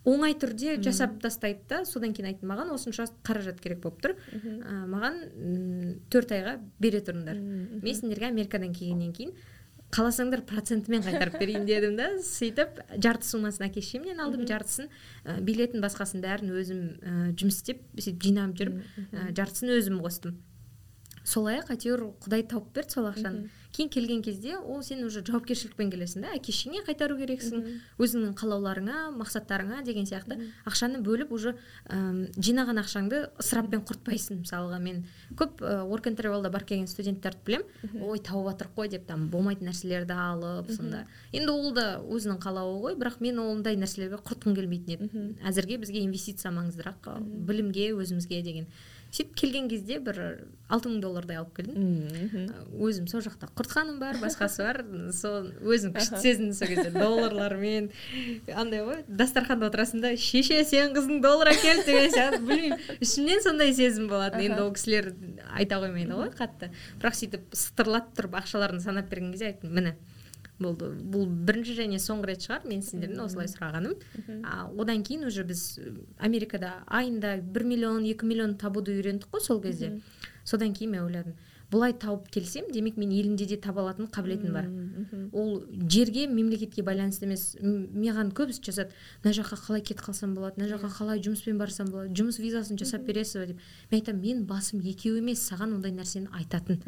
оңай 0.07 0.33
түрде 0.39 0.77
жасап 0.81 1.19
тастайды 1.21 1.67
да 1.67 1.83
содан 1.85 2.13
кейін 2.15 2.31
айттым 2.31 2.53
маған 2.53 2.71
осынша 2.73 3.09
қаражат 3.27 3.59
керек 3.59 3.81
болып 3.83 3.99
тұр. 4.05 4.15
Ә, 4.31 4.85
маған 4.87 5.19
төрт 6.09 6.31
айға 6.31 6.55
бере 6.79 7.03
тұрыңдар. 7.03 7.35
Мен 7.83 7.95
сендерге 7.95 8.31
америкадан 8.31 8.71
келгеннен 8.73 9.11
кейін 9.13 9.35
қаласаңдар 9.95 10.43
процентімен 10.49 11.01
қайтарып 11.05 11.39
берейін 11.41 11.65
дедім 11.65 11.95
да 11.97 12.09
сөйтіп 12.25 12.81
жарты 13.01 13.25
суммасын 13.25 13.65
әке 13.69 13.81
шешемнен 13.81 14.21
алдым 14.21 14.45
жартысын 14.49 14.89
ә, 15.25 15.39
билетін 15.41 15.81
басқасын 15.81 16.21
бәрін 16.21 16.53
өзім 16.61 16.83
ә, 17.01 17.15
жұмыс 17.39 17.61
істеп 17.61 17.81
сөйтіп 17.97 18.27
жинап 18.27 18.53
жүріп 18.59 18.77
ә, 18.83 19.31
жартысын 19.33 19.73
өзім 19.79 19.97
қостым. 20.03 20.37
Солай 21.23 21.59
ақ 21.61 21.73
әйтеуір 21.75 22.05
құдай 22.23 22.45
тауып 22.49 22.73
берді 22.75 22.95
сол 22.95 23.09
ақшаны. 23.11 23.49
Кейін 23.69 23.89
келген 23.93 24.21
кезде 24.25 24.55
ол 24.57 24.81
сен 24.81 25.03
уже 25.05 25.21
жауапкершілікпен 25.21 25.91
келесің 25.93 26.23
да 26.25 26.31
әке 26.33 26.49
шешеңе 26.51 26.81
қайтару 26.87 27.19
керексің 27.19 27.67
өзіңнің 28.01 28.33
қалауларыңа 28.39 29.11
мақсаттарыңа 29.13 29.83
деген 29.85 30.09
сияқты. 30.09 30.39
Ақшаны 30.65 31.03
бөліп 31.05 31.29
уже 31.37 31.53
ә, 31.85 31.99
жинаған 32.33 32.81
ақшаңды 32.81 33.21
ысыраппен 33.37 33.85
құртпайсың. 33.85 34.41
Мысалға 34.41 34.81
мен 34.81 35.03
көп 35.37 35.61
ә, 35.61 35.85
work 35.85 36.09
and 36.09 36.17
travelда 36.17 36.49
барып 36.49 36.73
келген 36.73 36.89
студенттерді 36.89 37.45
білемін. 37.45 38.03
Ой 38.09 38.19
тауып 38.25 38.49
жатырмық 38.55 38.75
қой 38.81 38.89
деп 38.89 39.05
там 39.05 39.29
болмайтын 39.29 39.69
нәрселерді 39.69 40.17
алып 40.17 40.73
сонда. 40.73 41.05
Енді 41.31 41.53
ол 41.53 41.71
да 41.77 42.01
өзінің 42.01 42.41
қалауы 42.41 42.81
ғой 42.87 42.97
бірақ 42.97 43.21
мен 43.21 43.37
ондай 43.45 43.77
нәрселерге 43.77 44.17
құртқым 44.25 44.57
келмейтін 44.57 44.97
еді. 44.97 45.25
Әзірге 45.45 45.77
бізге 45.77 46.01
инвестиция 46.09 46.51
маңыздырақ 46.57 47.13
білімге 47.21 47.91
өзімізге 47.93 48.41
деген. 48.41 48.71
Сөйтіп 49.09 49.35
келген 49.39 49.69
кезде 49.71 49.97
бір 50.03 50.19
алты 50.69 50.91
мың 50.91 50.99
доллардай 51.01 51.39
алып 51.39 51.55
келдім. 51.57 52.49
Өзім 52.77 53.07
сол 53.09 53.23
жақта 53.25 53.49
құртқаным 53.57 53.97
бар 54.01 54.19
басқасы 54.21 54.65
бар. 54.65 54.81
Сол 55.19 55.49
өзім 55.65 55.95
күшті 55.95 56.21
сезіндім 56.21 56.53
сол 56.57 56.69
кезде 56.69 56.91
долларлармен. 56.93 57.89
Андай 58.53 58.83
ғой 58.85 59.01
дастарханда 59.07 59.71
отырасың 59.71 60.03
да 60.05 60.13
шеше 60.13 60.61
сенің 60.69 60.93
қызың 60.97 61.23
доллар 61.25 61.53
әкелді 61.55 61.87
деген 61.89 62.13
сияқты. 62.13 62.41
Білмеймін. 62.45 62.85
Ішімнен 63.01 63.43
сондай 63.45 63.73
сезім 63.73 64.11
болатын. 64.11 64.45
Енді 64.45 64.61
ол 64.67 64.73
кісілер 64.77 65.11
айта 65.55 65.81
қоймайды 65.81 66.21
ғой 66.21 66.29
қатты. 66.37 66.69
Бірақ 67.01 67.17
сөйтіп 67.17 67.49
сытырлатып 67.57 68.15
тұрып 68.21 68.39
ақшаларын 68.43 68.83
санап 68.83 69.09
берген 69.09 69.33
кезде 69.33 69.53
айттым 69.53 69.73
міне 69.73 69.97
болды. 70.59 70.91
Бұл 71.13 71.27
бірінші 71.27 71.75
және 71.81 71.99
соңғы 72.03 72.31
рет 72.31 72.47
шығар 72.47 72.65
мен 72.69 72.81
сендерден 72.85 73.21
осылай 73.25 73.49
сұрағаным. 73.51 73.95
А, 74.43 74.69
одан 74.69 75.03
кейін 75.03 75.27
уже 75.27 75.43
біз 75.43 75.79
америкада 76.17 76.83
айында 76.87 77.37
бір 77.41 77.67
миллион 77.73 78.05
екі 78.09 78.27
миллион 78.29 78.57
табуды 78.57 78.97
үйрендік 78.99 79.31
қой 79.31 79.45
сол 79.45 79.61
кезде. 79.61 79.99
Содан 80.43 80.73
кейін 80.73 80.91
мен 80.97 81.07
ойладым 81.07 81.39
бұлай 81.69 81.93
тауып 82.01 82.29
келсем 82.33 82.69
демек 82.73 82.97
мен 82.97 83.11
елімде 83.13 83.45
де 83.45 83.57
таба 83.61 83.83
алатын 83.83 84.09
қабілетім 84.09 84.53
бар 84.53 84.69
ол 85.37 85.63
жерге 85.89 86.25
мемлекетке 86.27 86.81
байланысты 86.85 87.27
емес 87.27 87.43
маған 87.61 88.31
көбісі 88.37 88.63
жазады 88.65 88.95
мына 89.23 89.35
жаққа 89.37 89.59
қалай 89.67 89.83
кетіп 89.85 90.01
қалсам 90.07 90.33
болады 90.37 90.57
мына 90.57 90.71
жаққа 90.71 90.89
қалай 90.97 91.21
жұмыспен 91.25 91.61
барсам 91.61 91.91
болады 91.93 92.17
жұмыс 92.17 92.41
визасын 92.41 92.79
жасап 92.79 93.05
бересіз 93.05 93.37
ба 93.37 93.45
деп. 93.51 93.61
Мен 93.91 94.01
айтамын 94.01 94.21
мен 94.23 94.45
басым 94.49 94.81
екеу 94.81 95.19
емес 95.21 95.45
саған 95.45 95.77
ондай 95.77 95.93
нәрсені 95.93 96.33
айтатын 96.33 96.81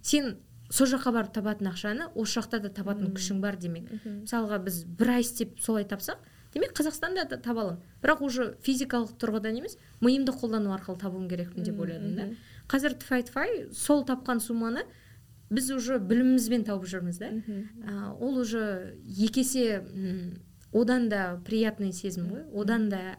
сен 0.00 0.36
сол 0.72 0.88
жаққа 0.88 1.12
барып 1.12 1.32
табатын 1.36 1.68
ақшаны 1.68 2.08
осы 2.16 2.40
жақта 2.40 2.62
да 2.64 2.70
табатын 2.72 3.12
күшің 3.12 3.40
бар 3.44 3.58
демек. 3.60 3.90
Мысалға 4.04 4.58
біз 4.64 4.84
бір 4.88 5.18
ай 5.18 5.20
істеп 5.20 5.60
солай 5.60 5.84
тапсақ 5.84 6.22
демек 6.54 6.72
қазақстанда 6.76 7.28
да 7.28 7.36
таба 7.36 7.60
аламын. 7.66 7.82
Бірақ 8.02 8.24
уже 8.24 8.48
физикалық 8.64 9.14
тұрғыдан 9.20 9.58
емес 9.60 9.76
миымды 10.00 10.32
қолдану 10.32 10.72
арқылы 10.72 10.98
табуым 11.00 11.28
керекпін 11.28 11.64
деп 11.64 11.80
ойладым 11.80 12.16
да. 12.16 12.26
қазір 12.68 12.96
тфай 13.00 13.22
тфай 13.28 13.68
сол 13.72 14.04
тапқан 14.04 14.40
сумманы 14.40 14.84
біз 15.50 15.70
уже 15.76 15.98
білімімізбен 15.98 16.64
тауып 16.64 16.88
жүрміз 16.88 17.20
да. 17.20 17.30
Ол 18.18 18.40
уже 18.40 18.96
екі 19.04 19.44
есе 19.44 19.82
одан 20.72 21.08
да 21.08 21.40
приятный 21.44 21.92
сезім 21.92 22.28
ғой. 22.32 22.44
Одан 22.52 22.88
да 22.88 23.16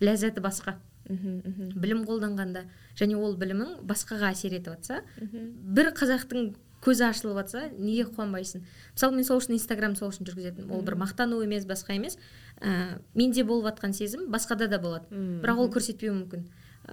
ләззаты 0.00 0.40
басқа. 0.40 0.78
Білім 1.06 2.04
қолданғанда 2.08 2.64
және 2.98 3.16
ол 3.16 3.36
білімің 3.38 3.82
басқаға 3.86 4.32
әсер 4.32 4.56
етіп 4.56 4.72
жатса 4.74 5.02
бір 5.22 5.92
қазақтың 5.94 6.54
көзі 6.86 7.08
ашылып 7.10 7.40
жатса 7.40 7.64
неге 7.74 8.06
қуанбайсың? 8.06 8.62
Мысалы 8.94 9.18
мен 9.18 9.26
сол 9.26 9.40
үшін 9.42 9.56
инстаграм 9.58 9.96
сол 9.98 10.12
үшін 10.12 10.28
жүргізетінмін. 10.28 10.70
Ол 10.70 10.84
бір 10.86 10.96
мақтану 11.00 11.42
емес 11.42 11.66
басқа 11.66 11.96
емес. 11.98 12.14
Ә, 12.60 13.00
менде 13.14 13.42
болып 13.44 13.72
жатқан 13.72 13.92
сезім 13.92 14.30
басқада 14.30 14.70
да 14.70 14.78
болады. 14.78 15.10
Бірақ 15.42 15.64
ол 15.66 15.72
көрсетпеуі 15.74 16.14
мүмкін. 16.22 16.46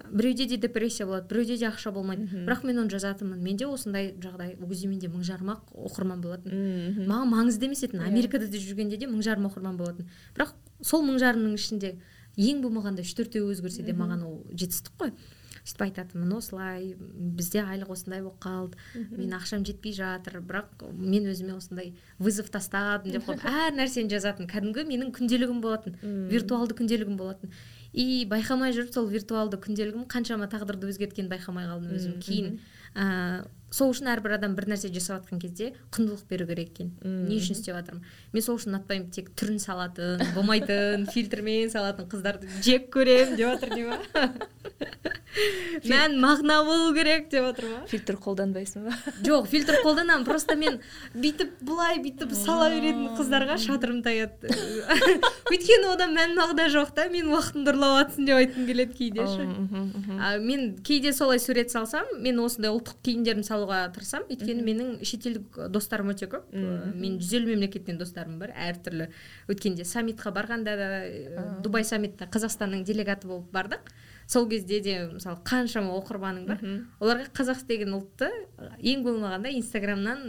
Біреуде 0.10 0.48
де 0.50 0.58
депрессия 0.58 1.06
болады 1.06 1.28
біреуде 1.30 1.58
де 1.58 1.68
ақша 1.70 1.92
болмайды. 1.94 2.26
Бірақ 2.48 2.66
мен 2.66 2.82
оны 2.82 2.90
жазатынмын. 2.90 3.38
Менде 3.38 3.68
осындай 3.70 4.16
жағдай 4.18 4.56
ол 4.58 4.70
кезде 4.72 4.90
менде 4.90 5.08
мың 5.08 5.22
жарым 5.28 5.54
ақ 5.54 5.70
оқырман 5.78 6.24
болатын. 6.24 7.06
Маған 7.06 7.30
маңызды 7.30 7.70
емес 7.70 7.84
еді. 7.86 8.02
Америкада 8.02 8.48
да 8.50 8.58
жүргенде 8.58 8.98
де 8.98 9.06
мың 9.06 9.22
жарым 9.22 9.46
оқырман 9.52 9.78
болатын. 9.78 10.10
Бірақ 10.34 10.56
сол 10.82 11.06
мың 11.06 11.22
жарымның 11.22 11.54
ішінде 11.62 11.94
ең 12.38 12.64
болмағанда 12.66 13.06
үш 13.06 13.14
төртеуі 13.14 13.54
өзгерсе 13.54 13.86
де 13.86 13.94
маған 13.94 14.26
ол 14.26 14.42
жетістік 14.50 14.98
қой. 14.98 15.14
Сөйтіп 15.64 15.84
айтатынмын 15.86 16.34
осылай 16.38 16.90
бізде 17.00 17.62
айлық 17.64 17.94
осындай 17.96 18.24
болып 18.24 18.40
қалды 18.44 18.78
мен 19.16 19.32
ақшам 19.38 19.64
жетпей 19.64 19.96
жатыр 19.96 20.42
бірақ 20.44 20.84
мен 20.92 21.30
өзіме 21.32 21.56
осындай 21.56 21.94
вызов 22.20 22.52
тастадым 22.52 23.16
деп 23.16 23.30
қойып 23.30 23.46
әр 23.64 23.78
нәрсені 23.78 24.12
жазатын. 24.12 24.50
Кәдімгі 24.52 24.84
менің 24.90 25.14
күнделігім 25.16 25.64
болатын 25.64 25.96
виртуалды 26.32 26.76
күнделігім 26.82 27.18
болатын. 27.18 27.54
И 27.94 28.26
байқамай 28.28 28.74
жүріп 28.76 28.94
сол 28.94 29.08
виртуалды 29.08 29.60
күнделігім 29.62 30.08
қаншама 30.10 30.50
тағдырды 30.52 30.90
өзгерткенін 30.90 31.30
байқамай 31.32 31.68
қалдым 31.70 31.94
өзім. 31.94 32.16
кейін 32.26 32.56
ә, 32.98 33.46
сол 33.74 33.94
үшін 33.94 34.10
әрбір 34.12 34.36
адам 34.40 34.56
бір 34.58 34.68
нәрсе 34.74 34.90
жасап 34.94 35.24
жатқан 35.24 35.40
кезде 35.42 35.72
құндылық 35.94 36.26
беру 36.30 36.48
керек 36.50 36.74
екен. 36.74 36.92
Не 37.04 37.38
үшін 37.38 37.58
істеп 37.58 37.78
жатырмын? 37.78 38.04
Мен 38.34 38.46
сол 38.46 38.58
үшін 38.58 38.74
ұнатпаймын 38.74 39.10
тек 39.14 39.30
түрін 39.38 39.62
салатын 39.62 40.26
болмайтын 40.34 41.06
фильтрмен 41.14 41.70
салатын 41.74 42.10
қыздарды 42.10 42.50
жек 42.66 42.90
көремін 42.94 43.38
деп 43.38 43.54
жатыр 43.54 43.76
не 43.78 43.88
ма 43.92 44.00
мән 45.90 46.16
мағына 46.22 46.60
болу 46.66 46.92
керек 46.96 47.30
деп 47.32 47.48
жатыр 47.48 47.66
ма? 47.72 47.80
Фильтр 47.90 48.18
қолданбайсың 48.22 48.86
ба? 48.86 48.94
Жоқ 49.26 49.48
фильтр 49.50 49.80
қолданамын 49.84 50.26
просто 50.28 50.56
мен 50.60 50.80
бүйтіп 51.16 51.56
былай 51.66 51.98
бүйтіп 52.04 52.36
сала 52.38 52.70
беретін 52.72 53.10
қыздарға 53.18 53.58
шатырым 53.62 54.04
таяды. 54.06 54.54
Өйткені 55.52 55.90
одан 55.94 56.14
мән 56.16 56.36
мағына 56.38 56.68
жоқ 56.74 56.94
та 56.98 57.08
менің 57.12 57.34
уақытымды 57.34 57.74
ұрлап 57.74 57.98
жатрсың 57.98 58.30
деп 58.30 58.40
айтқым 58.44 58.70
келеді 58.70 58.98
кейде 59.00 59.28
ше. 59.34 59.48
Мен 60.44 60.70
кейде 60.86 61.14
солай 61.18 61.42
сурет 61.42 61.74
салсам 61.74 62.08
мен 62.22 62.40
осындай 62.44 62.72
ұлттық 62.74 63.02
киімдерімді 63.10 63.50
салуға 63.50 63.82
тырысамын 63.98 64.30
өйткені 64.34 64.66
менің 64.70 64.96
шетелдік 65.02 65.60
достарым 65.74 66.14
өте 66.14 66.30
көп. 66.32 66.54
Мен 66.54 67.20
жүз 67.20 67.36
елу 67.42 67.52
мемлекеттен 67.54 68.00
достарым 68.00 68.40
бар 68.42 68.54
әртүрлі. 68.70 69.10
Өткенде 69.52 69.86
саммитқа 69.88 70.34
барғанда 70.36 70.78
да 70.80 70.90
дубай 71.66 71.86
саммитта 71.88 72.30
қазақстанның 72.32 72.86
делегаты 72.88 73.28
болып 73.28 73.52
бардық. 73.54 73.94
Сол 74.34 74.48
кезде 74.50 74.80
де 74.82 74.96
мысалы 75.14 75.38
қаншама 75.46 75.94
оқырманың 76.00 76.48
бар. 76.50 76.64
Оларға 77.00 77.30
қазақ 77.38 77.64
деген 77.70 77.94
ұлтты 78.00 78.30
ең 78.82 79.04
болмағанда 79.06 79.52
инстаграмнан 79.60 80.24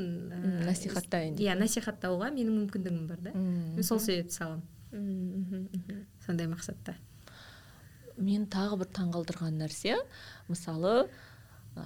насихаттайын 0.66 1.38
иә 1.40 1.56
насихаттауға 1.58 2.28
менің 2.34 2.60
мүмкіндігім 2.60 3.06
бар 3.08 3.22
да. 3.24 3.32
Мен 3.34 3.82
сол 3.86 4.02
себепті 4.04 4.36
саламын. 4.36 5.68
Сондай 6.26 6.50
мақсатта. 6.50 6.98
Мен 8.16 8.44
тағы 8.46 8.78
бір 8.82 8.92
таңғалдырған 8.94 9.56
нәрсе 9.58 9.96
мысалы 10.46 11.08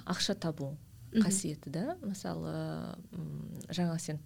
ақша 0.04 0.35
табу 0.37 0.74
қасиеті 1.14 1.70
да. 1.72 1.96
Мысалы 2.02 2.52
жаңа 3.70 3.96
сен 4.02 4.20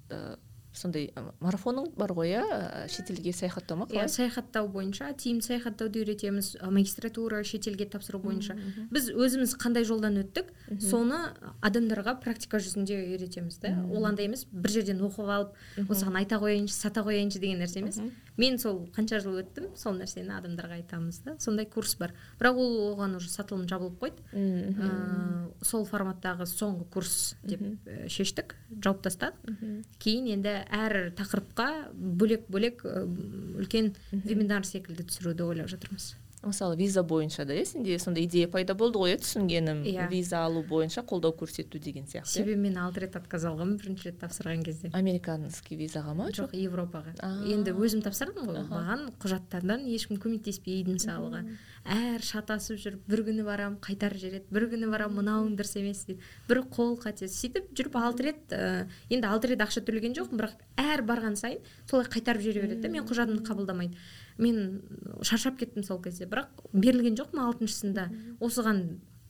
сондай 0.73 1.11
марафоның 1.41 1.91
бар 1.97 2.13
ғой 2.17 2.33
иә? 2.33 2.45
Шетелге 2.89 3.33
саяхаттау 3.37 3.77
ма 3.83 3.87
иә 3.93 4.07
саяхаттау 4.09 4.69
бойынша 4.73 5.13
тиімді 5.13 5.45
саяхаттауды 5.47 6.01
үйретеміз 6.01 6.57
магистратура 6.65 7.43
шетелге 7.45 7.85
тапсыру 7.87 8.19
бойынша. 8.19 8.57
біз 8.91 9.11
өзіміз 9.13 9.57
қандай 9.61 9.85
жолдан 9.85 10.17
өттік 10.23 10.49
соны 10.81 11.19
адамдарға 11.61 12.17
практика 12.23 12.57
жүзінде 12.57 12.97
үйретеміз 13.13 13.61
да. 13.61 13.75
Ол 13.93 14.07
андай 14.09 14.27
емес 14.27 14.47
бір 14.51 14.71
жерден 14.71 15.01
оқып 15.05 15.29
алып 15.29 15.53
осыған 15.89 16.17
айта 16.23 16.41
қояйыншы 16.41 16.73
сата 16.73 17.05
қояйыншы 17.05 17.39
деген 17.39 17.61
нәрсе 17.61 17.85
емес. 17.85 18.01
Мен 18.41 18.59
сол 18.59 18.87
қанша 18.95 19.21
жыл 19.21 19.41
өттім 19.43 19.73
сол 19.77 19.97
нәрсені 19.99 20.33
адамдарға 20.39 20.79
айтамыз 20.81 21.21
да. 21.27 21.35
Сондай 21.43 21.67
курс 21.67 21.97
бар. 22.01 22.15
Бірақ 22.41 22.57
ол 22.63 22.73
оған 22.93 23.17
уже 23.19 23.29
сатылым 23.29 23.69
жабылып 23.69 23.99
қойды. 24.01 24.25
Ә, 24.33 25.51
сол 25.63 25.85
форматтағы 25.89 26.47
соңғы 26.49 26.89
курс 26.93 27.37
деп 27.43 27.61
шештік 28.09 28.57
жауып 28.81 29.03
тастадық. 29.05 29.61
Кейін 29.99 30.33
енді 30.39 30.57
әр 30.71 31.13
тақырыпқа 31.19 31.69
бөлек 31.93 32.49
бөлек 32.49 32.85
үлкен 32.87 33.93
вебинар 34.13 34.65
секілді 34.65 35.05
түсіруді 35.11 35.45
ойлап 35.53 35.69
жатырмыз. 35.69 36.15
Мысалы 36.43 36.77
виза 36.77 37.03
бойынша 37.03 37.45
да 37.45 37.55
иә 37.55 37.65
сенде 37.65 37.99
сондай 37.99 38.25
идея 38.27 38.49
пайда 38.49 38.75
болды 38.75 38.99
ғой 38.99 39.15
иә 39.15 39.21
түсінгенім. 39.23 39.83
Иә. 39.87 40.09
Виза 40.11 40.45
алу 40.45 40.63
бойынша 40.63 41.03
қолдау 41.07 41.35
көрсету 41.39 41.79
деген 41.79 42.07
сияқты 42.11 42.43
себебі 42.43 42.61
мен 42.67 42.79
алты 42.83 43.05
рет 43.05 43.17
отказ 43.17 43.45
алғанмын 43.47 43.79
бірінші 43.79 44.09
рет 44.11 44.19
тапсырған 44.23 44.65
кезде. 44.67 44.91
Американский 44.93 45.77
визаға 45.79 46.15
ма? 46.15 46.31
Жоқ 46.35 46.57
европаға. 46.59 47.15
Енді 47.47 47.75
өзім 47.77 48.03
тапсырдым 48.03 48.51
ғой 48.51 48.67
маған 48.71 49.13
құжаттардан 49.23 49.87
ешкім 49.87 50.19
көмектеспейді 50.19 50.97
мысалға. 50.99 51.45
Әр 51.83 52.23
шатасып 52.23 52.79
жүріп 52.79 53.07
бір 53.11 53.25
күні 53.27 53.43
барамын 53.43 53.79
қайтарып 53.83 54.21
жібереді 54.23 54.55
бір 54.55 54.69
күні 54.71 54.91
барамын 54.93 55.19
мынауың 55.19 55.57
дұрыс 55.59 55.75
емес 55.81 56.05
дейді. 56.07 56.23
Бір 56.47 56.63
қол 56.71 56.95
қатесі 57.03 57.35
сөйтіп 57.35 57.73
жүріп 57.75 57.97
алты 57.99 58.29
рет 58.29 58.55
ә, 58.55 58.87
енді 59.11 59.27
алты 59.27 59.51
рет 59.51 59.65
ақша 59.67 59.83
төлеген 59.83 60.15
жоқпын 60.15 60.39
бірақ 60.39 60.63
әр 60.79 61.03
барған 61.03 61.35
сайын 61.35 61.59
солай 61.91 62.07
қайтарып 62.07 62.47
жібере 62.47 62.69
береді 62.69 62.87
да 62.87 62.93
мен 62.95 63.03
құжатымды 63.03 63.43
қабылдамайды. 63.43 63.99
Мен 64.43 64.83
шаршап 65.23 65.57
кеттім 65.61 65.87
сол 65.87 66.03
кезде. 66.03 66.27
Бірақ 66.27 66.67
берілген 66.73 67.17
жоқпын 67.19 67.47
алтыншысында. 67.47 68.09
Осыған 68.43 68.85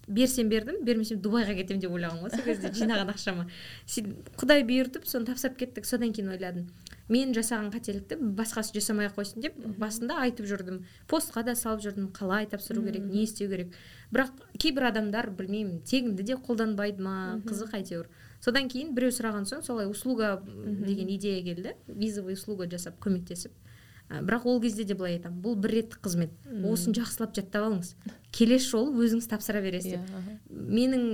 берсем 0.08 0.48
бердім 0.50 0.82
бермесем 0.84 1.20
дубайға 1.22 1.54
кетемін 1.60 1.82
деп 1.84 1.92
ойлағанмын 1.94 2.24
ғой 2.24 2.32
сол 2.34 2.46
кезде 2.46 2.72
жинаған 2.74 3.12
ақшама. 3.12 3.44
Сөйтіп 3.86 4.32
құдай 4.40 4.64
бұйыртып 4.66 5.06
соны 5.06 5.28
тапсырып 5.28 5.60
кеттік 5.60 5.86
содан 5.86 6.12
кейін 6.12 6.32
ойладым. 6.34 6.66
Мен 7.12 7.34
жасаған 7.36 7.70
қателікті 7.74 8.18
басқасы 8.38 8.74
жасамай 8.74 9.08
ақ 9.10 9.20
қойсын 9.20 9.44
деп 9.44 9.56
басында 9.78 10.18
айтып 10.24 10.48
жүрдім. 10.50 10.82
Постқа 11.10 11.44
да 11.46 11.54
салып 11.58 11.84
жүрдім 11.84 12.10
қалай 12.16 12.48
тапсыру 12.50 12.82
керек 12.82 13.06
не 13.06 13.24
істеу 13.24 13.50
керек. 13.50 13.74
Бірақ 14.10 14.34
кейбір 14.58 14.88
адамдар 14.90 15.30
білмеймін 15.30 15.82
тегінді 15.86 16.26
де 16.26 16.34
қолданбайды 16.34 17.02
ма 17.02 17.40
қызық 17.46 17.76
әйтеуір. 17.78 18.08
Содан 18.42 18.70
кейін 18.72 18.94
біреу 18.96 19.14
сұраған 19.14 19.46
соң 19.46 19.62
солай 19.62 19.90
услуга 19.90 20.40
деген 20.42 21.10
идея 21.14 21.42
келді. 21.46 21.76
Визовый 21.86 22.34
услуга 22.34 22.66
жасап 22.70 22.98
көмектесіп. 23.02 23.52
Бірақ 24.20 24.46
ол 24.46 24.60
кезде 24.60 24.84
де 24.84 24.94
былай 24.98 25.16
айтамын 25.16 25.40
бұл 25.44 25.56
бір 25.56 25.76
реттік 25.78 26.02
қызмет. 26.04 26.34
Осыны 26.68 26.96
жақсылап 26.98 27.34
жаттап 27.36 27.68
алыңыз. 27.68 27.94
Келесі 28.32 28.68
жолы 28.74 29.06
өзіңіз 29.06 29.28
тапсыра 29.30 29.62
бересіз 29.64 29.96
деп. 29.96 30.12
Yeah, 30.12 30.36
менің 30.50 31.06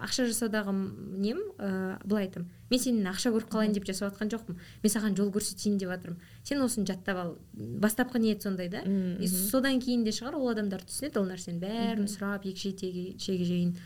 ақша 0.00 0.26
жасаудағы 0.28 0.72
нем 1.20 1.40
ә, 1.58 1.98
былай 2.04 2.28
айтамын. 2.28 2.48
Мен 2.70 2.80
сенен 2.80 3.08
ақша 3.10 3.32
көріп 3.34 3.50
қалайын 3.52 3.74
деп 3.76 3.86
жасап 3.88 4.12
жатқан 4.12 4.30
жоқпын. 4.32 4.58
Мен 4.82 4.92
саған 4.92 5.16
жол 5.18 5.32
көрсетейін 5.34 5.78
деп 5.80 5.92
жатырмын. 5.92 6.20
Сен 6.44 6.62
осыны 6.64 6.86
жаттап 6.88 7.20
ал. 7.20 7.32
Бастапқы 7.52 8.20
ниет 8.22 8.42
сондай 8.42 8.68
да. 8.72 8.84
Содан 9.26 9.80
кейін 9.80 10.04
де 10.04 10.14
шығар 10.16 10.38
ол 10.38 10.52
адамдар 10.52 10.84
түсінеді 10.86 11.20
ол 11.20 11.28
нәрсені 11.32 11.60
бәрін 11.60 12.08
сұрап 12.08 12.46
егжей 12.48 12.72
тегжейін 12.72 13.76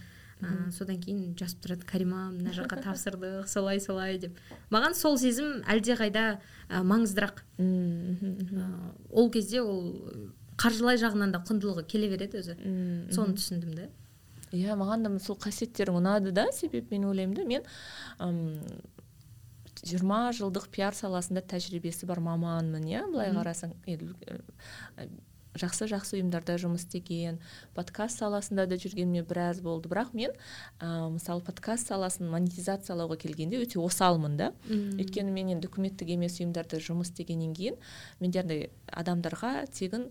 ә, 0.44 0.70
содан 0.76 1.00
кейін 1.00 1.34
жазып 1.40 1.64
тұрады 1.64 1.88
карима 1.88 2.28
мына 2.34 2.52
жаққа 2.56 2.82
тапсырдық 2.86 3.48
солай 3.50 3.80
солай 3.80 4.18
деп. 4.22 4.38
Маған 4.74 4.96
сол 4.98 5.18
сезім 5.18 5.62
әлдеқайда 5.64 6.24
ә, 6.68 6.84
маңыздырақ. 6.84 7.42
Ә, 7.58 8.70
ол 9.10 9.30
кезде 9.34 9.64
ол 9.64 10.32
қаржылай 10.60 11.00
жағынан 11.00 11.34
да 11.34 11.42
құндылығы 11.48 11.86
келе 11.90 12.12
береді 12.12 12.42
өзі. 12.44 12.58
Соны 13.14 13.38
түсіндім 13.40 13.74
да 13.78 13.90
иә 14.54 14.76
маған 14.78 15.06
да 15.06 15.12
сол 15.22 15.38
қасиеттерің 15.40 15.98
ұнады 15.98 16.32
да 16.34 16.46
себебі 16.54 16.94
мен 16.94 17.08
ойлаймын 17.10 17.34
да 17.34 17.44
мен 17.48 17.62
жиырма 19.84 20.28
жылдық 20.36 20.68
пиар 20.72 20.94
саласында 20.96 21.42
тәжірибесі 21.50 22.06
бар 22.08 22.22
маманмын 22.24 22.86
иә 22.88 23.04
былай 23.10 23.32
қарасаң. 23.34 23.74
Жақсы 25.58 25.86
жақсы 25.90 26.18
ұйымдарда 26.18 26.56
жұмыс 26.60 26.84
істеген 26.84 27.38
подкаст 27.76 28.18
саласында 28.22 28.66
да 28.70 28.78
жүргеніме 28.80 29.22
біраз 29.26 29.60
болды. 29.62 29.88
Бірақ 29.92 30.14
мен 30.16 30.34
ә, 30.80 31.10
мысалы 31.14 31.44
подкаст 31.46 31.90
саласын 31.92 32.28
монетизациялауға 32.32 33.18
келгенде 33.22 33.60
өте 33.62 33.78
осалмын 33.82 34.36
да. 34.40 34.52
Өйткені 34.98 35.34
мен 35.34 35.54
енді 35.54 35.70
үкіметтік 35.70 36.14
емес 36.16 36.40
ұйымдарда 36.40 36.82
жұмыс 36.82 37.12
істегеннен 37.12 37.54
кейін 37.54 37.78
менде 38.20 38.42
андай 38.42 38.68
адамдарға 38.90 39.66
тегін 39.70 40.10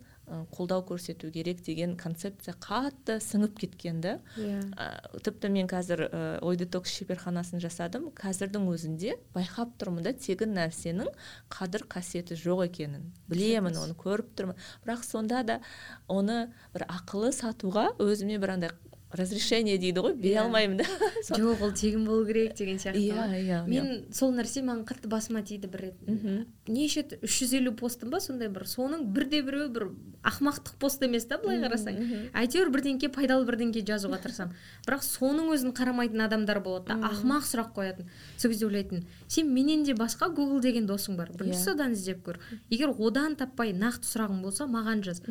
қолдау 0.54 0.84
көрсету 0.88 1.30
керек 1.34 1.62
деген 1.66 1.96
концепция 2.00 2.56
қатты 2.62 3.20
сіңіп 3.24 3.58
кеткен 3.60 4.02
да 4.02 4.16
yeah. 4.38 4.62
Иә. 4.74 5.20
тіпті 5.26 5.50
мен 5.54 5.68
қазір 5.72 6.06
ә, 6.08 6.22
ой 6.42 6.58
детокс 6.58 6.94
шеберханасын 6.98 7.62
жасадым 7.64 8.10
қазірдің 8.18 8.70
өзінде 8.74 9.18
байқап 9.36 9.76
тұрмын 9.82 10.08
да 10.08 10.14
тегін 10.14 10.56
нәрсенің 10.58 11.12
қадір 11.54 11.88
қасиеті 11.92 12.38
жоқ 12.40 12.66
екенін 12.70 13.12
білемін 13.32 13.78
оны 13.82 13.98
көріп 14.00 14.34
тұрмын 14.38 14.60
бірақ 14.86 15.06
сонда 15.08 15.44
да 15.44 15.60
оны 16.08 16.48
бір 16.74 16.88
ақылы 16.90 17.34
сатуға 17.36 17.92
өзіме 18.02 18.40
бір 18.42 18.58
андай 18.58 18.74
разрешение 19.14 19.78
дейді 19.78 20.02
ғой 20.04 20.16
бере 20.16 20.36
иә. 20.36 20.44
алмаймын 20.44 20.78
да. 20.78 20.86
Жоқ 21.30 21.62
ол 21.62 21.72
тегін 21.72 22.06
болу 22.06 22.26
керек 22.26 22.56
деген 22.56 22.78
сияқты 22.78 23.00
иә 23.00 23.28
иә. 23.40 23.60
Мен 23.68 23.86
иә. 23.86 24.14
сол 24.14 24.34
нәрсе 24.34 24.64
маған 24.66 24.84
қатты 24.90 25.08
басыма 25.08 25.44
тиді 25.44 25.68
бір 25.68 25.82
рет. 25.82 26.48
Неше 26.68 27.06
үш 27.22 27.40
жүз 27.44 27.56
елу 27.60 27.74
постым 27.78 28.10
ба 28.10 28.20
сондай 28.20 28.50
бір. 28.50 28.66
Соның 28.68 29.06
бірде 29.14 29.42
біреуі 29.42 29.70
бір 29.74 29.88
ақмақтық 30.24 30.78
пост 30.80 31.04
емес 31.04 31.26
та 31.26 31.38
былай 31.38 31.60
қарасаң. 31.62 32.00
әйтеуір 32.34 32.72
бірдеңке 32.74 33.10
пайдалы 33.14 33.46
бірдеңке 33.46 33.84
жазуға 33.86 34.22
тырысамын. 34.24 34.56
Бірақ 34.88 35.04
соның 35.04 35.52
өзін 35.54 35.74
қарамайтын 35.76 36.26
адамдар 36.26 36.62
болады 36.64 36.94
да. 36.94 37.10
Ақымақ 37.12 37.44
сұрақ 37.48 37.74
қоятын. 37.76 38.10
Сол 38.38 38.52
кезде 38.52 38.66
ойлайтынмын 38.66 39.06
сен 39.28 39.54
менен 39.54 39.84
де 39.84 39.94
басқа 39.94 40.30
гугл 40.34 40.60
деген 40.60 40.88
досың 40.88 41.18
бар. 41.18 41.30
Бірінші 41.34 41.60
иә. 41.60 41.64
содан 41.64 41.94
іздеп 41.94 42.24
көр. 42.26 42.40
Егер 42.70 42.94
одан 42.98 43.36
таппай 43.36 43.74
нақты 43.74 44.08
сұрағың 44.08 44.42
болса 44.42 44.66
маған 44.66 45.04
жаз. 45.04 45.22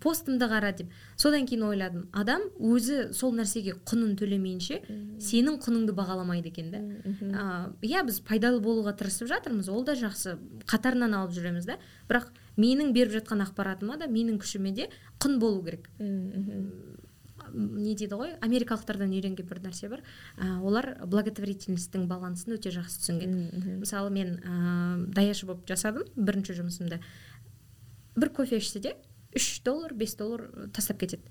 Постымды 0.00 0.46
қара 0.50 0.72
деп. 0.76 0.90
Содан 1.16 1.46
кейін 1.46 1.64
ойладым. 1.70 2.08
Адам 2.12 2.42
өзі 2.58 3.12
сол 3.12 3.31
нәрсеге 3.36 3.74
құнын 3.88 4.14
төлемейінше 4.20 4.80
сенің 5.22 5.58
құныңды 5.64 5.94
бағаламайды 5.96 6.52
екен 6.52 6.70
да. 6.72 6.80
Иә 7.82 8.04
біз 8.06 8.20
пайдалы 8.26 8.60
болуға 8.64 8.94
тырысып 8.98 9.30
жатырмыз 9.30 9.68
ол 9.72 9.84
да 9.84 9.96
жақсы. 9.98 10.36
Қатарынан 10.70 11.16
алып 11.18 11.34
жүреміз 11.36 11.68
да. 11.68 11.78
Бірақ 12.08 12.30
менің 12.56 12.92
беріп 12.96 13.16
жатқан 13.18 13.44
ақпаратыма 13.46 13.98
да 13.98 14.08
менің 14.10 14.40
күшіме 14.42 14.74
де 14.76 14.88
құн 15.20 15.38
болу 15.42 15.62
керек. 15.64 15.88
Не 17.52 17.94
дейді 17.94 18.16
ғой? 18.16 18.30
Америкалықтардан 18.40 19.12
үйренген 19.12 19.48
бір 19.48 19.60
нәрсе 19.60 19.90
бар. 19.92 20.00
Ә, 20.38 20.60
олар 20.64 20.94
благотворительностьтің 21.04 22.06
балансын 22.08 22.54
өте 22.56 22.72
жақсы 22.72 23.02
түсінген. 23.02 23.34
Мысалы 23.82 24.08
мен 24.14 24.38
ә, 24.40 25.12
даяшы 25.12 25.44
болып 25.46 25.66
жасадым 25.68 26.06
бірінші 26.16 26.56
жұмысымда. 26.62 27.02
Бір 28.16 28.32
кофе 28.32 28.56
ішсе 28.62 28.80
де 28.80 28.94
үш 29.36 29.60
доллар 29.64 29.92
бес 29.92 30.14
доллар 30.16 30.46
тастап 30.72 31.02
кетеді. 31.02 31.22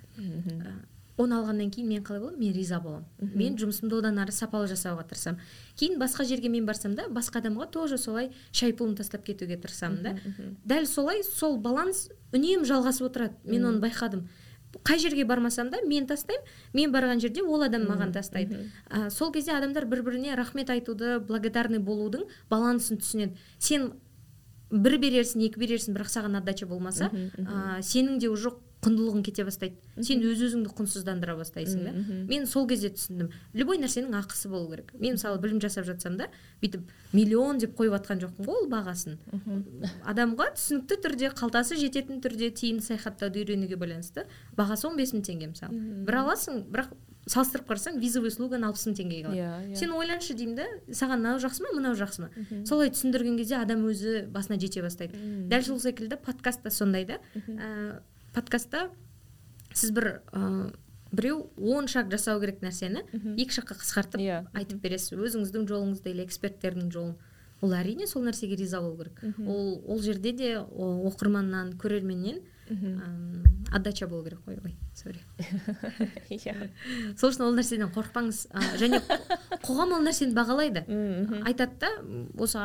Оны 1.17 1.35
алғаннан 1.37 1.71
кейін 1.71 1.87
мен 1.89 2.03
қалай 2.03 2.19
боламын 2.21 2.39
мен 2.39 2.53
риза 2.53 2.79
боламын. 2.79 3.07
Мен 3.35 3.57
жұмысымды 3.59 3.97
одан 3.99 4.19
ары 4.19 4.31
сапалы 4.31 4.67
жасауға 4.67 5.07
тырысамын. 5.09 5.41
Кейін 5.79 5.99
басқа 5.99 6.25
жерге 6.25 6.49
мен 6.49 6.65
барсам 6.65 6.95
да 6.95 7.07
басқа 7.09 7.41
адамға 7.41 7.69
тоже 7.71 7.97
солай 7.97 8.31
шай 8.51 8.71
пұлын 8.71 8.95
тастап 8.97 9.25
кетуге 9.25 9.57
тырысамын 9.57 10.03
да. 10.03 10.15
Дәл 10.65 10.85
солай 10.87 11.23
сол 11.23 11.57
баланс 11.57 12.09
үнемі 12.31 12.65
жалғасып 12.65 13.09
отырады. 13.09 13.35
Мен 13.43 13.65
оны 13.65 13.81
байқадым. 13.83 14.27
Қай 14.87 14.99
жерге 14.99 15.25
бармасам 15.25 15.69
да 15.69 15.81
мен 15.85 16.07
тастаймын. 16.07 16.45
Мен 16.73 16.93
барған 16.93 17.19
жерде 17.19 17.43
ол 17.43 17.61
адам 17.61 17.83
маған 17.89 18.13
тастайды. 18.13 18.71
ә, 18.89 19.09
сол 19.09 19.31
кезде 19.33 19.51
адамдар 19.51 19.85
бір 19.85 20.01
біріне 20.01 20.35
рахмет 20.35 20.69
айтуды 20.69 21.19
благодарный 21.19 21.79
болудың 21.79 22.23
балансын 22.49 22.97
түсінеді. 22.97 23.35
Сен 23.59 23.91
бір 24.71 24.95
берерсің 24.97 25.43
екі 25.43 25.59
берерсің 25.59 25.93
бірақ 25.97 26.07
саған 26.07 26.39
отдача 26.39 26.65
болмаса 26.65 27.11
ә, 27.11 27.81
сенің 27.83 28.19
де 28.19 28.29
уже 28.29 28.53
құндылығың 28.81 29.23
кете 29.25 29.45
бастайды. 29.45 29.77
Сен 30.01 30.23
өз 30.25 30.41
өзіңді 30.47 30.71
құнсыздандыра 30.77 31.35
бастайсың 31.37 31.83
да. 31.85 31.93
Мен 32.29 32.47
сол 32.49 32.67
кезде 32.69 32.89
түсіндім. 32.95 33.29
Любой 33.53 33.77
нәрсенің 33.81 34.15
ақысы 34.17 34.49
болу 34.49 34.71
керек. 34.71 34.93
Мен 34.97 35.17
мысалы 35.17 35.41
білім 35.43 35.61
жасап 35.61 35.85
жатсам 35.85 36.17
да 36.17 36.31
бүйтіп 36.63 36.89
миллион 37.13 37.61
деп 37.61 37.75
қойып 37.77 37.93
жатқан 37.99 38.23
жоқпын 38.23 38.49
ғой 38.49 38.63
ол 38.63 38.67
бағасын. 38.71 39.19
Адамға 40.09 40.49
түсінікті 40.57 40.99
түрде 41.05 41.31
қалтасы 41.37 41.77
жететін 41.77 42.23
түрде 42.25 42.49
тиімді 42.57 42.89
саяхаттауды 42.89 43.45
үйренуге 43.45 43.77
байланысты 43.77 44.25
бағасы 44.57 44.89
он 44.89 44.97
бес 44.97 45.13
мың 45.13 45.25
теңге 45.29 45.53
мысалы. 45.53 45.77
Бір 46.07 46.23
аласың 46.25 46.65
бірақ 46.73 46.93
салыстырып 47.29 47.67
қарасаң 47.69 47.99
визовый 48.01 48.31
услуганы 48.31 48.65
алпыс 48.65 48.87
мың 48.87 48.95
теңгеге 48.97 49.27
алады 49.29 49.37
yeah, 49.37 49.57
yeah. 49.67 49.77
сен 49.77 49.91
ойланшы 49.93 50.33
деймін 50.33 50.55
да 50.57 50.65
саған 50.89 51.21
мынау 51.21 51.41
жақсы 51.43 51.61
ма 51.61 51.73
мынау 51.75 51.97
жақсы 51.99 52.23
ма? 52.23 52.29
Солай 52.65 52.89
түсіндірген 52.95 53.37
кезде 53.37 53.59
адам 53.59 53.85
өзі 53.85 54.25
басына 54.33 54.57
жете 54.59 54.81
бастайды. 54.81 55.19
Дәл 55.51 55.67
сол 55.67 55.79
секілді 55.83 56.17
подкаст 56.17 56.63
та 56.65 56.73
сондай 56.73 57.05
да. 57.05 57.19
Подкастта 58.33 58.89
сіз 59.73 59.91
бір 59.95 60.21
ә, 60.31 60.71
біреу 61.11 61.49
он 61.57 61.87
шаг 61.91 62.11
жасау 62.11 62.39
керек 62.41 62.61
нәрсені 62.63 63.03
екі 63.35 63.51
шаққа 63.57 63.77
қысқартып 63.81 64.23
иә. 64.23 64.45
айтып 64.53 64.81
бересіз. 64.83 65.13
Өзіңіздің 65.17 65.67
жолыңызды 65.67 66.13
или 66.13 66.23
эксперттердің 66.25 66.91
жолын. 66.91 67.15
Ол 67.61 67.75
әрине 67.77 68.07
сол 68.07 68.23
нәрсеге 68.25 68.55
риза 68.57 68.81
болу 68.81 68.97
керек. 69.03 69.19
Ол 69.45 69.81
ол 69.85 70.01
жерде 70.01 70.31
де 70.31 70.55
оқырманнан 70.57 71.75
көрерменнен 71.77 72.41
отдача 73.71 74.07
болу 74.07 74.23
керек 74.23 74.39
қой 74.45 74.57
ой 74.63 74.75
сорри 74.93 75.21
иә. 76.29 76.69
Сол 77.17 77.31
үшін 77.31 77.45
ол 77.45 77.55
нәрседен 77.55 77.91
қорықпаңыз. 77.95 78.41
Және 78.81 78.99
қоғам 79.63 79.95
ол 79.95 80.03
нәрсені 80.05 80.35
бағалайды. 80.35 80.83
Айтады 81.47 81.79
да 81.79 81.91
осы 82.41 82.59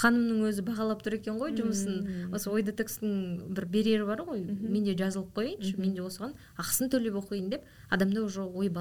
ханымның 0.00 0.48
өзі 0.48 0.64
бағалап 0.66 1.04
тұр 1.04 1.18
екен 1.18 1.36
ғой 1.40 1.52
жұмысын. 1.58 2.32
Осы 2.32 2.50
ой 2.52 2.64
детекстің 2.64 3.52
бір 3.52 3.68
берері 3.68 4.08
бар 4.08 4.24
ғой. 4.28 4.44
Мен 4.46 4.84
де 4.88 4.96
жазылып 4.96 5.34
қояйыншы 5.36 5.76
мен 5.80 5.94
де 5.94 6.04
осыған 6.06 6.34
ақысын 6.56 6.92
төлеп 6.92 7.20
оқиын 7.20 7.52
деп 7.52 7.68
адамда 7.90 8.24
уже 8.24 8.42
ой 8.42 8.72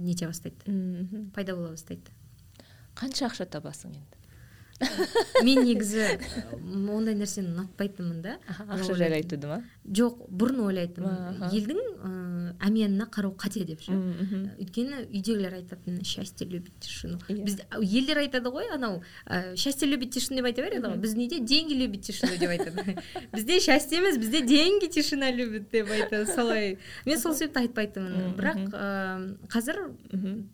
нете 0.00 0.26
бастайды. 0.26 1.30
Пайда 1.34 1.56
бола 1.56 1.74
бастайды. 1.74 2.14
Қанша 2.94 3.30
ақша 3.30 3.46
табасың 3.50 3.94
енді? 3.94 4.19
Мен 5.44 5.64
негізі 5.66 6.06
ондай 6.90 7.16
нәрсені 7.18 7.52
ұнатпайтынмын 7.52 8.22
да. 8.24 8.36
Ақша 8.66 8.96
жайлы 8.96 9.20
айтуды 9.20 9.50
ма? 9.50 9.60
Жоқ 9.84 10.24
бұрын 10.30 10.62
ойлайтынмын. 10.68 11.44
Елдің 11.50 11.80
ыыы 11.80 12.30
әмиянына 12.64 13.06
қарау 13.12 13.34
қате 13.38 13.64
деп 13.68 13.82
ше. 13.84 13.94
Өйткені 14.60 15.04
үйдегілер 15.06 15.54
айтатын 15.60 16.00
счастье 16.04 16.46
любит 16.48 16.72
тишину 16.80 17.18
иә. 17.28 17.44
біз 17.44 17.58
елдер 17.80 18.18
айтады 18.24 18.50
ғой 18.52 18.70
анау 18.74 19.02
счастье 19.56 19.88
любит 19.88 20.12
тишину 20.12 20.40
деп 20.40 20.50
айта 20.50 20.62
береді 20.62 20.88
ғой. 20.88 20.98
Біздің 21.00 21.24
үйде 21.24 21.40
деньги 21.40 21.74
любит 21.74 22.02
тишину 22.02 22.36
деп 22.38 22.50
айтады. 22.50 22.96
Бізде 23.32 23.60
счастье 23.60 23.98
емес 23.98 24.18
бізде 24.18 24.42
деньги 24.42 24.86
тишина 24.86 25.30
любит 25.30 25.70
деп 25.70 25.90
айтады 25.90 26.26
солай 26.26 26.78
мен 27.06 27.18
сол 27.18 27.34
себепті 27.34 27.64
айтпайтынмын. 27.64 28.34
Бірақ 28.38 29.46
қазір 29.52 29.80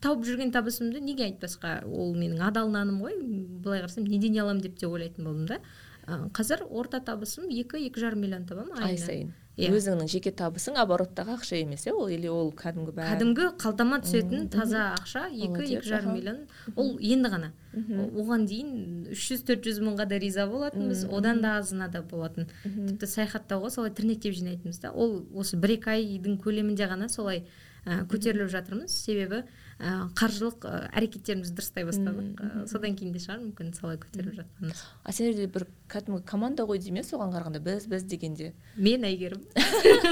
тауып 0.03 0.27
жүрген 0.27 0.53
табысымды 0.53 1.01
неге 1.01 1.31
айтпасқа? 1.31 1.85
Ол 1.87 2.15
менің 2.15 2.43
адал 2.47 2.71
наным 2.71 3.01
ғой. 3.03 3.17
Былай 3.17 3.83
қарасам 3.83 4.07
неден 4.17 4.41
аламын 4.43 4.63
деп 4.65 4.79
те 4.81 4.89
ойлайтын 4.89 5.25
болдым 5.25 5.47
да. 5.47 5.61
Қазір 6.07 6.63
орта 6.71 7.01
табысым 7.03 7.49
екі 7.51 7.81
екі 7.89 8.01
жарым 8.01 8.23
миллион 8.23 8.47
табамын 8.47 8.79
ай 8.83 8.97
сайын. 8.99 9.35
Иә. 9.57 9.71
Өзіңнің 9.73 10.07
жеке 10.13 10.31
табысың 10.37 10.77
обороттағы 10.77 11.33
ақша 11.33 11.57
емес 11.57 11.87
иә 11.89 11.95
ол 11.97 12.11
или 12.13 12.29
ол 12.29 12.51
кәдімгі 12.53 12.93
бәрі? 12.93 13.15
Кәдімгі 13.15 13.47
қалтама 13.57 13.99
түсетін 14.05 14.51
таза 14.53 14.91
ақша 14.99 15.23
екі 15.33 15.65
екі 15.65 15.89
жарым 15.89 16.13
миллион. 16.13 16.43
Ол 16.77 16.93
енді 17.01 17.31
ғана. 17.33 17.49
Оған 17.73 18.45
дейін 18.47 19.09
үш 19.17 19.25
жүз 19.33 19.47
төрт 19.49 19.65
жүз 19.65 19.81
мыңға 19.81 20.07
да 20.13 20.21
риза 20.21 20.45
болатынбыз 20.47 21.07
одан 21.09 21.41
да 21.41 21.57
азына 21.63 21.89
да 21.89 22.05
болатын. 22.05 22.51
Тіпті 22.63 23.09
саяхаттауға 23.17 23.73
солай 23.73 23.97
тірнектеп 23.97 24.37
жинайтынбыз 24.37 24.83
да. 24.85 24.93
Ол 24.93 25.25
осы 25.35 25.57
бір 25.57 25.79
екі 25.79 25.97
айдың 25.97 26.37
көлемінде 26.45 26.87
ғана 26.93 27.09
солай 27.09 27.47
көтеріліп 27.87 28.53
жатырмыз. 28.53 28.93
Себебі 28.93 29.47
қаржылық 29.77 30.63
ә, 30.65 30.79
әрекеттерімізді 30.97 31.59
дұрыстай 31.59 31.85
бастадық. 31.85 32.29
Ә, 32.41 32.63
содан 32.71 32.95
кейін 32.97 33.13
де 33.13 33.21
шығар 33.21 33.43
мүмкін 33.43 33.75
солай 33.77 33.99
көтеріліп 34.01 34.39
жатқанымыз. 34.39 34.81
А 35.05 35.13
сендерде 35.13 35.51
бір 35.53 35.67
кәдімгі 35.93 36.25
команда 36.25 36.65
ғой 36.65 36.81
деймін 36.81 37.03
иә 37.03 37.09
соған 37.11 37.35
қарағанда? 37.35 37.61
Біз 37.61 37.85
біз 37.93 38.07
дегенде. 38.09 38.55
Мен 38.81 39.05
әйгерім 39.05 39.45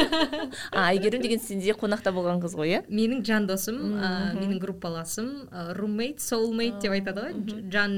а 0.77 0.91
әйгерім 0.91 1.25
деген 1.25 1.41
сенде 1.41 1.73
қонақта 1.81 2.13
болған 2.13 2.45
қыз 2.45 2.59
ғой 2.61 2.75
иә? 2.75 2.83
Менің 2.93 3.25
жан 3.25 3.49
досым 3.49 3.81
менің 4.37 4.61
группаласым 4.61 5.33
руммейт 5.81 6.21
соулмейт 6.21 6.85
деп 6.85 6.99
айтады 6.99 7.31
ғой. 7.31 7.63
Жан 7.73 7.97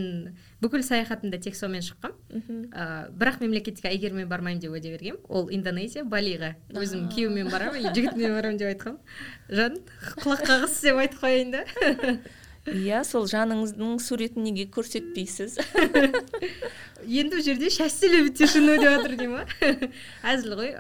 бүкіл 0.63 0.83
саяхатымда 0.87 1.39
тек 1.43 1.57
сонымен 1.59 1.85
шыққанмын 1.85 2.63
ә, 2.73 2.87
бірақ 3.13 3.43
мемлекетке 3.43 3.91
әйгеріммен 3.91 4.29
бармаймын 4.31 4.63
деп 4.63 4.73
уәде 4.73 4.95
бергенмін 4.95 5.21
ол 5.29 5.51
индонезия 5.53 6.05
балиға. 6.09 6.55
Өзім 6.73 7.11
күйеуіммен 7.13 7.53
барамын 7.53 7.91
жігітіммен 7.93 8.35
барамын 8.39 8.61
деп 8.63 8.73
айтқанмын 8.73 9.61
жан 9.61 9.79
құлақ 10.23 10.47
қағыс 10.49 10.81
деп 10.87 11.03
айтып 11.05 11.23
қояйын 11.27 11.55
да. 11.59 11.65
Иә 12.67 13.05
сол 13.07 13.29
жаныңыздың 13.31 14.01
суретін 14.03 14.43
неге 14.49 14.65
көрсетпейсіз? 14.75 15.61
Енді 17.07 17.39
ол 17.39 17.45
жерде 17.45 17.71
счастье 17.71 18.09
любит 18.11 18.39
тишину 18.41 18.75
деп 18.81 18.91
жатыр 18.91 19.15
дей 19.21 19.29
ма 19.31 19.45
әзіл 20.27 20.57
ғой 20.59 20.73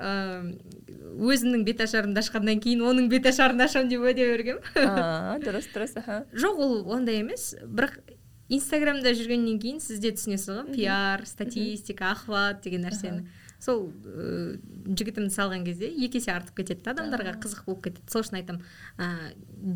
өзімнің 1.17 1.63
беташарымды 1.69 2.25
ашқаннан 2.25 2.59
кейін 2.65 2.83
оның 2.91 3.07
беташарын 3.13 3.63
ашамын 3.65 3.93
деп 3.93 4.03
уәде 4.03 4.27
бергенмін. 4.33 5.41
Дұрыс 5.45 5.71
дұрыс 5.73 5.97
аха. 6.01 6.25
Жоқ 6.43 6.61
ол 6.67 6.75
ондай 6.97 7.23
емес. 7.23 7.55
Бірақ 7.63 8.01
инстаграмда 8.49 9.13
жүргеннен 9.17 9.59
кейін 9.63 9.81
сіз 9.83 9.99
де 10.03 10.13
түсінесіз 10.15 10.53
ғой 10.53 10.77
пиар 10.77 11.25
статистика 11.27 12.13
охват 12.13 12.63
деген 12.65 12.87
нәрсені. 12.87 13.27
Сол 13.67 13.89
ә, 13.91 14.57
жігітімді 14.87 15.35
салған 15.35 15.65
кезде 15.67 15.89
екі 15.91 16.21
есе 16.21 16.33
артып 16.37 16.61
кетеді 16.61 16.85
да 16.87 16.95
адамдарға 16.95 17.35
қызық 17.43 17.67
болып 17.67 17.83
кетеді. 17.89 18.07
Сол 18.13 18.23
үшін 18.23 18.39
айтамын 18.39 18.63
ә, 19.03 19.09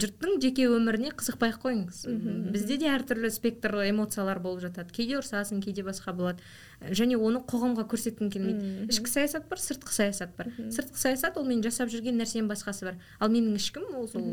жұрттың 0.01 0.39
жеке 0.45 0.69
өміріне 0.71 1.11
қызықпай 1.19 1.51
ақ 1.51 1.61
қойыңыз 1.65 2.01
бізде 2.55 2.79
де 2.81 2.91
әртүрлі 2.95 3.31
спектр 3.35 3.75
эмоциялар 3.89 4.41
болып 4.43 4.63
жатады. 4.65 4.95
Кейде 4.95 5.19
ұрсасың 5.19 5.63
кейде 5.65 5.85
басқа 5.87 6.15
болады. 6.15 6.45
Және 6.81 7.19
оны 7.21 7.43
қоғамға 7.45 7.85
көрсеткің 7.91 8.31
келмейді. 8.33 8.71
Ішкі 8.93 9.11
саясат 9.11 9.51
бар 9.51 9.61
сыртқы 9.61 9.93
саясат 9.93 10.33
бар. 10.39 10.49
Сыртқы 10.73 10.97
саясат 10.97 11.37
ол 11.37 11.45
мен 11.45 11.61
жасап 11.65 11.91
жүрген 11.93 12.17
нәрсенің 12.23 12.49
басқасы 12.49 12.89
бар. 12.89 13.01
Ал 13.21 13.29
менің 13.29 13.59
ішкім 13.59 13.91
ол 13.99 14.09
сол 14.09 14.25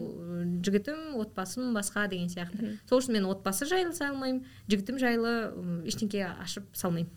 жігітім 0.63 1.17
отбасым 1.19 1.73
басқа 1.75 2.07
деген 2.07 2.31
сияқты. 2.31 2.77
Сол 2.87 3.01
үшін 3.01 3.17
мен 3.19 3.27
отбасы 3.27 3.67
жайлы 3.67 3.91
салмаймын 3.97 4.45
жігітім 4.71 5.01
жайлы 5.01 5.33
ештеңке 5.89 6.23
ашып 6.37 6.71
салмаймын. 6.71 7.11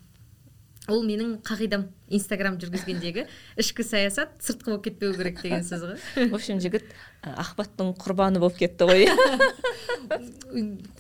Ол 0.91 1.05
менің 1.07 1.39
қағидам 1.47 1.87
инстаграм 2.11 2.59
жүргізгендегі 2.61 3.27
ішкі 3.61 3.87
саясат 3.87 4.35
сыртқы 4.43 4.73
болып 4.73 4.85
кетпеу 4.89 5.15
керек 5.15 5.41
деген 5.43 5.65
сөз 5.67 5.87
ғой. 5.87 6.29
В 6.31 6.35
общем 6.35 6.61
жігіт 6.63 6.91
ахбаттың 7.23 7.95
құрбаны 8.01 8.43
болып 8.43 8.59
кетті 8.59 8.89
ғой. 8.91 9.07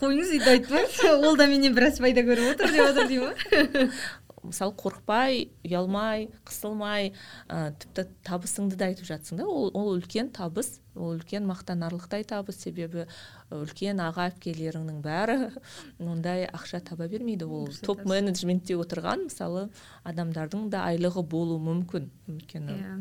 Қойыңыз 0.01 0.35
үйде 0.37 0.55
айтпаңыз 0.55 1.03
ол 1.19 1.37
да 1.41 1.49
менен 1.51 1.75
біраз 1.75 1.99
пайда 2.03 2.23
көріп 2.27 2.55
отыр 2.55 2.75
деп 2.77 2.87
отыр 2.93 3.09
дей 3.11 3.23
ма 3.25 3.33
мысалы 4.43 4.73
қорықпай 4.81 5.49
ұялмай 5.67 6.29
қысылмай 6.49 7.13
ә, 7.49 7.73
тіпті 7.83 8.07
табысыңды 8.27 8.79
да 8.81 8.89
айтып 8.91 9.09
жатсың 9.11 9.41
да. 9.41 9.47
Ол, 9.47 9.71
ол 9.77 9.93
үлкен 9.99 10.31
табыс 10.33 10.79
ол 10.95 11.15
үлкен 11.19 11.47
мақтанарлықтай 11.49 12.25
табыс. 12.29 12.61
Себебі 12.65 13.07
үлкен 13.53 14.01
аға 14.05 14.31
әпкелеріңнің 14.31 15.01
бәрі 15.05 15.39
ондай 16.13 16.47
ақша 16.49 16.83
таба 16.85 17.09
бермейді. 17.13 17.47
Ол 17.47 17.71
топ 17.85 18.05
менеджментте 18.09 18.79
отырған 18.81 19.29
мысалы 19.29 19.69
адамдардың 20.09 20.69
да 20.73 20.87
айлығы 20.89 21.25
болуы 21.25 21.61
мүмкін. 21.65 22.11
Өйткені 22.31 22.77
yeah. 22.77 23.01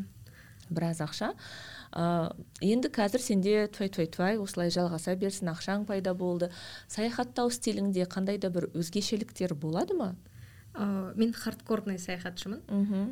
біраз 0.70 1.00
ақша. 1.02 1.32
Ә, 1.90 2.32
енді 2.62 2.92
қазір 2.94 3.24
сенде 3.24 3.66
твай 3.72 3.88
твай 3.90 4.06
твай 4.06 4.38
осылай 4.38 4.70
жалғаса 4.70 5.16
берсін 5.18 5.50
ақшаң 5.54 5.86
пайда 5.88 6.14
болды. 6.14 6.52
Саяхаттау 6.88 7.50
стиліңде 7.50 8.06
қандай 8.06 8.38
да 8.38 8.52
бір 8.54 8.68
өзгешеліктер 8.74 9.56
болады 9.58 9.96
ма? 9.98 10.14
Ә, 10.74 11.12
мен 11.16 11.32
хардкорный 11.32 11.98
саяхатшымын. 11.98 12.60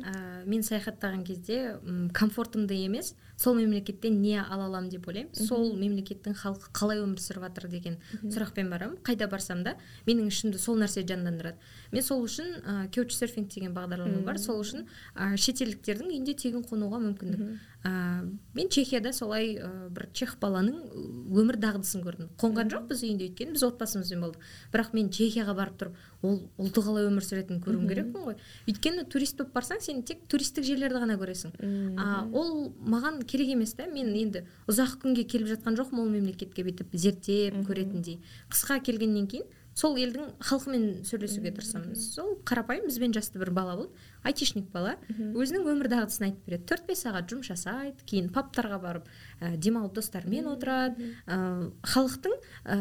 Ә, 0.03 0.45
мен 0.45 0.63
саяхаттаған 0.63 1.23
кезде 1.25 1.79
комфортымды 2.13 2.73
емес. 2.75 3.15
Сол 3.39 3.55
мемлекеттен 3.55 4.19
не 4.21 4.35
ала 4.41 4.65
аламын 4.67 4.89
деп 4.91 5.07
ойлаймын. 5.07 5.31
Сол 5.33 5.71
мемлекеттің 5.79 6.35
халқы 6.35 6.73
қалай 6.75 6.99
өмір 6.99 7.21
сүріп 7.23 7.45
жатыр 7.47 7.69
деген 7.71 7.95
сұрақпен 8.19 8.69
барамын. 8.69 8.99
Қайда 9.05 9.29
барсам 9.31 9.63
да 9.63 9.77
менің 10.07 10.27
ішімді 10.27 10.59
сол 10.59 10.79
нәрсе 10.81 11.05
жандандырады. 11.07 11.55
Мен 11.91 12.03
сол 12.03 12.25
үшін 12.25 12.59
ә, 12.59 12.89
серфинг 12.91 13.47
деген 13.53 13.73
бағдарлама 13.73 14.25
бар. 14.27 14.37
Сол 14.37 14.59
үшін 14.59 14.85
ә, 15.15 15.37
шетелдіктердің 15.39 16.11
үйінде 16.11 16.35
тегін 16.35 16.65
қонуға 16.67 16.99
мүмкіндік. 16.99 17.59
Ә, 17.79 18.27
мен 18.53 18.67
чехияда 18.69 19.13
солай 19.15 19.55
ә, 19.55 19.87
бір 19.87 20.09
чех 20.11 20.35
баланың 20.41 20.83
өмір 21.31 21.55
дағдысын 21.63 22.03
көрдім. 22.03 22.33
Қонған 22.41 22.73
жоқ 22.73 22.89
біз 22.91 23.05
үйінде 23.07 23.29
өйткені 23.29 23.55
біз 23.55 23.63
отбасымызбен 23.69 24.25
болдық. 24.25 24.49
Бірақ 24.73 24.91
мен 24.97 25.07
чехияға 25.15 25.55
барып 25.55 25.79
тұрып 25.79 26.27
ол 26.27 26.41
ұлты 26.59 26.83
қалай 26.83 27.07
өмір 27.07 27.23
сүретінін 27.23 27.61
көруім 27.63 27.87
керекпін 27.87 28.25
ғой. 28.27 28.35
Өйткені 28.67 29.05
турист 29.07 29.39
болып 29.39 29.55
барсаң 29.55 29.79
сен 29.79 30.03
тек 30.03 30.25
туристік 30.27 30.67
жерлерді 30.67 30.99
ғана 30.99 31.15
көресің. 31.21 31.55
А 31.95 32.25
ол 32.27 32.73
маған 32.83 33.23
керек 33.29 33.53
емес 33.53 33.75
та 33.77 33.85
мен 33.87 34.09
енді 34.17 34.43
ұзақ 34.69 34.99
күнге 35.03 35.27
келіп 35.29 35.53
жатқан 35.53 35.77
жоқпын 35.77 36.01
ол 36.01 36.09
мемлекетке 36.09 36.65
бүйтіп 36.65 36.93
зерттеп 36.97 37.61
көретіндей. 37.69 38.19
Қысқа 38.49 38.81
келгеннен 38.83 39.29
кейін 39.29 39.47
сол 39.79 39.95
елдің 39.99 40.33
халқымен 40.43 41.05
сөйлесуге 41.07 41.53
тырысамын. 41.55 41.95
Сол 41.95 42.33
қарапайым 42.47 42.89
бізбен 42.89 43.13
жасты 43.15 43.39
бір 43.39 43.51
бала 43.55 43.77
болды 43.79 44.07
айтишник 44.27 44.67
бала. 44.73 44.97
Өзінің 45.15 45.67
өмір 45.71 45.87
дағдысын 45.93 46.25
айтып 46.27 46.49
береді. 46.49 46.65
Төрт 46.67 46.87
бес 46.89 47.03
сағат 47.05 47.29
жұмыс 47.31 47.51
жасайды 47.53 48.03
кейін 48.09 48.27
пабтарға 48.35 48.79
барып 48.83 49.07
ә, 49.39 49.55
демалып 49.55 49.95
достарымен 49.95 50.49
отырады. 50.51 51.13
Ә, 51.27 51.69
халықтың 51.93 52.35
ә, 52.65 52.79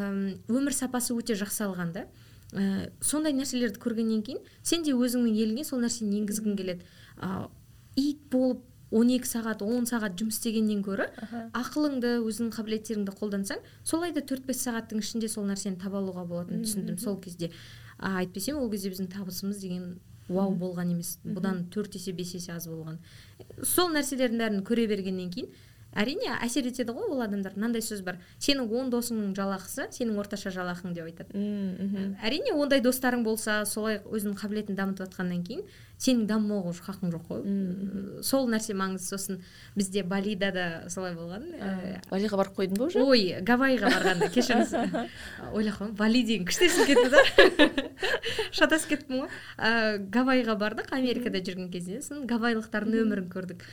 өмір 0.50 0.74
сапасы 0.74 1.14
өте 1.14 1.38
жақсалған 1.38 1.92
да. 1.94 2.06
Ә, 2.50 2.88
сондай 3.00 3.36
нәрселерді 3.36 3.78
көргеннен 3.84 4.24
кейін 4.26 4.42
сен 4.62 4.82
де 4.82 4.96
өзіңнің 4.96 5.38
еліңе 5.38 5.68
сол 5.68 5.84
нәрсені 5.84 6.24
енгізгің 6.24 6.58
келеді. 6.58 6.88
Ә, 7.20 7.46
ит 7.94 8.26
болып 8.32 8.64
12 8.90 9.28
сағат 9.28 9.62
10 9.64 9.88
сағат 9.90 10.16
жұмыс 10.20 10.38
істегеннен 10.38 10.82
гөрі 10.86 11.08
ақылыңды 11.58 12.14
өзіңнің 12.24 12.52
қабілеттеріңді 12.56 13.14
қолдансаң 13.20 13.62
солай 13.84 14.14
да 14.16 14.22
төрт 14.24 14.46
бес 14.48 14.62
сағаттың 14.64 15.02
ішінде 15.04 15.28
сол 15.28 15.48
нәрсені 15.50 15.80
таба 15.82 16.00
алуға 16.00 16.24
болатынын 16.28 16.64
түсіндім 16.64 16.98
сол 17.02 17.18
кезде. 17.20 17.50
А, 17.98 18.22
әйтпесе 18.22 18.54
ол 18.54 18.70
кезде 18.70 18.92
біздің 18.94 19.10
табысымыз 19.12 19.60
деген 19.60 19.98
вау 20.28 20.54
болған 20.56 20.92
емес. 20.94 21.18
Бұдан 21.24 21.66
төрт 21.72 21.96
есе 21.98 22.12
бес 22.12 22.34
есе 22.36 22.52
аз 22.56 22.68
болған. 22.68 23.00
Сол 23.64 23.92
нәрселердің 23.92 24.44
бәрін 24.44 24.64
көре 24.64 24.86
бергеннен 24.88 25.32
кейін 25.34 25.52
әрине 25.96 26.30
әсер 26.44 26.66
етеді 26.68 26.92
ғой 26.94 27.08
ол 27.08 27.22
адамдар. 27.24 27.54
Мынандай 27.56 27.82
сөз 27.84 28.02
бар. 28.06 28.18
Сенің 28.38 28.70
он 28.76 28.90
досыңның 28.92 29.32
жалақысы 29.38 29.88
сенің 29.96 30.20
орташа 30.20 30.52
жалақың 30.54 30.94
деп 30.96 31.08
айтады. 31.08 31.44
Әрине 32.22 32.54
ондай 32.54 32.82
достарың 32.84 33.24
болса 33.24 33.64
солай 33.66 34.02
өзінің 34.04 34.36
қабілетін 34.38 34.78
дамытып 34.78 35.08
жатқаннан 35.08 35.44
кейін 35.48 35.64
сенің 35.98 36.26
дамымауға 36.28 36.72
уже 36.74 36.84
хақың 36.86 37.12
жоқ 37.14 37.24
қой. 37.30 37.44
Сол 38.26 38.48
нәрсе 38.50 38.74
маңызды 38.78 39.08
сосын 39.08 39.40
бізде 39.76 40.02
балида 40.02 40.50
да 40.54 40.66
солай 40.92 41.14
болған. 41.16 41.46
Балиға 42.10 42.40
барып 42.40 42.58
қойдың 42.58 42.78
ба 42.78 42.88
уже? 42.90 43.02
Ой 43.02 43.40
гавайиға 43.46 43.92
барғанда 43.94 44.30
кешіріңіз. 44.34 44.74
Ойлап 45.56 45.80
қалдым 45.80 45.96
бали 45.98 46.22
деген 46.26 46.46
күшті 46.48 46.68
есім 46.68 46.86
кетті 46.90 47.08
да. 47.14 47.88
Шатасып 48.58 48.94
кеттім 48.94 49.24
ғой. 49.24 49.32
Гавайиға 50.12 50.58
бардық 50.60 50.92
америкада 50.96 51.42
жүрген 51.42 51.70
кезде 51.72 52.02
сосын 52.02 52.26
гавайлықтардың 52.30 53.02
өмірін 53.02 53.28
көрдік. 53.32 53.64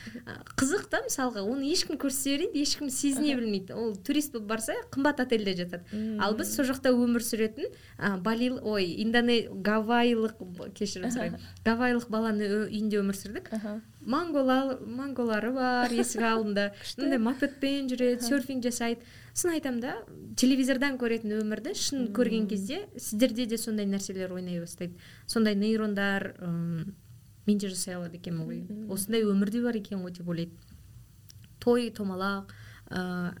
Қызық 0.58 0.88
та 0.92 1.02
мысалға 1.06 1.44
оны 1.46 1.70
ешкім 1.70 2.00
көрсете 2.00 2.36
бермейді 2.36 2.62
ешкім 2.62 2.90
сезіне 2.90 3.34
білмейді. 3.36 3.74
Ол 3.74 3.94
турист 3.96 4.32
болып 4.32 4.48
барса 4.48 4.74
қымбат 4.92 5.20
отельде 5.22 5.54
жатады. 5.56 5.84
Ал 6.20 6.36
біз 6.36 6.52
сол 6.54 6.66
жақта 6.68 6.92
өмір 6.92 7.24
сүретін 7.24 7.70
бали 8.22 8.50
ой 8.50 8.88
индоне 9.02 9.46
гавайилық 9.50 10.40
кешірім 10.76 11.10
сұраймын. 11.10 11.40
Гавайлық 11.64 12.08
баланы 12.16 12.48
үйінде 12.66 12.98
өмір 13.02 13.20
сүрдік. 13.20 13.52
Манголары 14.06 15.52
бар 15.54 15.92
есік 15.92 16.24
алдында. 16.26 16.70
Мындай 16.98 17.22
мопедпен 17.22 17.88
жүреді 17.92 18.26
серфинг 18.26 18.66
жасайды. 18.66 19.04
Сосын 19.36 19.52
айтамын 19.52 19.80
да 19.82 19.94
телевизордан 20.40 20.96
көретін 20.96 21.34
өмірді 21.42 21.74
шын 21.76 22.06
көрген 22.16 22.46
кезде 22.48 22.86
сіздерде 22.96 23.44
де 23.46 23.58
сондай 23.60 23.84
нәрселер 23.84 24.32
ойнай 24.32 24.62
бастайды. 24.62 24.96
Сондай 25.26 25.54
нейрондар 25.60 26.32
мен 26.40 27.58
де 27.58 27.68
жасай 27.68 27.98
алады 27.98 28.18
екенмін 28.18 28.46
ғой 28.48 28.62
осындай 28.92 29.26
өмір 29.26 29.52
де 29.52 29.60
бар 29.62 29.76
екен 29.78 30.02
ғой 30.02 30.14
деп 30.16 30.28
ойлайды. 30.28 30.56
Той 31.62 31.90
томалақ 31.94 32.54
ә, 32.90 33.34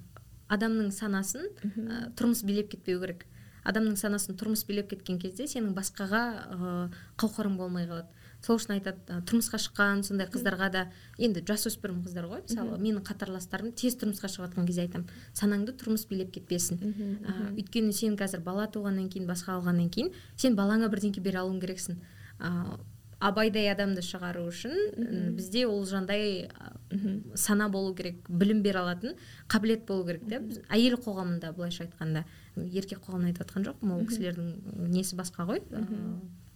адамның 0.52 0.92
санасын 0.94 1.48
ә, 1.48 2.02
тұрмыс 2.18 2.44
билеп 2.46 2.70
кетпеу 2.74 3.00
керек. 3.02 3.26
Адамның 3.66 3.96
санасын 3.98 4.38
тұрмыс 4.38 4.62
билеп 4.68 4.92
кеткен 4.92 5.18
кезде 5.22 5.48
сенің 5.50 5.74
басқаға 5.74 6.22
ә, 6.44 6.76
қауқарың 7.18 7.56
болмай 7.58 7.88
қалады. 7.90 8.12
Сол 8.46 8.60
үшін 8.60 8.76
айтады 8.76 9.20
тұрмысқа 9.26 9.58
шыққан 9.64 10.02
сондай 10.06 10.28
қыздарға 10.30 10.68
да 10.74 10.82
енді 11.18 11.42
жасөспірім 11.48 12.02
қыздар 12.06 12.28
ғой 12.30 12.42
мысалы 12.44 12.78
менің 12.78 13.04
қатарластарым 13.06 13.72
тез 13.74 13.98
тұрмысқа 13.98 14.30
шығып 14.30 14.52
жатқан 14.52 14.68
кезде 14.68 14.86
айтамын 14.86 15.10
санаңды 15.34 15.74
тұрмыс 15.80 16.06
билеп 16.10 16.30
кетпесін 16.36 16.78
ә, 17.26 17.36
өйткені 17.56 17.94
сен 17.96 18.14
қазір 18.20 18.44
бала 18.46 18.68
туғаннан 18.70 19.08
кейін 19.10 19.26
басқа 19.30 19.56
алғаннан 19.58 19.90
кейін 19.90 20.12
сен 20.36 20.58
балаңа 20.58 20.90
бірдеңке 20.92 21.24
бере 21.24 21.42
алуың 21.42 21.58
керексің. 21.64 21.98
Ә, 22.38 22.78
абайдай 23.18 23.70
адамды 23.72 24.02
шығару 24.04 24.44
үшін 24.50 25.34
бізде 25.36 25.64
ол 25.66 25.84
жандай 25.88 26.50
сана 27.34 27.68
болу 27.72 27.94
керек 27.96 28.28
білім 28.28 28.62
бере 28.62 28.82
алатын 28.82 29.16
қабілет 29.48 29.86
болу 29.88 30.04
керек 30.04 30.26
те 30.28 30.40
әйел 30.68 30.98
қоғамында 31.00 31.54
былайша 31.56 31.86
айтқанда 31.86 32.26
еркек 32.56 33.00
қоғамын 33.06 33.30
айтып 33.30 33.46
жатқан 33.46 33.70
жоқпын 33.70 33.94
ол 33.96 34.04
кісілердің 34.10 34.90
несі 34.92 35.16
басқа 35.16 35.48
ғой 35.48 35.62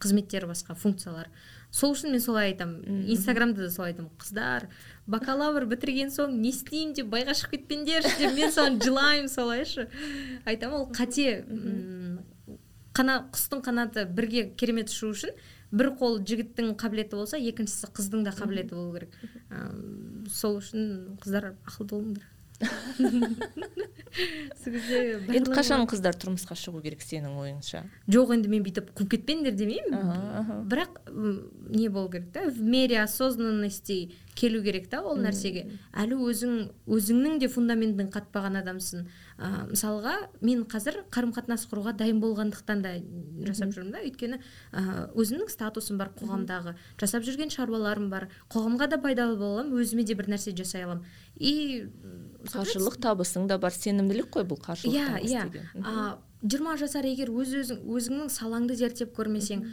қызметтері 0.01 0.51
басқа 0.53 0.77
функциялары 0.77 1.33
сол 1.71 1.95
үшін 1.95 2.11
мен 2.15 2.21
солай 2.21 2.51
айтамын. 2.53 3.05
Инстаграмда 3.11 3.63
да 3.63 3.71
солай 3.71 3.93
айтамын. 3.93 4.11
Қыздар 4.19 4.67
бакалавр 5.07 5.67
бітірген 5.71 6.11
соң 6.11 6.35
не 6.41 6.51
істеймін 6.51 6.97
деп 6.99 7.11
байға 7.13 7.37
шығып 7.39 7.57
кетпеңдерші 7.57 8.17
деп 8.19 8.35
мен 8.37 8.51
соған 8.55 8.81
жылаймын 8.83 9.31
солайшы 9.31 9.87
айтамын. 10.45 10.77
Ол 10.81 10.91
қате 10.91 11.45
қана 12.95 13.21
құстың 13.31 13.63
қанаты 13.65 14.05
бірге 14.11 14.49
керемет 14.59 14.91
ұшу 14.91 15.13
үшін 15.15 15.37
бір 15.71 15.93
қол 16.01 16.19
жігіттің 16.27 16.75
қабілеті 16.75 17.15
болса 17.15 17.39
екіншісі 17.39 17.93
қыздың 17.95 18.25
да 18.27 18.35
қабілеті 18.35 18.75
болу 18.75 18.99
керек. 18.99 19.15
Сол 20.27 20.59
үшін 20.59 21.17
қыздар 21.23 21.53
ақылды 21.55 21.95
болыңдар. 21.95 22.27
Сол 24.61 24.73
кезде 24.75 24.99
енді 25.33 25.53
қашан 25.55 25.87
қыздар 25.89 26.17
тұрмысқа 26.21 26.57
шығу 26.59 26.83
керек 26.85 27.01
сенің 27.05 27.39
ойыңша? 27.41 27.85
Жоқ 28.11 28.35
енді 28.37 28.51
мен 28.53 28.65
бүйтіп 28.67 28.91
қуып 28.99 29.15
кетпеңдер 29.15 29.55
демеймін. 29.57 30.67
Бірақ 30.69 30.99
не 31.71 31.89
болу 31.89 32.11
керек 32.13 32.33
та? 32.35 32.45
В 32.51 32.61
мере 32.61 33.01
осознанности 33.03 34.13
келу 34.35 34.63
керек 34.63 34.89
та 34.91 35.01
ол 35.03 35.19
нәрсеге. 35.21 35.79
Әлі 35.97 36.19
өзің 36.29 36.69
өзіңнің 36.91 37.39
де 37.41 37.49
фундаментің 37.49 38.11
қатпаған 38.13 38.61
адамсың. 38.61 39.07
Ә, 39.41 39.71
мысалға 39.71 40.15
мен 40.45 40.67
қазір 40.69 41.05
қарым 41.13 41.33
қатынас 41.37 41.65
құруға 41.71 41.95
дайын 41.97 42.21
болғандықтан 42.21 42.83
да 42.85 42.95
жасап 43.47 43.73
жүрмін 43.73 43.95
да. 43.95 44.05
Өйткені 44.05 44.41
ә, 44.73 45.09
өзімнің 45.17 45.49
статусым 45.53 46.01
бар 46.01 46.13
қоғамдағы. 46.19 46.77
Жасап 47.01 47.25
жүрген 47.25 47.53
шаруаларым 47.53 48.11
бар. 48.13 48.29
Қоғамға 48.53 48.91
да 48.93 49.01
пайдалы 49.01 49.39
бола 49.41 49.63
аламын 49.63 49.81
өзіме 49.81 50.05
де 50.05 50.17
бір 50.19 50.31
нәрсе 50.35 50.55
жасай 50.57 50.85
аламын. 50.85 51.05
И 51.37 51.89
қаржылық 52.49 52.97
табысың 53.05 53.47
да 53.51 53.59
бар 53.59 53.75
сенімділік 53.75 54.31
қой 54.37 54.47
бұл 54.49 54.61
қаржылық 54.63 55.21
иә 55.27 55.45
иә. 55.45 56.17
жиырма 56.43 56.77
жасар 56.81 57.05
егер 57.05 57.29
өз 57.29 57.53
өзің 57.61 57.83
өзіңнің 57.85 58.31
салаңды 58.33 58.77
зерттеп 58.81 59.13
көрмесең 59.17 59.67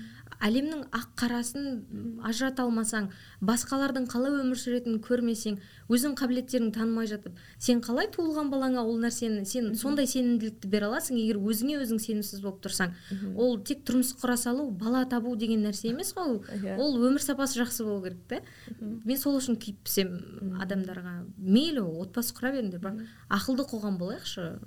әлемнің 0.44 0.84
ақ 0.96 1.08
қарасын 1.20 2.22
ажырата 2.26 2.64
алмасаң 2.66 3.10
басқалардың 3.48 4.08
қалай 4.12 4.34
өмір 4.42 4.60
сүретінін 4.60 5.00
көрмесең 5.06 5.58
өзің 5.94 6.16
қабілеттеріңді 6.20 6.76
танымай 6.78 7.10
жатып 7.10 7.38
сен 7.64 7.82
қалай 7.86 8.10
туылған 8.14 8.52
балаңа 8.52 8.84
ол 8.84 9.00
нәрсені 9.02 9.46
сен 9.50 9.74
сондай 9.80 10.08
сенімділікті 10.10 10.70
бере 10.72 10.90
аласың 10.90 11.20
егер 11.22 11.40
өзіңе 11.42 11.80
өзің 11.84 12.02
сенімсіз 12.04 12.42
болып 12.44 12.62
тұрсаң. 12.66 12.94
Ол 13.36 13.58
тек 13.68 13.84
тұрмыс 13.88 14.14
құра 14.22 14.38
салу 14.38 14.70
бала 14.72 15.06
табу 15.10 15.36
деген 15.36 15.66
нәрсе 15.66 15.92
емес 15.92 16.14
қой 16.18 16.38
ол. 16.38 16.42
Иә. 16.58 16.78
өмір 16.78 17.24
сапасы 17.24 17.62
жақсы 17.62 17.86
болу 17.86 18.04
керек 18.04 18.24
та 18.28 18.42
мен 18.80 19.18
сол 19.18 19.38
үшін 19.40 19.58
күйіп 19.58 19.84
пісемін 19.88 20.58
адамдарға. 20.62 21.16
Мейлі 21.38 21.86
отбасы 21.86 22.36
құра 22.38 22.54
беріңдер 22.58 22.82
бірақ 22.84 23.06
ақылды 23.30 23.68
қоғам 23.72 23.98
болайықшы. 23.98 24.60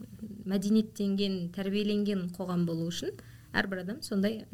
Мәдениеттенген 0.51 1.51
тәрбиеленген 1.55 2.31
қоғам 2.37 2.67
болу 2.67 2.89
үшін 2.91 3.15
әрбір 3.53 3.85
адам 3.85 4.03
сондай 4.03 4.45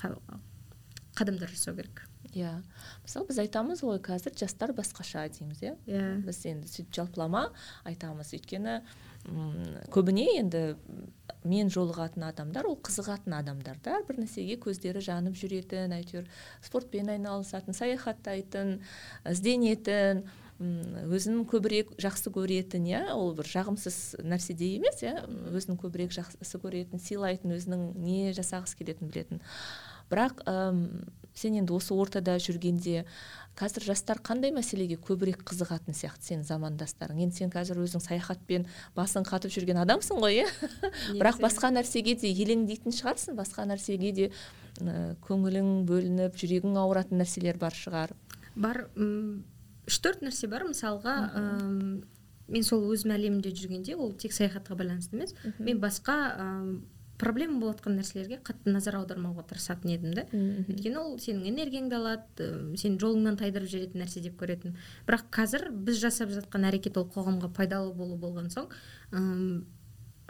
қадамдар 0.00 1.50
жасау 1.52 1.76
керек. 1.76 2.06
Иә. 2.30 2.60
Мысалы 3.02 3.26
біз 3.26 3.40
айтамыз 3.42 3.82
ғой 3.82 3.98
қазір 4.04 4.36
жастар 4.38 4.72
басқаша 4.76 5.26
дейміз 5.34 5.62
иә? 5.64 5.72
Иә. 5.90 6.02
Біз 6.22 6.44
енді 6.46 6.70
сөйтіп 6.70 6.94
жалпылама 6.94 7.48
айтамыз. 7.88 8.30
Өйткені 8.36 8.80
көбіне 9.92 10.26
енді 10.38 10.62
мен 11.44 11.72
жолығатын 11.72 12.24
адамдар 12.30 12.68
ол 12.70 12.78
қызығатын 12.80 13.34
адамдар 13.40 13.80
да 13.84 13.98
бір 14.06 14.22
нәрсеге 14.22 14.56
көздері 14.62 15.02
жанып 15.04 15.36
жүретін 15.40 15.92
әйтеуір 15.96 16.30
спортпен 16.64 17.10
айналысатын 17.16 17.76
саяхаттайтын 17.76 18.78
ізденетін 19.28 20.24
өзін 20.60 21.44
көбірек 21.48 21.94
жақсы 22.00 22.32
көретін 22.32 22.86
иә? 22.88 23.02
Ол 23.16 23.34
бір 23.36 23.48
жағымсыз 23.48 24.20
нәрсе 24.20 24.54
де 24.54 24.74
емес 24.76 25.00
иә? 25.02 25.24
Өзін 25.56 25.80
көбірек 25.80 26.12
жақсы 26.12 26.60
көретін 26.60 27.00
сыйлайтын 27.00 27.56
өзінің 27.56 27.86
не 28.04 28.34
жасағысы 28.36 28.76
келетінін 28.76 29.12
білетін. 29.12 29.40
Бірақ 30.10 30.42
әм, 30.50 30.82
сен 31.34 31.56
енді 31.60 31.72
осы 31.76 31.94
ортада 31.94 32.34
жүргенде 32.42 33.04
қазір 33.58 33.84
жастар 33.90 34.20
қандай 34.24 34.52
мәселеге 34.54 34.96
көбірек 35.00 35.42
қызығатын 35.46 35.96
сияқты 35.96 36.30
сенің 36.30 36.44
замандастарың? 36.48 37.20
Енді 37.26 37.42
сен 37.42 37.52
қазір 37.52 37.80
өзің 37.84 38.02
саяхатпен 38.04 38.66
басың 38.96 39.26
қатып 39.28 39.52
жүрген 39.54 39.80
адамсың 39.82 40.20
ғой 40.22 40.42
иә? 40.42 40.46
Бірақ 41.18 41.40
басқа 41.42 41.72
нәрсеге 41.74 42.16
де 42.20 42.30
елеңдейтін 42.30 42.94
шығарсың 42.94 43.36
басқа 43.38 43.66
нәрсеге 43.70 44.12
де 44.16 44.30
ә, 44.30 45.16
көңілің 45.26 45.84
бөлініп 45.88 46.38
жүрегің 46.40 46.78
ауыратын 46.80 47.20
нәрселер 47.20 47.60
бар 47.60 47.76
шығар. 47.76 48.14
Бар 48.54 48.86
үш 48.96 50.00
төрт 50.02 50.24
нәрсе 50.24 50.48
бар. 50.50 50.64
Мысалға 50.70 51.16
мен 52.50 52.64
сол 52.66 52.88
өзім 52.90 53.12
әлемінде 53.14 53.52
жүргенде 53.54 53.94
ол 53.94 54.14
тек 54.18 54.32
саяхатқа 54.34 54.78
байланысты 54.78 55.18
емес. 55.18 55.34
Мен 55.58 55.82
басқа 55.82 56.16
проблема 57.20 57.60
болып 57.60 57.80
жатқан 57.80 57.98
нәрселерге 58.00 58.40
қатты 58.46 58.72
назар 58.72 58.96
аудармауға 59.00 59.44
тырысатын 59.50 59.92
едім 59.94 60.14
да. 60.16 60.24
Өйткені 60.32 61.00
ол 61.00 61.18
сенің 61.22 61.50
энергияңды 61.52 61.98
алады 61.98 62.48
сен 62.80 62.96
жолыңнан 63.02 63.36
тайдырып 63.40 63.70
жіберетін 63.70 64.04
нәрсе 64.04 64.22
деп 64.24 64.38
көретінмін 64.40 64.78
бірақ 65.08 65.26
қазір 65.36 65.68
біз 65.70 66.00
жасап 66.00 66.32
жатқан 66.34 66.64
әрекет 66.70 66.96
ол 67.00 67.10
қоғамға 67.12 67.52
пайдалы 67.56 67.92
болу 67.94 68.16
болған 68.20 68.50
соң 68.54 68.72
ым 69.12 69.66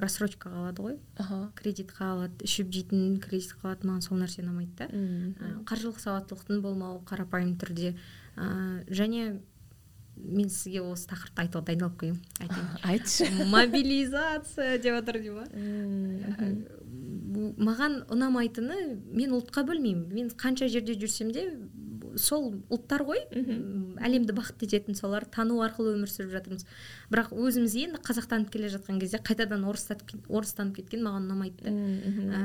рассрочкаға 0.01 0.63
алады 0.63 0.85
ғой. 0.85 0.97
Аха. 1.21 1.39
Кредитқа 1.59 2.07
алады 2.15 2.47
ішіп 2.47 2.71
жейтін 2.73 3.19
кредитқа 3.21 3.69
алады 3.69 3.89
маған 3.89 4.05
сол 4.07 4.21
нәрсе 4.23 4.41
ұнамайды 4.41 4.87
да. 4.89 5.51
Қаржылық 5.69 6.01
сауаттылықтың 6.01 6.63
болмауы 6.65 7.03
қарапайым 7.09 7.53
түрде. 7.61 7.93
Ә, 8.37 8.47
және 8.89 9.41
мен 10.17 10.51
сізге 10.53 10.83
осы 10.85 11.09
тақырыпты 11.11 11.45
айтуға 11.45 11.65
дайындалып 11.69 11.99
келгенмін 12.01 12.23
айтайын. 12.41 12.69
Айтшы. 12.93 13.29
Мобилизация 13.51 14.79
деп 14.79 14.99
жатыр 14.99 15.21
дей 15.23 15.33
ма? 15.35 15.45
Маған 17.61 18.01
ұнамайтыны 18.13 18.81
мен 19.17 19.37
ұлтқа 19.39 19.65
бөлмеймін. 19.69 20.09
Мен 20.13 20.33
қанша 20.37 20.69
жерде 20.69 20.97
жүрсем 20.99 21.33
де 21.35 21.47
сол 22.19 22.51
ұлттар 22.73 23.05
ғой. 23.07 23.23
Әлемді 24.03 24.35
бақытты 24.37 24.67
ететін 24.69 24.99
солар 24.99 25.25
тану 25.31 25.61
арқылы 25.65 25.95
өмір 25.97 26.11
сүріп 26.11 26.35
жатырмыз. 26.37 26.67
Бірақ 27.13 27.33
өзіміз 27.35 27.77
енді 27.85 28.01
қазақтанып 28.07 28.51
келе 28.53 28.71
жатқан 28.73 29.01
кезде 29.03 29.23
қайтадан 29.23 29.67
орыстанып 29.67 30.81
кеткен 30.81 31.05
маған 31.07 31.29
ұнамайды 31.29 31.75
да. 32.31 32.43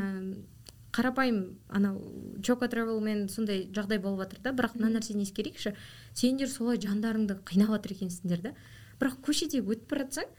Қарапайым 0.96 1.42
анау 1.68 2.00
чоко 2.44 2.70
тревелмен 2.72 3.28
сондай 3.30 3.66
жағдай 3.76 4.00
болып 4.00 4.24
жатыр 4.24 4.42
да. 4.46 4.56
Бірақ 4.56 4.78
мына 4.80 4.94
нәрсені 4.96 5.26
ескерейікші. 5.28 5.76
Сендер 6.16 6.50
солай 6.52 6.80
жандарыңды 6.80 7.42
қинап 7.44 7.76
жатыр 7.76 7.98
екенсіңдер 7.98 8.44
да. 8.48 8.56
Бірақ 9.02 9.20
көшеде 9.28 9.60
өтіп 9.60 9.92
бара 9.92 10.08
жатсаң 10.08 10.32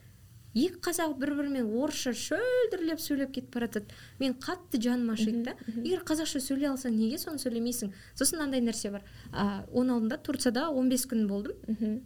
екі 0.56 0.80
қазақ 0.86 1.18
бір 1.20 1.34
бірімен 1.36 1.68
орысша 1.76 2.14
шөлдірлеп 2.16 3.00
сөйлеп 3.04 3.34
кетіп 3.36 3.52
бара 3.58 3.68
жатады. 3.68 3.92
Мен 4.18 4.36
қатты 4.40 4.80
жаным 4.80 5.12
ашиды 5.12 5.42
да. 5.50 5.56
Егер 5.76 6.04
қазақша 6.08 6.40
сөйлей 6.40 6.70
алсаң 6.70 6.96
неге 6.96 7.18
соны 7.20 7.42
сөйлемейсің? 7.42 7.92
Сосын 8.16 8.40
мынандай 8.40 8.64
нәрсе 8.64 8.94
бар. 8.94 9.04
Ә, 9.32 9.66
оның 9.76 9.98
алдында 9.98 10.16
турцияда 10.24 10.70
15 10.72 11.08
күн 11.12 11.26
болдым. 11.28 12.00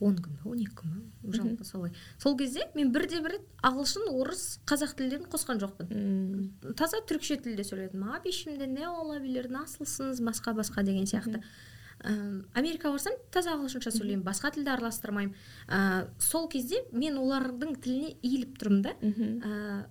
Он 0.00 0.18
күн 0.20 0.36
ба 0.42 0.50
он 0.50 0.60
екі 0.60 0.74
күн 0.80 0.96
ба 1.22 1.36
жалпы 1.36 1.64
солай. 1.64 1.92
Сол 2.18 2.36
кезде 2.36 2.66
мен 2.74 2.92
бірде 2.92 3.20
бір 3.24 3.36
рет 3.36 3.46
ағылшын 3.64 4.10
орыс 4.12 4.60
қазақ 4.68 4.96
тілдерін 4.98 5.30
қосқан 5.32 5.62
жоқпын. 5.62 6.74
Таза 6.76 7.00
түрікше 7.08 7.40
тілде 7.44 7.64
сөйледім. 7.64 8.04
Әбишімде 8.18 8.68
не 8.68 8.86
олабилер 8.88 9.48
насылсыңыз 9.48 10.20
басқа 10.26 10.54
басқа 10.58 10.84
деген 10.84 11.08
сияқты. 11.08 11.42
Ә, 12.04 12.12
америкаға 12.52 12.98
барсам 12.98 13.16
таза 13.32 13.54
ағылшынша 13.56 13.90
сөйлеймін 13.94 14.24
басқа 14.26 14.52
тілді 14.52 14.74
араластырмаймын. 14.74 15.34
Ә, 15.66 16.08
сол 16.20 16.48
кезде 16.52 16.82
мен 16.92 17.16
олардың 17.16 17.78
тіліне 17.80 18.16
иіліп 18.20 18.58
тұрмын 18.60 18.82
да. 18.84 18.92
Ә, 19.00 19.86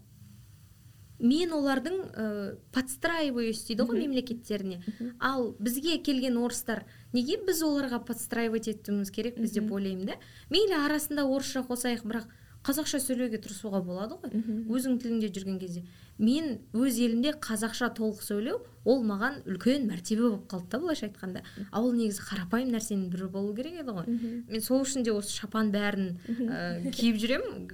мен 1.19 1.53
олардың 1.55 1.97
ә, 2.11 2.27
подстраиваюсь 2.75 3.63
дейді 3.65 3.87
ғой 3.89 4.03
мемлекеттеріне. 4.05 4.83
Ал 5.19 5.55
бізге 5.59 5.97
келген 5.97 6.37
орыстар 6.37 6.85
неге 7.15 7.37
біз 7.47 7.61
оларға 7.65 8.01
подстраивать 8.07 8.67
етуіміз 8.71 9.11
керекпіз 9.15 9.55
деп 9.55 9.71
ойлаймын 9.71 10.11
да. 10.11 10.17
Мейлі 10.51 10.77
арасында 10.83 11.25
орысша 11.25 11.63
қосайық 11.67 12.03
бірақ 12.05 12.27
қазақша 12.65 12.99
сөйлеуге 13.03 13.37
тырысуға 13.43 13.83
болады 13.85 14.17
ғой. 14.21 14.31
Өзің 14.73 14.97
тіліңде 15.03 15.29
жүрген 15.35 15.59
кезде. 15.61 15.83
Мен 16.17 16.61
өз 16.73 16.97
елімде 17.03 17.35
қазақша 17.43 17.91
толық 17.97 18.23
сөйлеу 18.23 18.61
ол 18.85 19.01
маған 19.03 19.39
үлкен 19.49 19.87
мәртебе 19.89 20.21
болып 20.21 20.45
қалды 20.47 20.69
да 20.69 20.79
былайша 20.79 21.07
айтқанда. 21.09 21.41
Ал 21.71 21.87
ол 21.87 21.93
негізі 21.97 22.21
қарапайым 22.21 22.69
нәрсенің 22.71 23.09
бірі 23.11 23.27
болу 23.33 23.53
керек 23.57 23.81
еді 23.81 23.95
ғой. 23.97 24.05
Мен 24.47 24.61
сол 24.61 24.83
үшін 24.85 25.03
де 25.03 25.11
осы 25.11 25.33
шапан 25.33 25.71
бәрін 25.73 26.19
ә, 26.29 26.91
киіп 26.93 27.17
жүремін. 27.19 27.65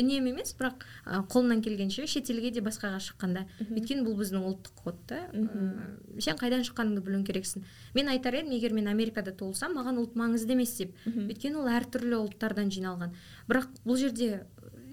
Үнемі 0.00 0.32
емес 0.32 0.54
бірақ 0.56 0.82
қолымнан 1.30 1.60
келгенше 1.62 2.06
шетелге 2.08 2.50
де 2.50 2.64
басқаға 2.64 2.98
шыққанда. 3.04 3.44
Өйткені 3.68 4.06
бұл 4.08 4.16
біздің 4.22 4.48
ұлттық 4.48 4.82
код 4.82 4.98
та. 5.06 5.20
Ә, 5.36 6.18
сен 6.18 6.40
қайдан 6.40 6.64
шыққаныңды 6.64 7.04
білуің 7.04 7.28
керексің. 7.28 7.68
Мен 7.94 8.08
айтар 8.08 8.40
едім 8.40 8.56
егер 8.56 8.72
мен 8.72 8.88
америкада 8.88 9.36
туылсам 9.36 9.76
маған 9.76 10.00
ұлт 10.00 10.16
маңызды 10.16 10.56
емес 10.56 10.74
деп. 10.80 10.96
Өйткені 11.04 11.60
ол 11.60 11.68
әртүрлі 11.76 12.24
ұлттардан 12.24 12.72
жиналған. 12.72 13.12
Бірақ 13.48 13.70
бұл 13.84 13.98
жерде 14.00 14.44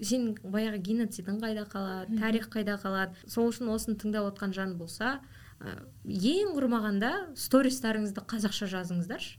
сенің 0.02 0.40
баяғы 0.42 0.80
геноцидың 0.88 1.38
қайда 1.42 1.66
қалады 1.70 2.18
тарих 2.18 2.48
қайда 2.52 2.78
қалады? 2.82 3.14
Сол 3.30 3.52
үшін 3.52 3.70
осыны 3.72 3.96
тыңдап 4.00 4.32
отқан 4.32 4.54
жан 4.56 4.74
болса 4.78 5.20
ә, 5.62 5.76
ең 6.02 6.56
құрмағанда 6.56 7.12
стористарыңызды 7.38 8.24
қазақша 8.26 8.66
жазыңыздаршы. 8.72 9.38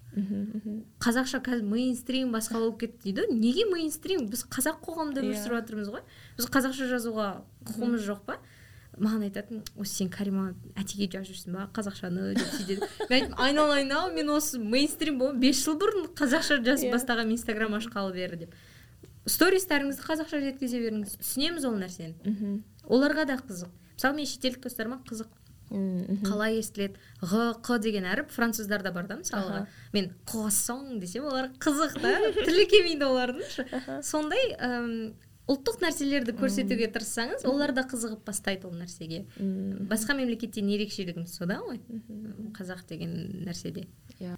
Қазақша 1.04 1.42
қазір 1.44 1.68
мейнстрим 1.68 2.32
басқа 2.32 2.62
болып 2.62 2.80
кетті 2.86 3.12
дейді. 3.12 3.28
Неге 3.36 3.68
мейнстрим? 3.72 4.28
Біз 4.32 4.46
қазақ 4.48 4.80
қоғамында 4.86 5.24
өмір 5.24 5.36
иә. 5.36 5.44
сүріп 5.44 5.60
жатырмыз 5.60 5.92
ғой. 5.92 6.04
Біз 6.38 6.48
қазақша 6.48 6.88
жазуға 6.92 7.30
құқығымыз 7.68 8.08
жоқ 8.08 8.24
па? 8.26 8.40
Маған 8.94 9.26
айтатын 9.26 9.64
осы 9.76 10.04
сен 10.04 10.10
карима 10.14 10.54
әтеге 10.78 11.10
жазып 11.10 11.34
жүрсің 11.34 11.56
ба 11.58 11.64
қазақшаны 11.74 12.36
деп 12.38 12.52
сөйтеді 12.54 12.90
мен 13.10 13.16
айттым 13.18 13.40
айналайын 13.42 13.94
ау 13.98 14.12
мен 14.14 14.30
осы 14.30 14.60
мейнстрим 14.62 15.18
болып 15.18 15.40
бес 15.42 15.64
жыл 15.66 15.80
бұрын 15.82 16.12
қазақша 16.14 16.60
жазып 16.62 16.86
yeah. 16.86 16.92
Иә. 16.92 16.94
бастағанмын 16.94 17.34
инстаграм 17.34 17.74
ашқалы 17.74 18.14
бері 18.14 18.44
деп. 18.46 18.54
Стористарыңызды 19.30 20.04
қазақша 20.04 20.42
жеткізе 20.44 20.82
беріңіз. 20.84 21.16
Түсінеміз 21.22 21.66
ол 21.70 21.78
нәрсені. 21.80 22.16
Мхм. 22.28 22.60
Оларға 22.90 23.26
да 23.30 23.38
қызық. 23.40 23.72
Мысалы 23.96 24.20
мен 24.20 24.28
шетелдік 24.28 24.66
достарыма 24.68 25.00
қызық. 25.08 25.32
Қалай 26.28 26.60
естіледі? 26.60 27.00
Ғ 27.24 27.46
қ 27.66 27.80
деген 27.82 28.06
әріп 28.06 28.30
француздарда 28.30 28.92
бар 28.94 29.08
да 29.10 29.16
мысалға 29.18 29.64
мен 29.96 30.12
қуассоң 30.30 31.00
десем 31.02 31.26
олар 31.26 31.50
қызық 31.64 31.96
та. 32.04 32.12
Тілі 32.44 32.66
келмейді 32.70 33.08
олардың. 33.08 34.02
Сондай 34.06 34.52
ұлттық 35.50 35.82
нәрселерді 35.84 36.36
көрсетуге 36.40 36.88
тырыссаңыз 36.94 37.44
олар 37.50 37.74
да 37.76 37.84
қызығып 37.90 38.22
бастайды 38.28 38.68
ол 38.70 38.78
нәрсеге. 38.80 39.26
Басқа 39.90 40.16
мемлекеттен 40.16 40.70
ерекшелігіміз 40.72 41.34
сода 41.36 41.60
ғой. 41.66 41.82
Қазақ 42.56 42.86
деген 42.88 43.44
нәрседе. 43.44 43.90
Иә. 44.22 44.38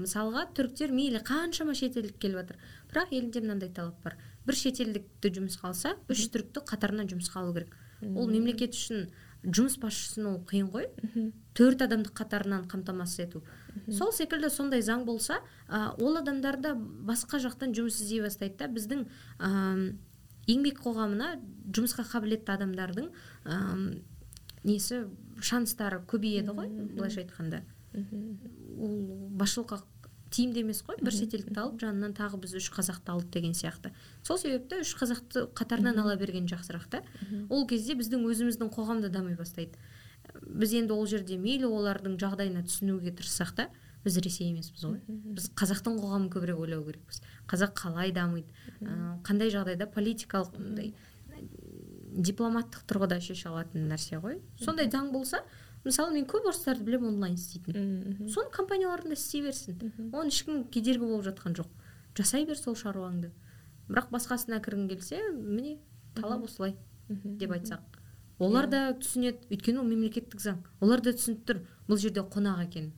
Мысалға 0.00 0.46
түріктер 0.56 0.94
мейлі 0.96 1.20
қаншама 1.26 1.76
шетелдік 1.76 2.16
келіп 2.22 2.40
жатыр. 2.40 2.60
Бірақ 2.88 3.12
елінде 3.12 3.44
мынандай 3.44 3.68
талап 3.68 4.00
бар. 4.02 4.16
бір 4.46 4.54
шетелдікті 4.54 5.32
жұмысқа 5.36 5.72
алса 5.72 5.96
үш 6.08 6.28
түрікті 6.32 6.62
қатарынан 6.70 7.08
жұмысқа 7.10 7.42
алу 7.42 7.52
керек. 7.56 7.76
Ол 8.14 8.28
мемлекет 8.30 8.76
үшін 8.76 9.08
жұмыс 9.42 9.76
басшысын 9.82 10.26
ол 10.30 10.40
қиын 10.46 10.70
ғой. 10.72 10.88
Төрт 11.56 11.82
адамды 11.82 12.10
қатарынан 12.14 12.66
қамтамасыз 12.70 13.24
ету. 13.26 13.42
Сол 13.90 14.12
секілді 14.12 14.50
сондай 14.50 14.82
заң 14.82 15.04
болса 15.04 15.40
ә, 15.68 15.92
ол 16.00 16.16
адамдар 16.16 16.56
да 16.60 16.74
басқа 16.74 17.40
жақтан 17.42 17.74
жұмыс 17.76 18.00
іздей 18.00 18.22
бастайды 18.22 18.56
да. 18.58 18.68
Біздің 18.68 19.06
ә, 19.38 19.96
еңбек 20.50 20.80
қоғамына 20.84 21.36
жұмысқа 21.74 22.06
қабілетті 22.10 22.54
адамдардың 22.54 23.10
ә, 23.44 23.58
несі 24.66 25.04
шанстары 25.42 26.02
көбейеді 26.10 26.54
ғой 26.56 26.70
былайша 26.96 27.22
айтқанда. 27.24 27.62
Ол 28.76 28.96
басшылыққа 29.40 29.80
тиімді 30.30 30.64
емес 30.64 30.82
қой 30.84 30.98
бір 31.00 31.14
шетелдікті 31.14 31.60
алып 31.62 31.80
жанынан 31.80 32.14
тағы 32.16 32.40
біз 32.42 32.56
үш 32.58 32.68
қазақты 32.74 33.12
алды 33.14 33.30
деген 33.38 33.54
сияқты. 33.56 33.92
Сол 34.26 34.38
себепті 34.38 34.82
үш 34.82 34.94
қазақты 34.98 35.46
қатарынан 35.56 36.00
ала 36.02 36.16
берген 36.18 36.48
жақсырақ 36.50 36.88
та. 36.90 37.02
Ол 37.48 37.66
кезде 37.66 37.94
біздің 37.94 38.26
өзіміздің 38.26 38.72
қоғам 38.74 39.02
да 39.04 39.08
дами 39.08 39.36
бастайды. 39.38 39.78
Біз 40.42 40.74
енді 40.74 40.92
ол 40.92 41.06
жерде 41.06 41.38
мейлі 41.38 41.70
олардың 41.70 42.18
жағдайына 42.20 42.66
түсінуге 42.66 43.14
тырыссақ 43.16 43.54
та 43.56 43.68
біз 44.06 44.16
ресей 44.22 44.52
емеспіз 44.52 44.86
ғой. 44.86 45.00
Біз 45.36 45.50
қазақтың 45.58 45.98
қоғамын 45.98 46.30
көбірек 46.30 46.60
ойлау 46.62 46.84
керекпіз. 46.86 47.20
Қазақ 47.50 47.74
қалай 47.80 48.12
дамиды 48.14 48.46
ә, 48.80 49.18
қандай 49.26 49.50
жағдайда 49.50 49.88
политикалық 49.90 50.54
мындай 50.60 50.92
дипломаттық 52.16 52.86
тұрғыда 52.88 53.18
шеше 53.20 53.50
алатын 53.50 53.88
нәрсе 53.90 54.20
ғой. 54.22 54.38
Сондай 54.62 54.88
заң 54.92 55.10
болса 55.12 55.42
мысалы 55.84 56.14
мен 56.14 56.26
көп 56.30 56.48
орыстарды 56.50 56.86
білемін 56.86 57.16
онлайн 57.16 57.34
істейтін. 57.34 58.30
Соны 58.32 58.50
компанияларында 58.54 59.18
істей 59.18 59.42
берсін. 59.44 59.92
Оған 60.12 60.30
ешкім 60.32 60.64
кедергі 60.72 61.04
болып 61.04 61.26
жатқан 61.28 61.58
жоқ. 61.58 61.68
Жасай 62.16 62.46
бер 62.48 62.58
сол 62.58 62.78
шаруаңды. 62.78 63.32
Бірақ 63.90 64.10
басқасына 64.14 64.62
кіргің 64.64 64.88
келсе 64.94 65.20
міне 65.34 65.78
талап 66.16 66.46
осылай 66.46 66.76
деп 67.08 67.52
айтсақ. 67.58 67.82
Олар 68.38 68.66
иә. 68.66 68.70
да 68.70 68.80
түсінеді. 69.00 69.46
Өйткені 69.52 69.80
ол 69.80 69.86
мемлекеттік 69.88 70.40
заң. 70.42 70.64
Олар 70.80 71.00
да 71.00 71.12
түсініп 71.16 71.44
тұр. 71.48 71.62
Бұл 71.86 72.00
жерде 72.02 72.24
қонақ 72.26 72.64
екенін 72.66 72.92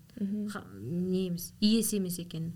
не 0.81 1.27
емес 1.29 1.53
иесі 1.61 1.99
емес 1.99 2.19
екенін 2.23 2.55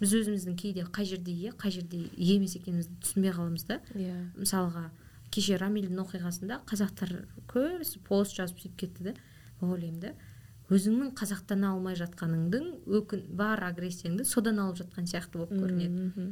біз 0.00 0.12
өзіміздің 0.18 0.56
кейде 0.58 0.84
қай 0.92 1.06
жерде 1.08 1.32
ие 1.32 1.52
қай 1.56 1.72
жерде 1.74 2.04
ие 2.16 2.36
емес 2.36 2.56
екенімізді 2.58 2.98
түсінбей 3.02 3.32
қаламыз 3.34 3.66
да. 3.68 3.80
Иә. 3.94 4.16
Мысалға 4.36 4.88
кеше 5.34 5.58
рамильдің 5.58 6.02
оқиғасында 6.02 6.60
қазақтар 6.68 7.14
көбісі 7.50 8.02
пост 8.06 8.36
жазып 8.36 8.60
сөйтіп 8.62 8.78
кетті 8.82 9.08
да. 9.10 9.14
Ойлаймын 9.62 10.00
да. 10.02 10.12
Өзіңнің 10.72 11.12
қазақтана 11.18 11.74
алмай 11.74 11.96
жатқаныңдың 12.00 12.68
өкін 12.98 13.24
бар 13.36 13.62
агрессияңды 13.68 14.26
содан 14.28 14.60
алып 14.62 14.80
жатқан 14.82 15.08
сияқты 15.10 15.40
болып 15.42 15.52
көрінеді. 15.52 16.30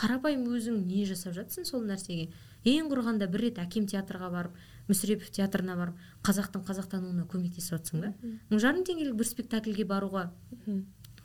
Қарапайым 0.00 0.46
өзің 0.50 0.84
не 0.86 1.04
жасап 1.06 1.36
жатсың 1.36 1.66
сол 1.68 1.84
нәрсеге? 1.86 2.30
Ең 2.64 2.90
құрғанда 2.90 3.28
бір 3.30 3.46
рет 3.48 3.60
әкем 3.62 3.86
театрға 3.88 4.30
барып 4.32 4.58
мүсірепов 4.90 5.30
театрына 5.32 5.76
барып 5.78 5.98
қазақтың 6.26 6.64
қазақтануына 6.68 7.26
көмектесіп 7.30 7.76
жатсың 7.78 8.04
да? 8.04 8.12
Мың 8.50 8.62
жарым 8.62 8.84
теңгелік 8.84 9.16
бір 9.16 9.28
спектакльге 9.30 9.86
баруға 9.88 10.28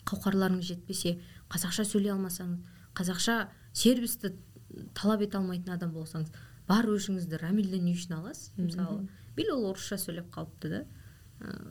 қауқарларыңыз 0.05 0.70
жетпесе 0.70 1.18
қазақша 1.49 1.86
сөйлей 1.89 2.13
алмасаңыз 2.13 2.61
қазақша 2.95 3.47
сервисті 3.74 4.36
талап 4.93 5.22
ете 5.26 5.38
алмайтын 5.39 5.74
адам 5.76 5.93
болсаңыз 5.95 6.32
бар 6.68 6.88
өшіңізді 6.89 7.41
рамильден 7.41 7.86
не 7.86 7.93
үшін 7.93 8.20
аласыз 8.20 8.51
мысалы. 8.57 9.07
Или 9.36 9.51
ол 9.51 9.66
орысша 9.72 9.97
сөйлеп 9.97 10.30
қалыпты 10.34 10.70
да. 10.70 10.86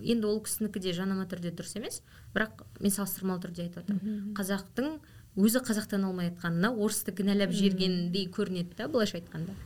Енді 0.02 0.26
ол 0.28 0.42
кісінікі 0.44 0.80
де 0.80 0.92
жанама 0.92 1.24
түрде 1.26 1.50
дұрыс 1.56 1.76
емес 1.78 2.02
бірақ 2.34 2.64
мен 2.80 2.92
салыстырмалы 2.92 3.40
түрде 3.46 3.64
айтып 3.64 3.80
жатырмын 3.88 4.34
қазақтың 4.36 4.98
өзі 5.40 5.62
қазақтан 5.66 6.04
алмай 6.06 6.28
жатқанына 6.30 6.70
орысты 6.76 7.14
кінәлап 7.16 7.50
жібергендей 7.50 8.28
көрінеді 8.30 8.76
да 8.78 8.88
былайша 8.88 9.18
айтқанда. 9.18 9.56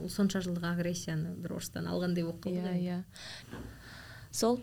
Ол 0.00 0.10
сонша 0.12 0.42
жылдық 0.44 0.66
агрессияны 0.72 1.34
бір 1.40 1.56
орыстан 1.58 1.88
алғандай 1.90 2.26
болып 2.26 2.44
қалды 2.46 2.62
иә 2.62 2.76
иә. 2.82 3.60
Сол 4.36 4.58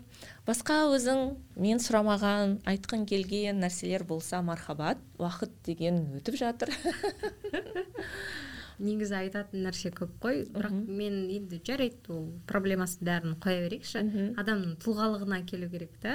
басқа 0.46 0.84
өзің 0.94 1.34
мен 1.58 1.80
сұрамаған 1.82 2.60
айтқың 2.70 3.06
келген 3.10 3.58
нәрселер 3.64 4.04
болса 4.06 4.42
мархабат 4.42 5.00
уақыт 5.18 5.56
деген 5.66 6.04
өтіп 6.20 6.38
жатыр. 6.38 6.70
Негізі 8.78 9.16
айтатын 9.18 9.64
нәрсе 9.66 9.90
көп 9.94 10.14
қой 10.22 10.44
бірақ 10.50 10.74
мен 10.74 11.24
енді 11.30 11.60
жарайды 11.66 12.14
ол 12.14 12.28
проблемасын 12.50 13.06
бәрін 13.06 13.36
қоя 13.42 13.64
берейікші. 13.66 14.04
Адамның 14.38 14.78
тұлғалығына 14.82 15.42
келу 15.50 15.70
керек 15.70 15.98
та. 16.02 16.14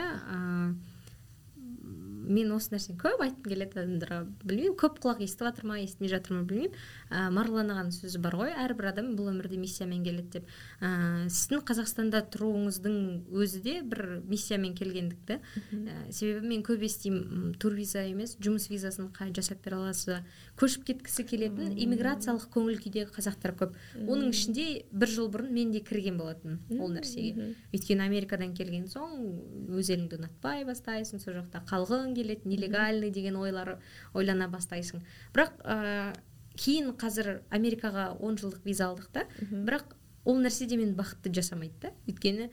Мен 2.27 2.51
осы 2.55 2.73
нәрсені 2.73 2.97
көп 2.99 3.21
айтқым 3.25 3.49
келеді 3.51 3.79
адамдарға 3.79 4.19
білмеймін. 4.43 4.75
Көп 4.79 4.99
құлақ 5.03 5.23
естіп 5.25 5.45
жатыр 5.47 5.67
ма 5.69 5.79
естімей 5.79 6.11
жатыр 6.11 6.35
ма 6.37 6.43
білмеймін. 6.49 6.75
Ә, 7.09 7.29
марғұлан 7.33 7.71
ағаның 7.73 7.95
сөзі 7.95 8.21
бар 8.23 8.37
ғой 8.39 8.53
әрбір 8.65 8.89
адам 8.91 9.13
бұл 9.17 9.31
өмірде 9.31 9.57
миссиямен 9.61 10.03
келеді 10.05 10.39
деп. 10.39 10.51
Ә, 10.81 11.25
сіздің 11.29 11.63
қазақстанда 11.69 12.23
тұруыңыздың 12.33 12.97
өзі 13.33 13.63
де 13.65 13.75
бір 13.81 14.19
миссиямен 14.29 14.75
келгендікті 14.77 15.39
ә, 15.39 16.11
себебі 16.11 16.53
мен 16.53 16.63
көп 16.67 16.83
естимін 16.85 17.55
турвиза 17.59 18.03
емес 18.05 18.35
жұмыс 18.41 18.69
визасын 18.69 19.09
қай 19.15 19.33
жасап 19.35 19.63
бере 19.65 19.79
аласыз 19.79 20.11
ба 20.13 20.19
көшіп 20.59 20.85
кеткісі 20.89 21.25
келетін 21.29 21.73
иммиграциялық 21.79 22.49
көңіл 22.53 22.79
күйдегі 22.83 23.13
қазақтар 23.15 23.55
көп. 23.59 23.77
Оның 23.99 24.33
ішінде 24.33 24.65
бір 24.91 25.11
жыл 25.13 25.29
бұрын 25.31 25.53
мен 25.55 25.71
де 25.71 25.81
кірген 25.85 26.17
болатынмын 26.19 26.81
ол 26.81 26.91
нәрсеге. 26.93 27.53
Өйткені 27.73 28.05
америкадан 28.05 28.53
келген 28.57 28.87
соң 28.91 29.15
өз 29.71 29.91
еліңді 29.93 30.19
ұнатпай 30.19 30.65
бастайсың 30.67 31.23
сол 31.23 31.37
жақта 31.39 31.63
қалғың 31.69 32.15
келеді 32.19 32.49
нелегальный 32.49 33.11
деген 33.11 33.39
ойлар 33.39 33.77
ойлана 34.13 34.49
бастайсың. 34.51 35.03
Бірақ 35.33 35.55
ә, 35.63 36.13
кейін 36.59 36.93
қазір 36.99 37.39
америкаға 37.49 38.11
он 38.19 38.37
жылдық 38.37 38.65
виза 38.65 38.91
алдық 38.91 39.09
та. 39.15 39.25
Бірақ 39.49 39.95
ол 40.25 40.41
нәрсе 40.43 40.67
де 40.67 40.77
мені 40.77 40.93
бақытты 40.97 41.31
жасамайды 41.33 41.79
да 41.81 41.93
өйткені 42.07 42.49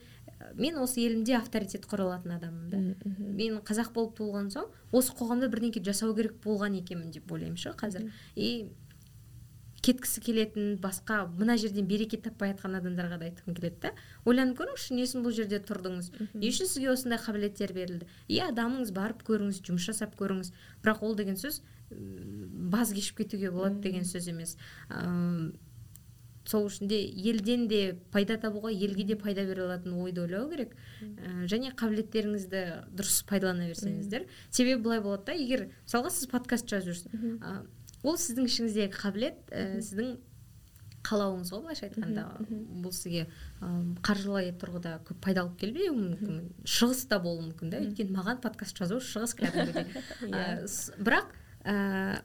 мен 0.55 0.77
осы 0.81 1.01
елімде 1.03 1.35
авторитет 1.37 1.85
құра 1.89 2.07
алатын 2.07 2.35
адаммын 2.37 2.69
да. 2.71 3.11
Мен 3.17 3.59
қазақ 3.65 3.91
болып 3.93 4.15
туылған 4.17 4.51
соң 4.53 4.69
осы 4.95 5.13
қоғамда 5.17 5.49
бірдеңке 5.51 5.83
жасау 5.83 6.15
керек 6.15 6.37
болған 6.43 6.77
екенмін 6.79 7.11
деп 7.11 7.31
ойлаймын 7.31 7.57
ше 7.57 7.73
қазір. 7.77 8.11
И 8.35 8.71
кеткісі 9.87 10.21
келетін 10.25 10.73
басқа 10.83 11.23
мына 11.39 11.57
жерден 11.57 11.87
береке 11.87 12.19
таппай 12.21 12.51
жатқан 12.53 12.77
адамдарға 12.81 13.19
да 13.21 13.29
айтқым 13.29 13.55
келеді 13.57 13.81
да. 13.87 13.93
Ойланып 14.27 14.59
көріңізші 14.59 14.97
не 14.97 15.05
үшін 15.07 15.23
бұл 15.25 15.35
жерде 15.37 15.61
тұрдыңыз? 15.63 16.11
Не 16.33 16.51
үшін 16.51 16.69
сізге 16.69 16.91
осындай 16.93 17.21
қабілеттер 17.23 17.73
берілді? 17.75 18.09
Иә 18.27 18.51
дамыңыз 18.57 18.91
барып 18.95 19.23
көріңіз 19.27 19.61
жұмыс 19.63 19.87
жасап 19.87 20.17
көріңіз. 20.19 20.51
Бірақ 20.83 21.05
ол 21.07 21.15
деген 21.15 21.39
сөз 21.39 21.61
баз 21.89 22.91
кешіп 22.91 23.23
кетуге 23.23 23.51
болады 23.51 23.79
деген 23.87 24.03
сөз 24.07 24.27
емес. 24.33 24.57
Ыыы 24.91 25.55
сол 26.47 26.67
үшін 26.69 26.87
де 26.87 26.99
елден 27.03 27.65
де 27.67 27.97
пайда 28.11 28.37
табуға 28.39 28.71
елге 28.71 29.03
де 29.07 29.17
пайда 29.19 29.43
бере 29.47 29.65
алатын 29.65 29.97
ойды 29.99 30.23
ойлау 30.23 30.47
керек. 30.51 30.75
Ә, 31.01 31.43
және 31.51 31.73
қабілеттеріңізді 31.75 32.61
дұрыс 32.95 33.19
пайдалана 33.27 33.67
берсеңіздер. 33.67 34.27
Себебі 34.49 34.85
былай 34.85 35.01
болады 35.03 35.33
да 35.33 35.35
егер 35.35 35.67
мысалға 35.83 36.13
сіз 36.15 36.29
подкаст 36.31 36.71
жазып 36.71 36.93
жүрсіз. 36.93 37.75
Ол 38.07 38.17
сіздің 38.21 38.49
ішіңіздегі 38.49 38.95
қабілет 38.95 39.51
ә, 39.51 39.67
сіздің 39.83 40.15
қалауыңыз 41.07 41.51
ғой 41.53 41.63
былайша 41.63 41.87
айтқанда. 41.87 42.23
Бұл 42.83 42.93
сізге 42.95 43.25
қаржылай 44.05 44.51
тұрғыда 44.59 44.97
көп 45.07 45.19
пайда 45.23 45.45
алып 45.45 45.57
келмеуі 45.61 45.93
мүмкін 45.95 46.39
шығыс 46.67 47.05
та 47.11 47.19
болуы 47.23 47.47
мүмкін 47.47 47.73
да. 47.73 47.81
Өйткені 47.85 48.15
маған 48.15 48.41
подкаст 48.43 48.79
жазу 48.79 48.99
шығыс 49.03 49.35
кәдімгідей 49.39 49.87
иә. 50.27 50.47
бірақ 50.97 51.31
ә, 51.63 51.75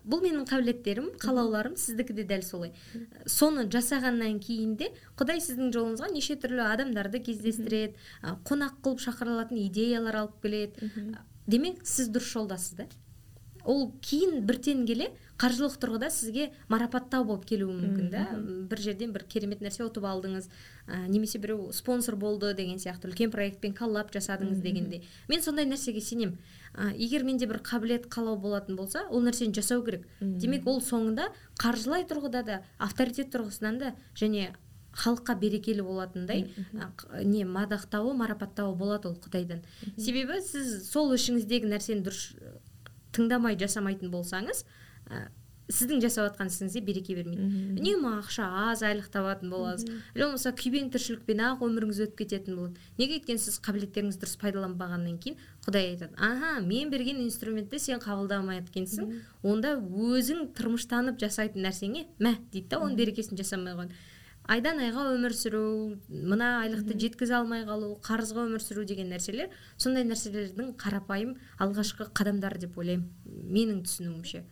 бұл 0.07 0.23
менің 0.25 0.47
қабілеттерім 0.51 1.13
қалауларым 1.23 1.77
сіздікі 1.79 2.17
де 2.19 2.27
дәл 2.31 2.43
солай. 2.47 2.73
Соны 3.27 3.69
жасағаннан 3.71 4.41
кейін 4.43 4.77
де 4.81 4.91
құдай 5.19 5.43
сіздің 5.43 5.73
жолыңызға 5.75 6.11
неше 6.15 6.39
түрлі 6.43 6.65
адамдарды 6.67 7.23
кездестіреді 7.27 7.95
қонақ 8.49 8.81
қылып 8.83 9.05
шақыра 9.07 9.37
алатын 9.37 9.63
идеялар 9.67 10.25
алып 10.25 10.43
келеді. 10.43 10.91
Демек 11.47 11.83
сіз 11.87 12.11
дұрыс 12.15 12.35
жолдасыз 12.35 12.79
да. 12.79 12.91
Ол 13.65 13.93
кейін 14.03 14.43
біртен 14.47 14.87
келе 14.87 15.13
қаржылық 15.43 15.75
тұрғыда 15.83 16.09
сізге 16.15 16.49
марапаттау 16.71 17.27
болып 17.27 17.45
келуі 17.51 17.75
мүмкін 17.75 18.11
да? 18.13 18.23
Бір 18.71 18.83
жерден 18.85 19.13
бір 19.13 19.25
керемет 19.27 19.63
нәрсе 19.65 19.83
ұтып 19.83 20.07
алдыңыз 20.07 20.47
ә, 20.87 21.03
немесе 21.11 21.41
біреу 21.43 21.73
спонсор 21.75 22.15
болды 22.17 22.55
деген 22.55 22.79
сияқты 22.79 23.11
үлкен 23.11 23.33
проектпен 23.35 23.75
коллаб 23.75 24.13
жасадыңыз 24.15 24.63
дегендей. 24.63 25.03
Мен 25.29 25.43
сондай 25.43 25.67
нәрсеге 25.67 26.01
сенемін 26.01 26.39
ә, 26.75 26.93
егер 26.95 27.27
менде 27.27 27.51
бір 27.51 27.59
қабілет 27.67 28.07
қалау 28.07 28.39
болатын 28.39 28.79
болса 28.79 29.09
ол 29.11 29.27
нәрсені 29.27 29.55
жасау 29.59 29.83
керек. 29.83 30.07
Демек 30.21 30.67
ол 30.71 30.79
соңында 30.81 31.33
қаржылай 31.59 32.07
тұрғыда 32.07 32.45
да 32.47 32.63
авторитет 32.79 33.35
тұрғысынан 33.35 33.83
да 33.83 33.97
және 34.15 34.53
халыққа 34.93 35.39
берекелі 35.41 35.85
болатындай 35.87 36.51
не 37.25 37.47
мадақтауы 37.49 38.13
марапаттауы 38.17 38.77
болады 38.77 39.09
ол 39.09 39.17
құдайдан 39.17 39.63
себебі 39.97 40.41
сіз 40.45 40.91
сол 40.91 41.15
ішіңіздегі 41.17 41.71
нәрсені 41.73 42.05
дұрыс 42.05 42.27
тыңдамай 43.17 43.57
жасамайтын 43.61 44.13
болсаңыз 44.13 44.65
ә, 45.13 45.29
сіздің 45.73 46.01
жасап 46.03 46.27
жатқан 46.27 46.51
ісіңізге 46.51 46.81
береке 46.85 47.15
бермейді. 47.17 47.47
Үнемі 47.81 48.11
ақша 48.19 48.47
аз 48.73 48.83
айлық 48.85 49.09
табатын 49.13 49.53
боласыз 49.53 49.87
или 49.89 50.25
болмаса 50.25 50.53
күйбең 50.59 50.91
тіршілікпен 50.93 51.43
ақ 51.47 51.63
өміріңіз 51.65 52.01
өтіп 52.07 52.19
кететін 52.23 52.59
болады. 52.59 52.83
Неге 52.99 53.21
өйткені 53.21 53.41
сіз 53.41 53.59
қабілеттеріңізді 53.65 54.25
дұрыс 54.25 54.37
пайдаланбағаннан 54.43 55.19
кейін 55.23 55.39
құдай 55.65 55.93
айтады 55.95 56.19
аха 56.19 56.61
мен 56.67 56.91
берген 56.93 57.23
инструментті 57.25 57.81
сен 57.81 58.03
қабылдамай 58.03 58.61
екенсің 58.65 59.15
онда 59.47 59.77
өзің 59.79 60.51
тырмыштанып 60.59 61.21
жасайтын 61.23 61.65
нәрсеңе 61.69 62.09
мә 62.19 62.37
дейді 62.53 62.75
да 62.75 62.83
оның 62.83 62.99
берекесін 62.99 63.41
жасамай 63.41 63.73
қойған. 63.73 63.95
Айдан 64.51 64.81
айға 64.83 65.05
өмір 65.15 65.35
сүру 65.37 65.63
мына 66.09 66.49
айлықты 66.65 66.97
жеткізе 66.99 67.37
алмай 67.39 67.63
қалу 67.67 67.95
қарызға 68.03 68.47
өмір 68.49 68.63
сүру 68.65 68.85
деген 68.89 69.13
нәрселер 69.13 69.53
сондай 69.77 70.05
нәрселердің 70.09 70.73
қарапайым 70.81 71.37
алғашқы 71.63 72.09
қадамдары 72.17 72.59
деп 72.65 72.79
ойлаймын 72.79 73.07
менің 73.53 73.83
түсінуімше. 73.87 74.43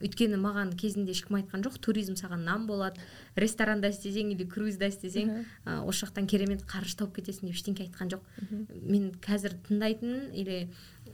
Өйткені 0.00 0.38
маған 0.40 0.72
кезінде 0.80 1.12
ешкім 1.14 1.38
айтқан 1.40 1.62
жоқ 1.66 1.78
туризм 1.84 2.16
саған 2.18 2.44
нан 2.48 2.66
болады 2.66 3.00
ресторанда 3.36 3.90
істесең 3.92 4.32
или 4.34 4.48
круизда 4.48 4.88
істесең 4.88 5.44
осы 5.84 6.06
жақтан 6.06 6.26
керемет 6.30 6.64
қаржы 6.66 6.96
тауып 6.98 7.20
кетесің 7.20 7.50
деп 7.50 7.58
ештеңке 7.58 7.86
айтқан 7.86 8.14
жоқ. 8.14 8.26
Мен 8.82 9.12
қазір 9.24 9.58
тыңдайтын 9.68 10.32
или 10.34 10.68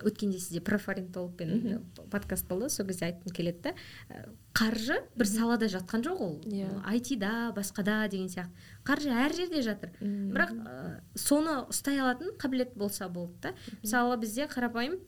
өткенде 0.07 0.39
сізде 0.39 0.61
профориентологпен 0.65 1.83
подкаст 2.11 2.49
болды 2.49 2.69
сол 2.71 2.87
кезде 2.87 3.11
айтқым 3.11 3.35
келеді 3.35 3.63
да 3.63 3.73
э, 4.09 4.25
қаржы 4.55 5.01
бір 5.17 5.27
салада 5.27 5.69
жатқан 5.71 6.05
жоқ 6.05 6.21
ол. 6.21 6.35
Иә. 6.45 6.69
айтида 6.85 7.53
басқада 7.57 8.09
деген 8.09 8.29
сияқты. 8.29 8.51
Қаржы 8.85 9.11
әр 9.11 9.35
жерде 9.37 9.63
жатыр. 9.63 9.93
Бірақ 10.01 10.53
ә, 10.55 11.01
соны 11.15 11.61
ұстай 11.71 12.01
алатын 12.01 12.35
қабілет 12.39 12.75
болса 12.77 13.09
болды 13.09 13.35
да. 13.43 13.55
Мысалы 13.83 14.17
бізде 14.21 14.49
қарапайым 14.51 14.99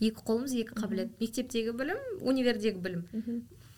екі 0.00 0.24
қолымыз 0.24 0.54
екі 0.64 0.74
қабілет. 0.78 1.18
Мектептегі 1.20 1.72
білім 1.76 2.00
универдегі 2.20 2.80
білім. 2.80 3.04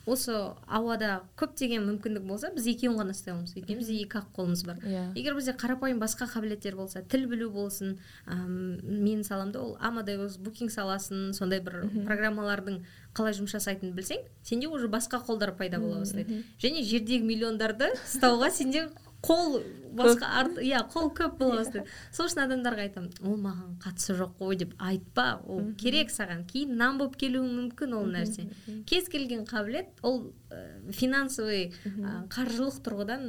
Осы 0.07 0.35
ауада 0.69 1.23
көптеген 1.41 1.85
мүмкіндік 1.89 2.27
болса 2.29 2.51
біз 2.55 2.67
екеуін 2.69 2.99
ғана 3.01 3.15
ұстай 3.15 3.33
аламыз 3.33 3.55
өйткені 3.57 3.79
бізде 3.81 3.97
екі 4.03 4.19
ақ 4.21 4.27
қолымыз 4.37 4.65
бар. 4.69 4.83
Yeah. 4.85 5.07
Иә. 5.15 5.21
егер 5.21 5.37
бізде 5.39 5.55
қарапайым 5.57 6.03
басқа 6.03 6.29
қабілеттер 6.29 6.77
болса 6.77 7.03
тіл 7.03 7.25
білу 7.31 7.49
болсын 7.55 7.97
әм, 8.27 8.81
менің 8.85 9.25
саламда 9.25 9.63
ол 9.63 9.77
амадеус 9.81 10.37
букинг 10.45 10.73
саласын 10.75 11.33
сондай 11.33 11.63
бір 11.65 11.87
программалардың 12.05 12.83
қалай 13.17 13.37
жұмыс 13.39 13.57
жасайтынын 13.57 13.95
білсең 13.97 14.27
сенде 14.43 14.69
уже 14.69 14.89
басқа 14.93 15.23
қолдар 15.25 15.55
пайда 15.57 15.81
бола 15.81 16.03
бастайды. 16.03 16.45
және 16.61 16.85
жердегі 16.85 17.25
миллиондарды 17.25 17.95
ұстауға 18.05 18.51
сенде 18.51 18.89
қол 19.25 19.63
басқа 19.95 20.31
арт 20.41 20.59
иә 20.63 20.81
қол 20.91 21.11
көп 21.15 21.37
бола 21.39 21.61
бастайды 21.63 21.87
сол 22.15 22.29
үшін 22.29 22.43
адамдарға 22.45 22.87
айтамын 22.89 23.29
ол 23.29 23.37
маған 23.41 23.77
қатысы 23.83 24.17
жоқ 24.19 24.35
қой 24.41 24.59
деп 24.61 24.75
айтпа 24.79 25.27
ол 25.47 25.71
керек 25.81 26.11
саған. 26.15 26.45
Кейін 26.51 26.77
нан 26.81 26.99
болып 26.99 27.17
келуі 27.21 27.47
мүмкін 27.47 27.95
ол 27.99 28.11
нәрсе. 28.11 28.49
кез 28.87 29.09
келген 29.09 29.45
қабілет 29.47 30.03
ол 30.03 30.33
ә, 30.51 30.91
финансовый 30.93 31.73
ә, 31.85 32.27
қаржылық 32.35 32.83
тұрғыдан 32.85 33.25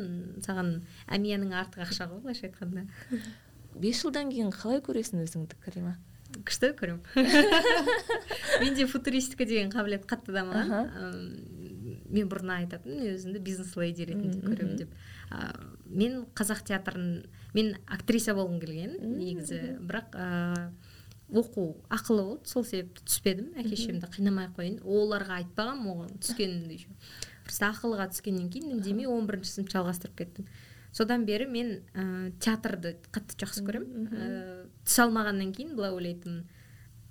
саған 0.46 0.82
әмияның 1.08 1.54
артық 1.62 1.86
ақша 1.88 2.10
ғой 2.10 2.26
былайша 2.26 2.50
айтқанда. 2.50 2.88
Бес 3.76 4.02
жылдан 4.02 4.32
кейін 4.34 4.52
қалай 4.56 4.82
көресің 4.82 5.24
өзіңді 5.26 5.62
карима? 5.64 5.98
Күшті 6.36 6.74
көремін 6.76 7.04
менде 8.62 8.88
футуристика 8.90 9.46
деген 9.46 9.70
қабілет 9.72 10.08
қатты 10.10 10.34
дамыған. 10.36 10.90
Мен 11.86 12.30
бұрын 12.32 12.52
айтатынмын 12.56 13.14
өзімді 13.14 13.42
бизнес 13.46 13.76
леди 13.78 14.08
ретінде 14.10 14.42
көремін 14.44 14.76
деп. 14.82 14.94
Ә, 15.32 15.52
мен 15.86 16.26
қазақ 16.38 16.66
театрын 16.68 17.26
мен 17.54 17.76
актриса 17.86 18.36
болғым 18.38 18.60
келген 18.64 18.98
негізі. 19.18 19.78
бірақ 19.80 20.18
ә, 20.18 20.72
оқу 21.30 21.76
ақылы 21.90 22.24
болды 22.28 22.50
сол 22.50 22.66
себепті 22.66 23.06
түспедім 23.06 23.54
әке 23.58 23.76
шешемді 23.76 24.10
қинамай 24.14 24.50
ақ 24.50 24.60
қояйын 24.60 24.82
оларға 24.84 25.40
айтпағанмын 25.42 25.94
оған 25.96 26.20
түскенімді 26.22 26.78
еще 26.78 26.92
просто 27.46 27.70
ақылға 27.72 28.10
түскеннен 28.14 28.50
кейін 28.54 28.76
үндемей 28.78 29.10
он 29.10 29.28
бірінші 29.30 29.60
сынып 29.60 29.72
жалғастырып 29.74 30.18
кеттім. 30.18 30.48
Содан 30.96 31.26
бері 31.28 31.46
мен 31.50 31.72
ә, 31.94 32.32
театрды 32.40 32.96
қатты 33.12 33.38
жақсы 33.42 33.66
көремін. 33.68 34.08
ә, 34.10 34.30
түсе 34.86 35.04
алмағаннан 35.06 35.52
кейін 35.54 35.76
былай 35.76 35.92
ойлайтынмын. 35.94 36.46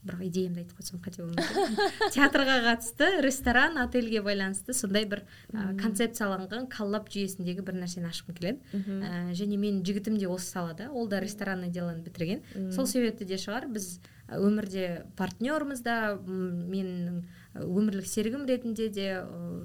Бірақ 0.04 0.22
идеямды 0.28 0.62
айтып 0.62 0.80
қойсам 0.80 1.00
қате 1.04 1.22
болмайды 1.24 1.88
театрға 2.14 2.56
қатысты 2.68 3.08
ресторан 3.24 3.78
отельге 3.80 4.20
байланысты 4.24 4.76
сондай 4.76 5.06
бір 5.08 5.24
ә, 5.52 5.74
концепцияланған 5.80 6.68
коллаб 6.72 7.08
жүйесіндегі 7.12 7.64
бір 7.64 7.78
нәрсені 7.80 8.10
ашқым 8.10 8.36
келеді. 8.36 8.60
Ә, 8.74 9.32
және 9.36 9.56
менің 9.60 9.84
жігітім 9.86 10.18
де 10.20 10.28
осы 10.28 10.50
салада 10.52 10.90
ол 10.92 11.08
да 11.08 11.20
ресторанный 11.24 11.72
делоны 11.72 12.04
бітірген. 12.04 12.44
Сол 12.72 12.86
себепті 12.86 13.24
де 13.24 13.40
шығар 13.40 13.68
біз 13.72 13.98
өмірде 14.28 15.04
партнермыз 15.16 15.82
да 15.84 16.16
менің 16.20 17.24
өмірлік 17.54 18.06
серігім 18.08 18.46
ретінде 18.48 18.88
де 18.92 19.08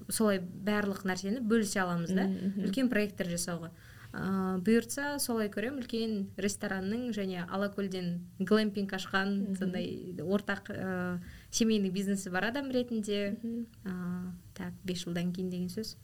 солай 0.09 0.39
барлық 0.39 1.05
нәрсені 1.07 1.43
бөлісе 1.43 1.83
аламыз 1.83 2.15
да. 2.15 2.27
Үлкен 2.63 2.91
проекттер 2.91 3.31
жасауға. 3.31 3.71
Ыыы 4.09 4.57
бұйыртса 4.65 5.19
солай 5.21 5.51
көремін 5.53 5.83
үлкен 5.83 6.13
ресторанның 6.41 7.11
және 7.13 7.43
алакөлден 7.45 8.07
глэмпинг 8.41 8.93
ашқан 8.97 9.55
сондай 9.59 10.15
ортақ 10.17 10.71
ыыы 10.73 11.19
семейный 11.51 11.93
бизнесі 11.93 12.31
бар 12.33 12.49
адам 12.49 12.71
ретінде. 12.73 13.37
Ыыы 13.85 14.31
так 14.57 14.73
бес 14.83 15.05
жылдан 15.05 15.33
кейін 15.33 15.51
деген 15.53 15.69
сөз. 15.69 15.95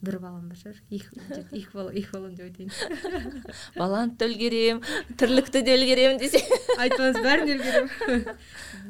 Бір 0.00 0.16
балам 0.22 0.48
бар 0.48 0.56
шығар. 0.56 0.78
Екі 0.88 1.74
бала 1.74 1.92
екі 1.92 2.08
балам 2.14 2.32
деп 2.34 2.46
айтайын. 2.48 2.72
Баланы 3.76 4.16
да 4.16 4.30
үлгеремін 4.30 4.80
тірлікті 5.20 5.60
де 5.66 5.74
үлгеремін 5.76 6.20
десе. 6.22 6.40
Айтпаңыз 6.80 7.20
бәріне 7.20 7.54
үлгеремін 7.58 8.30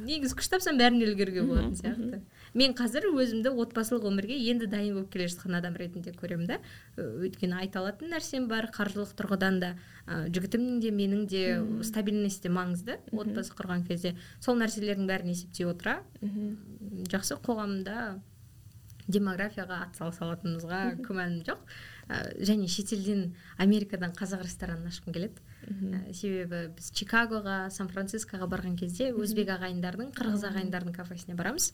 негізі 0.07 0.39
күш 0.39 0.53
тапсам 0.53 0.79
бәріне 0.79 1.11
үлгеруге 1.11 1.43
болатын 1.43 1.75
сияқты. 1.81 2.23
Мен 2.55 2.75
қазір 2.79 3.09
өзімді 3.11 3.53
отбасылық 3.63 4.07
өмірге 4.11 4.37
енді 4.51 4.69
дайын 4.71 4.97
болып 4.97 5.13
келе 5.13 5.29
жатқан 5.31 5.59
адам 5.59 5.77
ретінде 5.79 6.15
көремін 6.17 6.49
да. 6.51 6.59
Өйткені 6.97 7.61
айта 7.63 7.83
алатын 7.83 8.11
нәрсем 8.15 8.49
бар 8.51 8.71
қаржылық 8.75 9.13
тұрғыдан 9.19 9.61
да 9.63 9.75
ә, 10.07 10.27
жігітімнің 10.33 10.81
де 10.83 10.91
менің 10.95 11.27
де 11.31 11.45
стабильность 11.87 12.43
те 12.43 12.51
маңызды 12.51 12.99
отбасы 13.13 13.55
құрған 13.55 13.87
кезде. 13.87 14.17
Сол 14.41 14.59
нәрселердің 14.59 15.07
бәрін 15.11 15.35
есептей 15.35 15.71
отыра 15.71 16.01
жақсы 16.21 17.39
қоғамда 17.45 18.19
демографияға 19.11 19.85
атсалыса 19.89 20.27
алатынымызға 20.27 20.81
күмәнім 21.07 21.45
жоқ. 21.47 21.63
Ә, 22.11 22.19
және 22.43 22.67
шетелден 22.71 23.35
америкадан 23.63 24.15
қазақ 24.17 24.43
ресторанын 24.45 24.91
ашқым 24.91 25.15
келеді. 25.15 25.43
Ә, 25.67 26.13
себебі 26.17 26.63
біз 26.77 26.91
чикагоға 26.99 27.59
сан 27.71 27.91
францискоға 27.93 28.49
барған 28.51 28.77
кезде 28.81 29.13
өзбек 29.15 29.53
ағайындардың 29.55 30.11
қырғыз 30.19 30.47
ағайындардың 30.51 30.97
кафесіне 30.97 31.37
барамыз. 31.39 31.71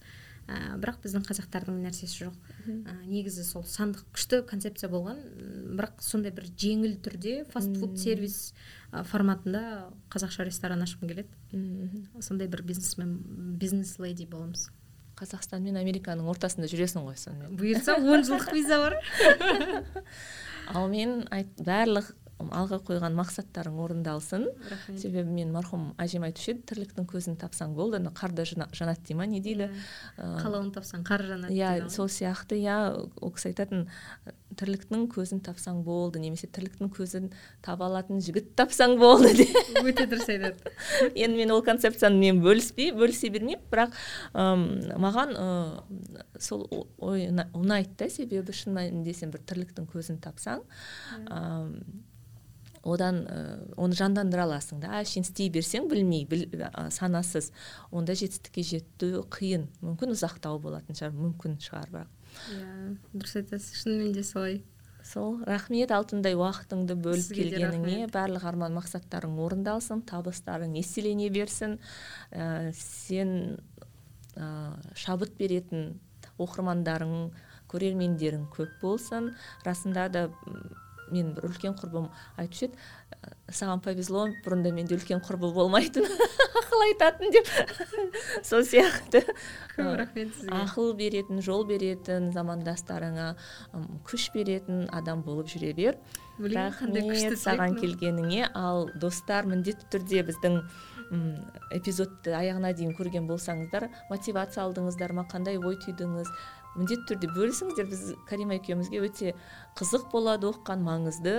Ә, 0.47 0.77
бірақ 0.81 1.01
біздің 1.05 1.25
қазақтардың 1.27 1.79
нәрсесі 1.83 2.27
жоқ. 2.27 2.37
Ә, 2.67 2.95
негізі 3.07 3.45
сол 3.47 3.65
сандық 3.67 4.07
күшті 4.15 4.43
концепция 4.49 4.91
болған. 4.93 5.21
Бірақ 5.77 6.01
сондай 6.05 6.35
бір 6.35 6.49
жеңіл 6.55 6.97
түрде 7.05 7.37
фастфуд 7.53 7.99
сервис 8.01 8.55
форматында 9.11 9.91
қазақша 10.13 10.47
ресторан 10.47 10.85
ашқым 10.87 11.11
келеді. 11.11 11.29
Сондай 12.21 12.49
бір 12.49 12.63
бизнесмен 12.67 13.19
бизнес 13.61 13.97
леди 13.99 14.27
боламыз. 14.31 14.69
Қазақстан 15.17 15.65
мен 15.65 15.79
американың 15.81 16.29
ортасында 16.29 16.69
жүресің 16.69 17.07
ғой 17.07 17.17
сонымен. 17.17 17.57
Бұйырса 17.57 17.97
он 17.97 18.23
жылдық 18.27 18.53
виза 18.53 18.77
бар. 18.83 18.99
Ал 20.77 20.91
мен 20.93 21.23
айт, 21.33 21.49
барлық 21.57 22.13
алға 22.39 22.79
қойған 22.85 23.17
мақсаттарың 23.17 23.79
орындалсын. 23.81 24.47
Рахмет. 24.71 25.01
Себебі 25.01 25.33
мен 25.33 25.53
марқұм 25.55 25.89
әжем 26.03 26.27
айтушы 26.27 26.53
еді 26.53 26.65
тірліктің 26.71 27.07
көзін 27.09 27.39
тапсаң 27.41 27.75
болды. 27.77 28.01
Ана 28.01 28.13
қарды 28.17 28.45
жанады 28.47 29.07
дей 29.07 29.17
ма 29.17 29.27
не 29.27 29.41
дейді? 29.41 29.71
Қалауын 30.17 30.73
тапсаң 30.75 31.07
қар 31.07 31.25
жанады 31.27 31.55
иә 31.57 31.89
сол 31.93 32.11
сияқты 32.13 32.59
иә. 32.61 32.77
Ол 33.21 33.33
кісі 33.33 33.53
айтатын 33.53 33.87
тірліктің 34.57 35.07
көзін 35.13 35.41
тапсаң 35.45 35.83
болды 35.85 36.21
немесе 36.23 36.49
тірліктің 36.53 36.91
көзін 36.95 37.31
таба 37.65 37.89
алатын 37.89 38.21
жігіт 38.25 38.53
тапсаң 38.59 38.97
болды 39.01 39.33
деп. 39.41 39.57
Өте 39.83 40.07
дұрыс 40.07 40.29
айтады. 40.33 40.73
Енді 41.15 41.41
мен 41.41 41.55
ол 41.57 41.65
концепцияны 41.67 42.21
мен 42.21 42.43
бөліспей 42.45 42.93
бөлісе 42.97 43.33
бермеймін. 43.35 43.65
Бірақ 43.73 43.97
ым, 44.37 44.67
маған 45.03 45.35
ы, 45.37 45.49
сол 46.39 46.67
ой 47.01 47.29
ұнайды 47.33 47.97
да 47.99 48.11
себебі 48.13 48.55
шын 48.57 48.77
мәнінде 48.77 49.17
сен 49.17 49.33
бір 49.35 49.45
тірліктің 49.49 49.89
көзін 49.91 50.21
тапсаң 50.25 50.63
ым, 51.27 51.73
одан 52.87 53.23
ә, 53.27 53.41
оны 53.77 53.97
жандандыра 53.99 54.47
аласың 54.47 54.81
да. 54.83 55.01
Әшейін 55.01 55.27
істей 55.27 55.51
берсең 55.53 55.89
білмей 55.91 56.25
біл, 56.29 56.47
ә, 56.55 56.87
санасыз. 56.95 57.51
Онда 57.91 58.15
жетістікке 58.19 58.65
жету 58.67 59.25
қиын. 59.33 59.67
Мүмкін 59.83 60.15
ұзақтау 60.15 60.61
болатын 60.63 60.99
шығар 60.99 61.17
мүмкін 61.17 61.59
шығар 61.63 61.93
бірақ. 61.93 62.15
Иә 62.55 62.71
дұрыс 63.13 63.37
айтасыз. 63.43 63.83
Шынымен 63.83 64.15
де 64.17 64.25
солай. 64.27 64.63
Сол. 65.07 65.39
Рахмет. 65.47 65.93
Алтындай 65.95 66.35
уақытыңды 66.39 66.97
бөліп 66.99 67.35
келгеніңе 67.37 68.09
барлық 68.15 68.47
арман 68.49 68.75
мақсаттарың 68.79 69.37
орындалсын 69.45 70.03
табыстарың 70.09 70.75
еселене 70.81 71.29
берсін. 71.31 71.79
Ә, 72.33 72.73
сен 72.75 73.61
ә, 74.35 74.75
шабыт 74.99 75.37
беретін 75.39 76.01
оқырмандарың 76.43 77.31
көрермендерің 77.71 78.49
көп 78.55 78.75
болсын. 78.83 79.33
Расында 79.67 80.09
да 80.13 80.27
мен 81.13 81.35
бір 81.37 81.47
үлкен 81.51 81.75
құрбым 81.79 82.09
айтушы 82.41 82.69
еді 82.69 82.79
«Ә, 83.17 83.31
саған 83.55 83.81
повезло 83.85 84.25
бұрында 84.45 84.73
менде 84.75 84.97
үлкен 84.97 85.21
құрбы 85.25 85.53
болмайтын 85.55 86.07
ақыл 86.61 86.83
айтатын 86.89 87.31
деп 87.35 87.51
сол 88.49 88.65
сияқты. 88.67 89.23
Көп 89.77 89.93
рахмет 90.01 90.35
сізге. 90.35 90.51
ақыл 90.57 90.93
беретін 90.99 91.43
жол 91.47 91.65
беретін 91.69 92.33
замандастарыңа 92.35 93.29
күш 94.09 94.29
беретін 94.35 94.87
адам 94.93 95.23
болып 95.23 95.49
жүре 95.53 95.73
бер. 95.79 95.99
Рахмет 96.39 97.39
саған 97.41 97.79
келгеніңе. 97.81 98.51
Ал 98.55 98.91
достар 99.01 99.47
міндетті 99.49 99.87
түрде 99.95 100.25
біздің 100.29 100.59
м, 101.15 101.25
эпизодты 101.73 102.35
аяғына 102.37 102.75
дейін 102.77 102.93
көрген 102.99 103.29
болсаңыздар 103.31 103.89
мотивация 104.11 104.65
алдыңыздар 104.67 105.15
ма 105.17 105.25
қандай 105.31 105.57
ой 105.63 105.79
түйдіңіз? 105.87 106.29
Міндетті 106.77 107.15
түрде 107.15 107.31
бөлісіңіздер. 107.35 107.89
Біз 107.91 108.03
карима 108.29 108.57
екеумізге 108.61 109.03
өте 109.05 109.35
қызық 109.79 110.11
болады 110.13 110.51
оқыған 110.51 110.83
маңызды. 110.87 111.37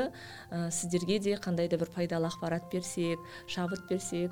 Ә, 0.52 0.70
сіздерге 0.72 1.20
де 1.20 1.36
қандай 1.42 1.70
да 1.70 1.78
бір 1.78 1.92
пайдалы 1.94 2.30
ақпарат 2.30 2.70
берсек 2.72 3.20
шабыт 3.48 3.88
берсек 3.90 4.32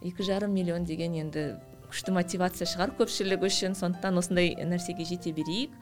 екі 0.00 0.24
жарым 0.24 0.54
миллион 0.56 0.86
деген 0.88 1.14
енді 1.14 1.60
күшті 1.90 2.14
мотивация 2.14 2.68
шығар 2.70 2.94
көпшілік 2.98 3.44
үшін. 3.44 3.74
Сондықтан 3.76 4.18
осындай 4.20 4.54
нәрсеге 4.56 5.04
жете 5.04 5.32
берейік. 5.36 5.74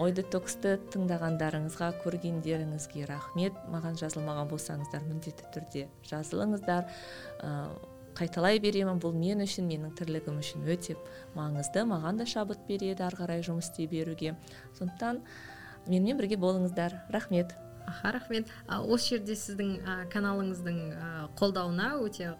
Ой 0.00 0.12
детоксты 0.16 0.78
тыңдағандарыңызға 0.94 1.90
көргендеріңізге 2.00 3.04
рахмет. 3.10 3.58
Маған 3.68 3.98
жазылмаған 4.00 4.48
болсаңыздар 4.48 5.04
міндетті 5.04 5.50
түрде 5.52 5.82
жазылыңыздар. 6.08 6.88
Ә, 7.44 7.50
қайталай 8.18 8.60
беремін 8.62 9.00
бұл 9.02 9.14
мен 9.16 9.42
үшін 9.44 9.68
менің 9.70 9.94
тірлігім 9.98 10.38
үшін 10.42 10.64
өте 10.70 10.96
маңызды 11.34 11.84
маған 11.88 12.20
да 12.20 12.26
шабыт 12.30 12.62
береді 12.68 13.04
ары 13.06 13.18
қарай 13.18 13.44
жұмыс 13.46 13.70
істей 13.70 13.88
беруге. 13.90 14.36
Сондықтан 14.78 15.20
менімен 15.86 16.18
бірге 16.20 16.38
болыңыздар. 16.40 17.00
Рахмет. 17.10 17.54
Аха 17.86 18.12
рахмет. 18.12 18.48
Осы 18.68 19.16
жерде 19.16 19.36
сіздің 19.36 19.76
а, 19.84 19.96
каналыңыздың 20.12 20.78
а, 20.94 21.28
қолдауына 21.38 21.94
өте 22.00 22.34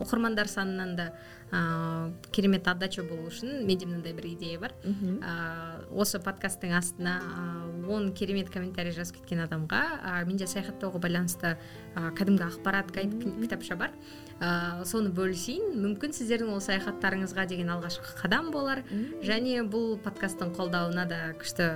оқырмандар 0.00 0.48
санынан 0.48 0.96
да 0.96 1.06
ә, 1.50 2.12
керемет 2.32 2.66
отдача 2.68 3.02
болу 3.06 3.28
үшін 3.30 3.64
менде 3.66 3.86
мынандай 3.86 4.14
бір 4.14 4.26
идея 4.32 4.60
бар. 4.60 4.74
Ә, 4.84 5.84
осы 5.90 6.18
подкасттың 6.22 6.74
астына 6.74 7.18
ә, 7.20 7.86
он 7.90 8.12
керемет 8.14 8.50
комментарий 8.50 8.94
жазып 8.94 9.20
кеткен 9.20 9.44
адамға 9.46 9.82
ә, 10.00 10.24
менде 10.26 10.46
саяхаттауға 10.50 11.02
байланысты 11.02 11.56
ә, 11.94 12.10
кәдімгі 12.18 12.44
ақпарат 12.48 12.90
гайд 12.94 13.14
кітапша 13.40 13.76
бар. 13.78 13.94
Ә, 14.42 14.82
соны 14.88 15.12
бөлісейін. 15.14 15.76
Мүмкін 15.78 16.14
сіздердің 16.16 16.50
ол 16.54 16.62
саяхаттарыңызға 16.64 17.46
деген 17.50 17.70
алғашқы 17.74 18.16
қадам 18.18 18.50
болар. 18.54 18.82
Және 19.24 19.62
бұл 19.70 19.94
подкасттың 20.02 20.52
қолдауына 20.58 21.06
да 21.08 21.20
күшті 21.38 21.68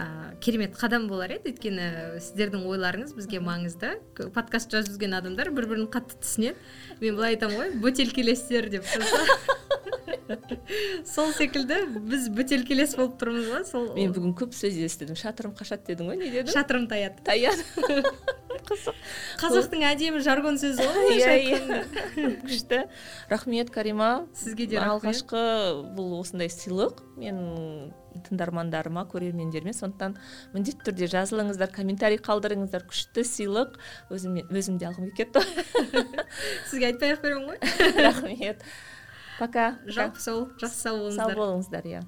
ә, 0.00 0.06
керемет 0.40 0.78
қадам 0.80 1.08
болар 1.08 1.36
еді. 1.36 1.52
Өйткені 1.52 2.20
сіздердің 2.24 2.64
ойларыңыз 2.72 3.14
бізге 3.18 3.42
маңызды. 3.44 3.98
Подкаст 4.34 4.72
жазып 4.72 4.96
жүрген 4.96 5.18
адамдар 5.20 5.52
бір 5.52 5.68
бірін 5.70 5.90
қатты 5.92 6.18
түсінеді. 6.24 6.56
Мен 7.04 7.20
былай 7.20 7.36
айтамын 7.36 7.60
ғой 7.60 7.76
бөтелкелестер 7.84 8.72
деп 8.72 8.88
сол 11.06 11.32
секілді 11.34 11.80
біз 12.06 12.28
бөтелкелес 12.34 12.94
болып 12.98 13.16
тұрмыз 13.20 13.48
ғой 13.50 13.64
сол 13.66 13.88
мен 13.96 14.14
бүгін 14.14 14.34
көп 14.38 14.54
сөз 14.56 14.78
естідім. 14.86 15.18
Шатырым 15.18 15.54
қашады 15.58 15.90
дедің 15.90 16.12
ғой 16.12 16.20
не 16.20 16.30
дедің 16.30 16.54
шатырым 16.54 16.86
таяды 16.90 17.24
таяды. 17.26 17.90
қазақтың 18.66 19.84
әдемі 19.88 20.20
жаргон 20.24 20.58
сөзі 20.60 20.84
ғой 20.84 21.06
былайша 21.06 21.30
иә. 21.30 21.38
айтқанда. 21.38 21.78
иә 22.16 22.30
күшті. 22.46 22.80
Рахмет 23.30 23.70
карима. 23.70 24.10
Сізге 24.36 24.66
де 24.70 24.78
алғашқы 24.82 25.42
бұл 25.96 26.18
осындай 26.20 26.50
сыйлық 26.52 27.02
мен 27.16 27.40
тыңдармандарыма 28.28 29.06
көрермендеріме. 29.10 29.74
Сондықтан 29.76 30.16
міндетті 30.54 30.90
түрде 30.90 31.10
жазылыңыздар 31.14 31.72
комментарий 31.74 32.20
қалдырыңыздар. 32.20 32.86
Күшті 32.90 33.24
сыйлық. 33.26 33.80
Өзіме 34.10 34.46
өзім 34.50 34.78
де 34.80 34.90
алғым 34.90 35.10
келіп 35.14 35.34
кетті. 35.34 35.44
Сізге 36.70 36.92
айтпай 36.92 37.14
ақ 37.16 37.24
қоямын 37.26 37.52
ғой. 37.52 37.60
Рахмет. 38.06 38.64
Пока. 39.38 39.76
Жалпы 39.86 40.20
сол 40.20 40.48
жақсы 40.60 40.82
сау 40.82 41.10
сау 41.10 41.30
болыңыздар 41.30 41.38
болыңыздар 41.38 41.92
иә. 41.94 42.02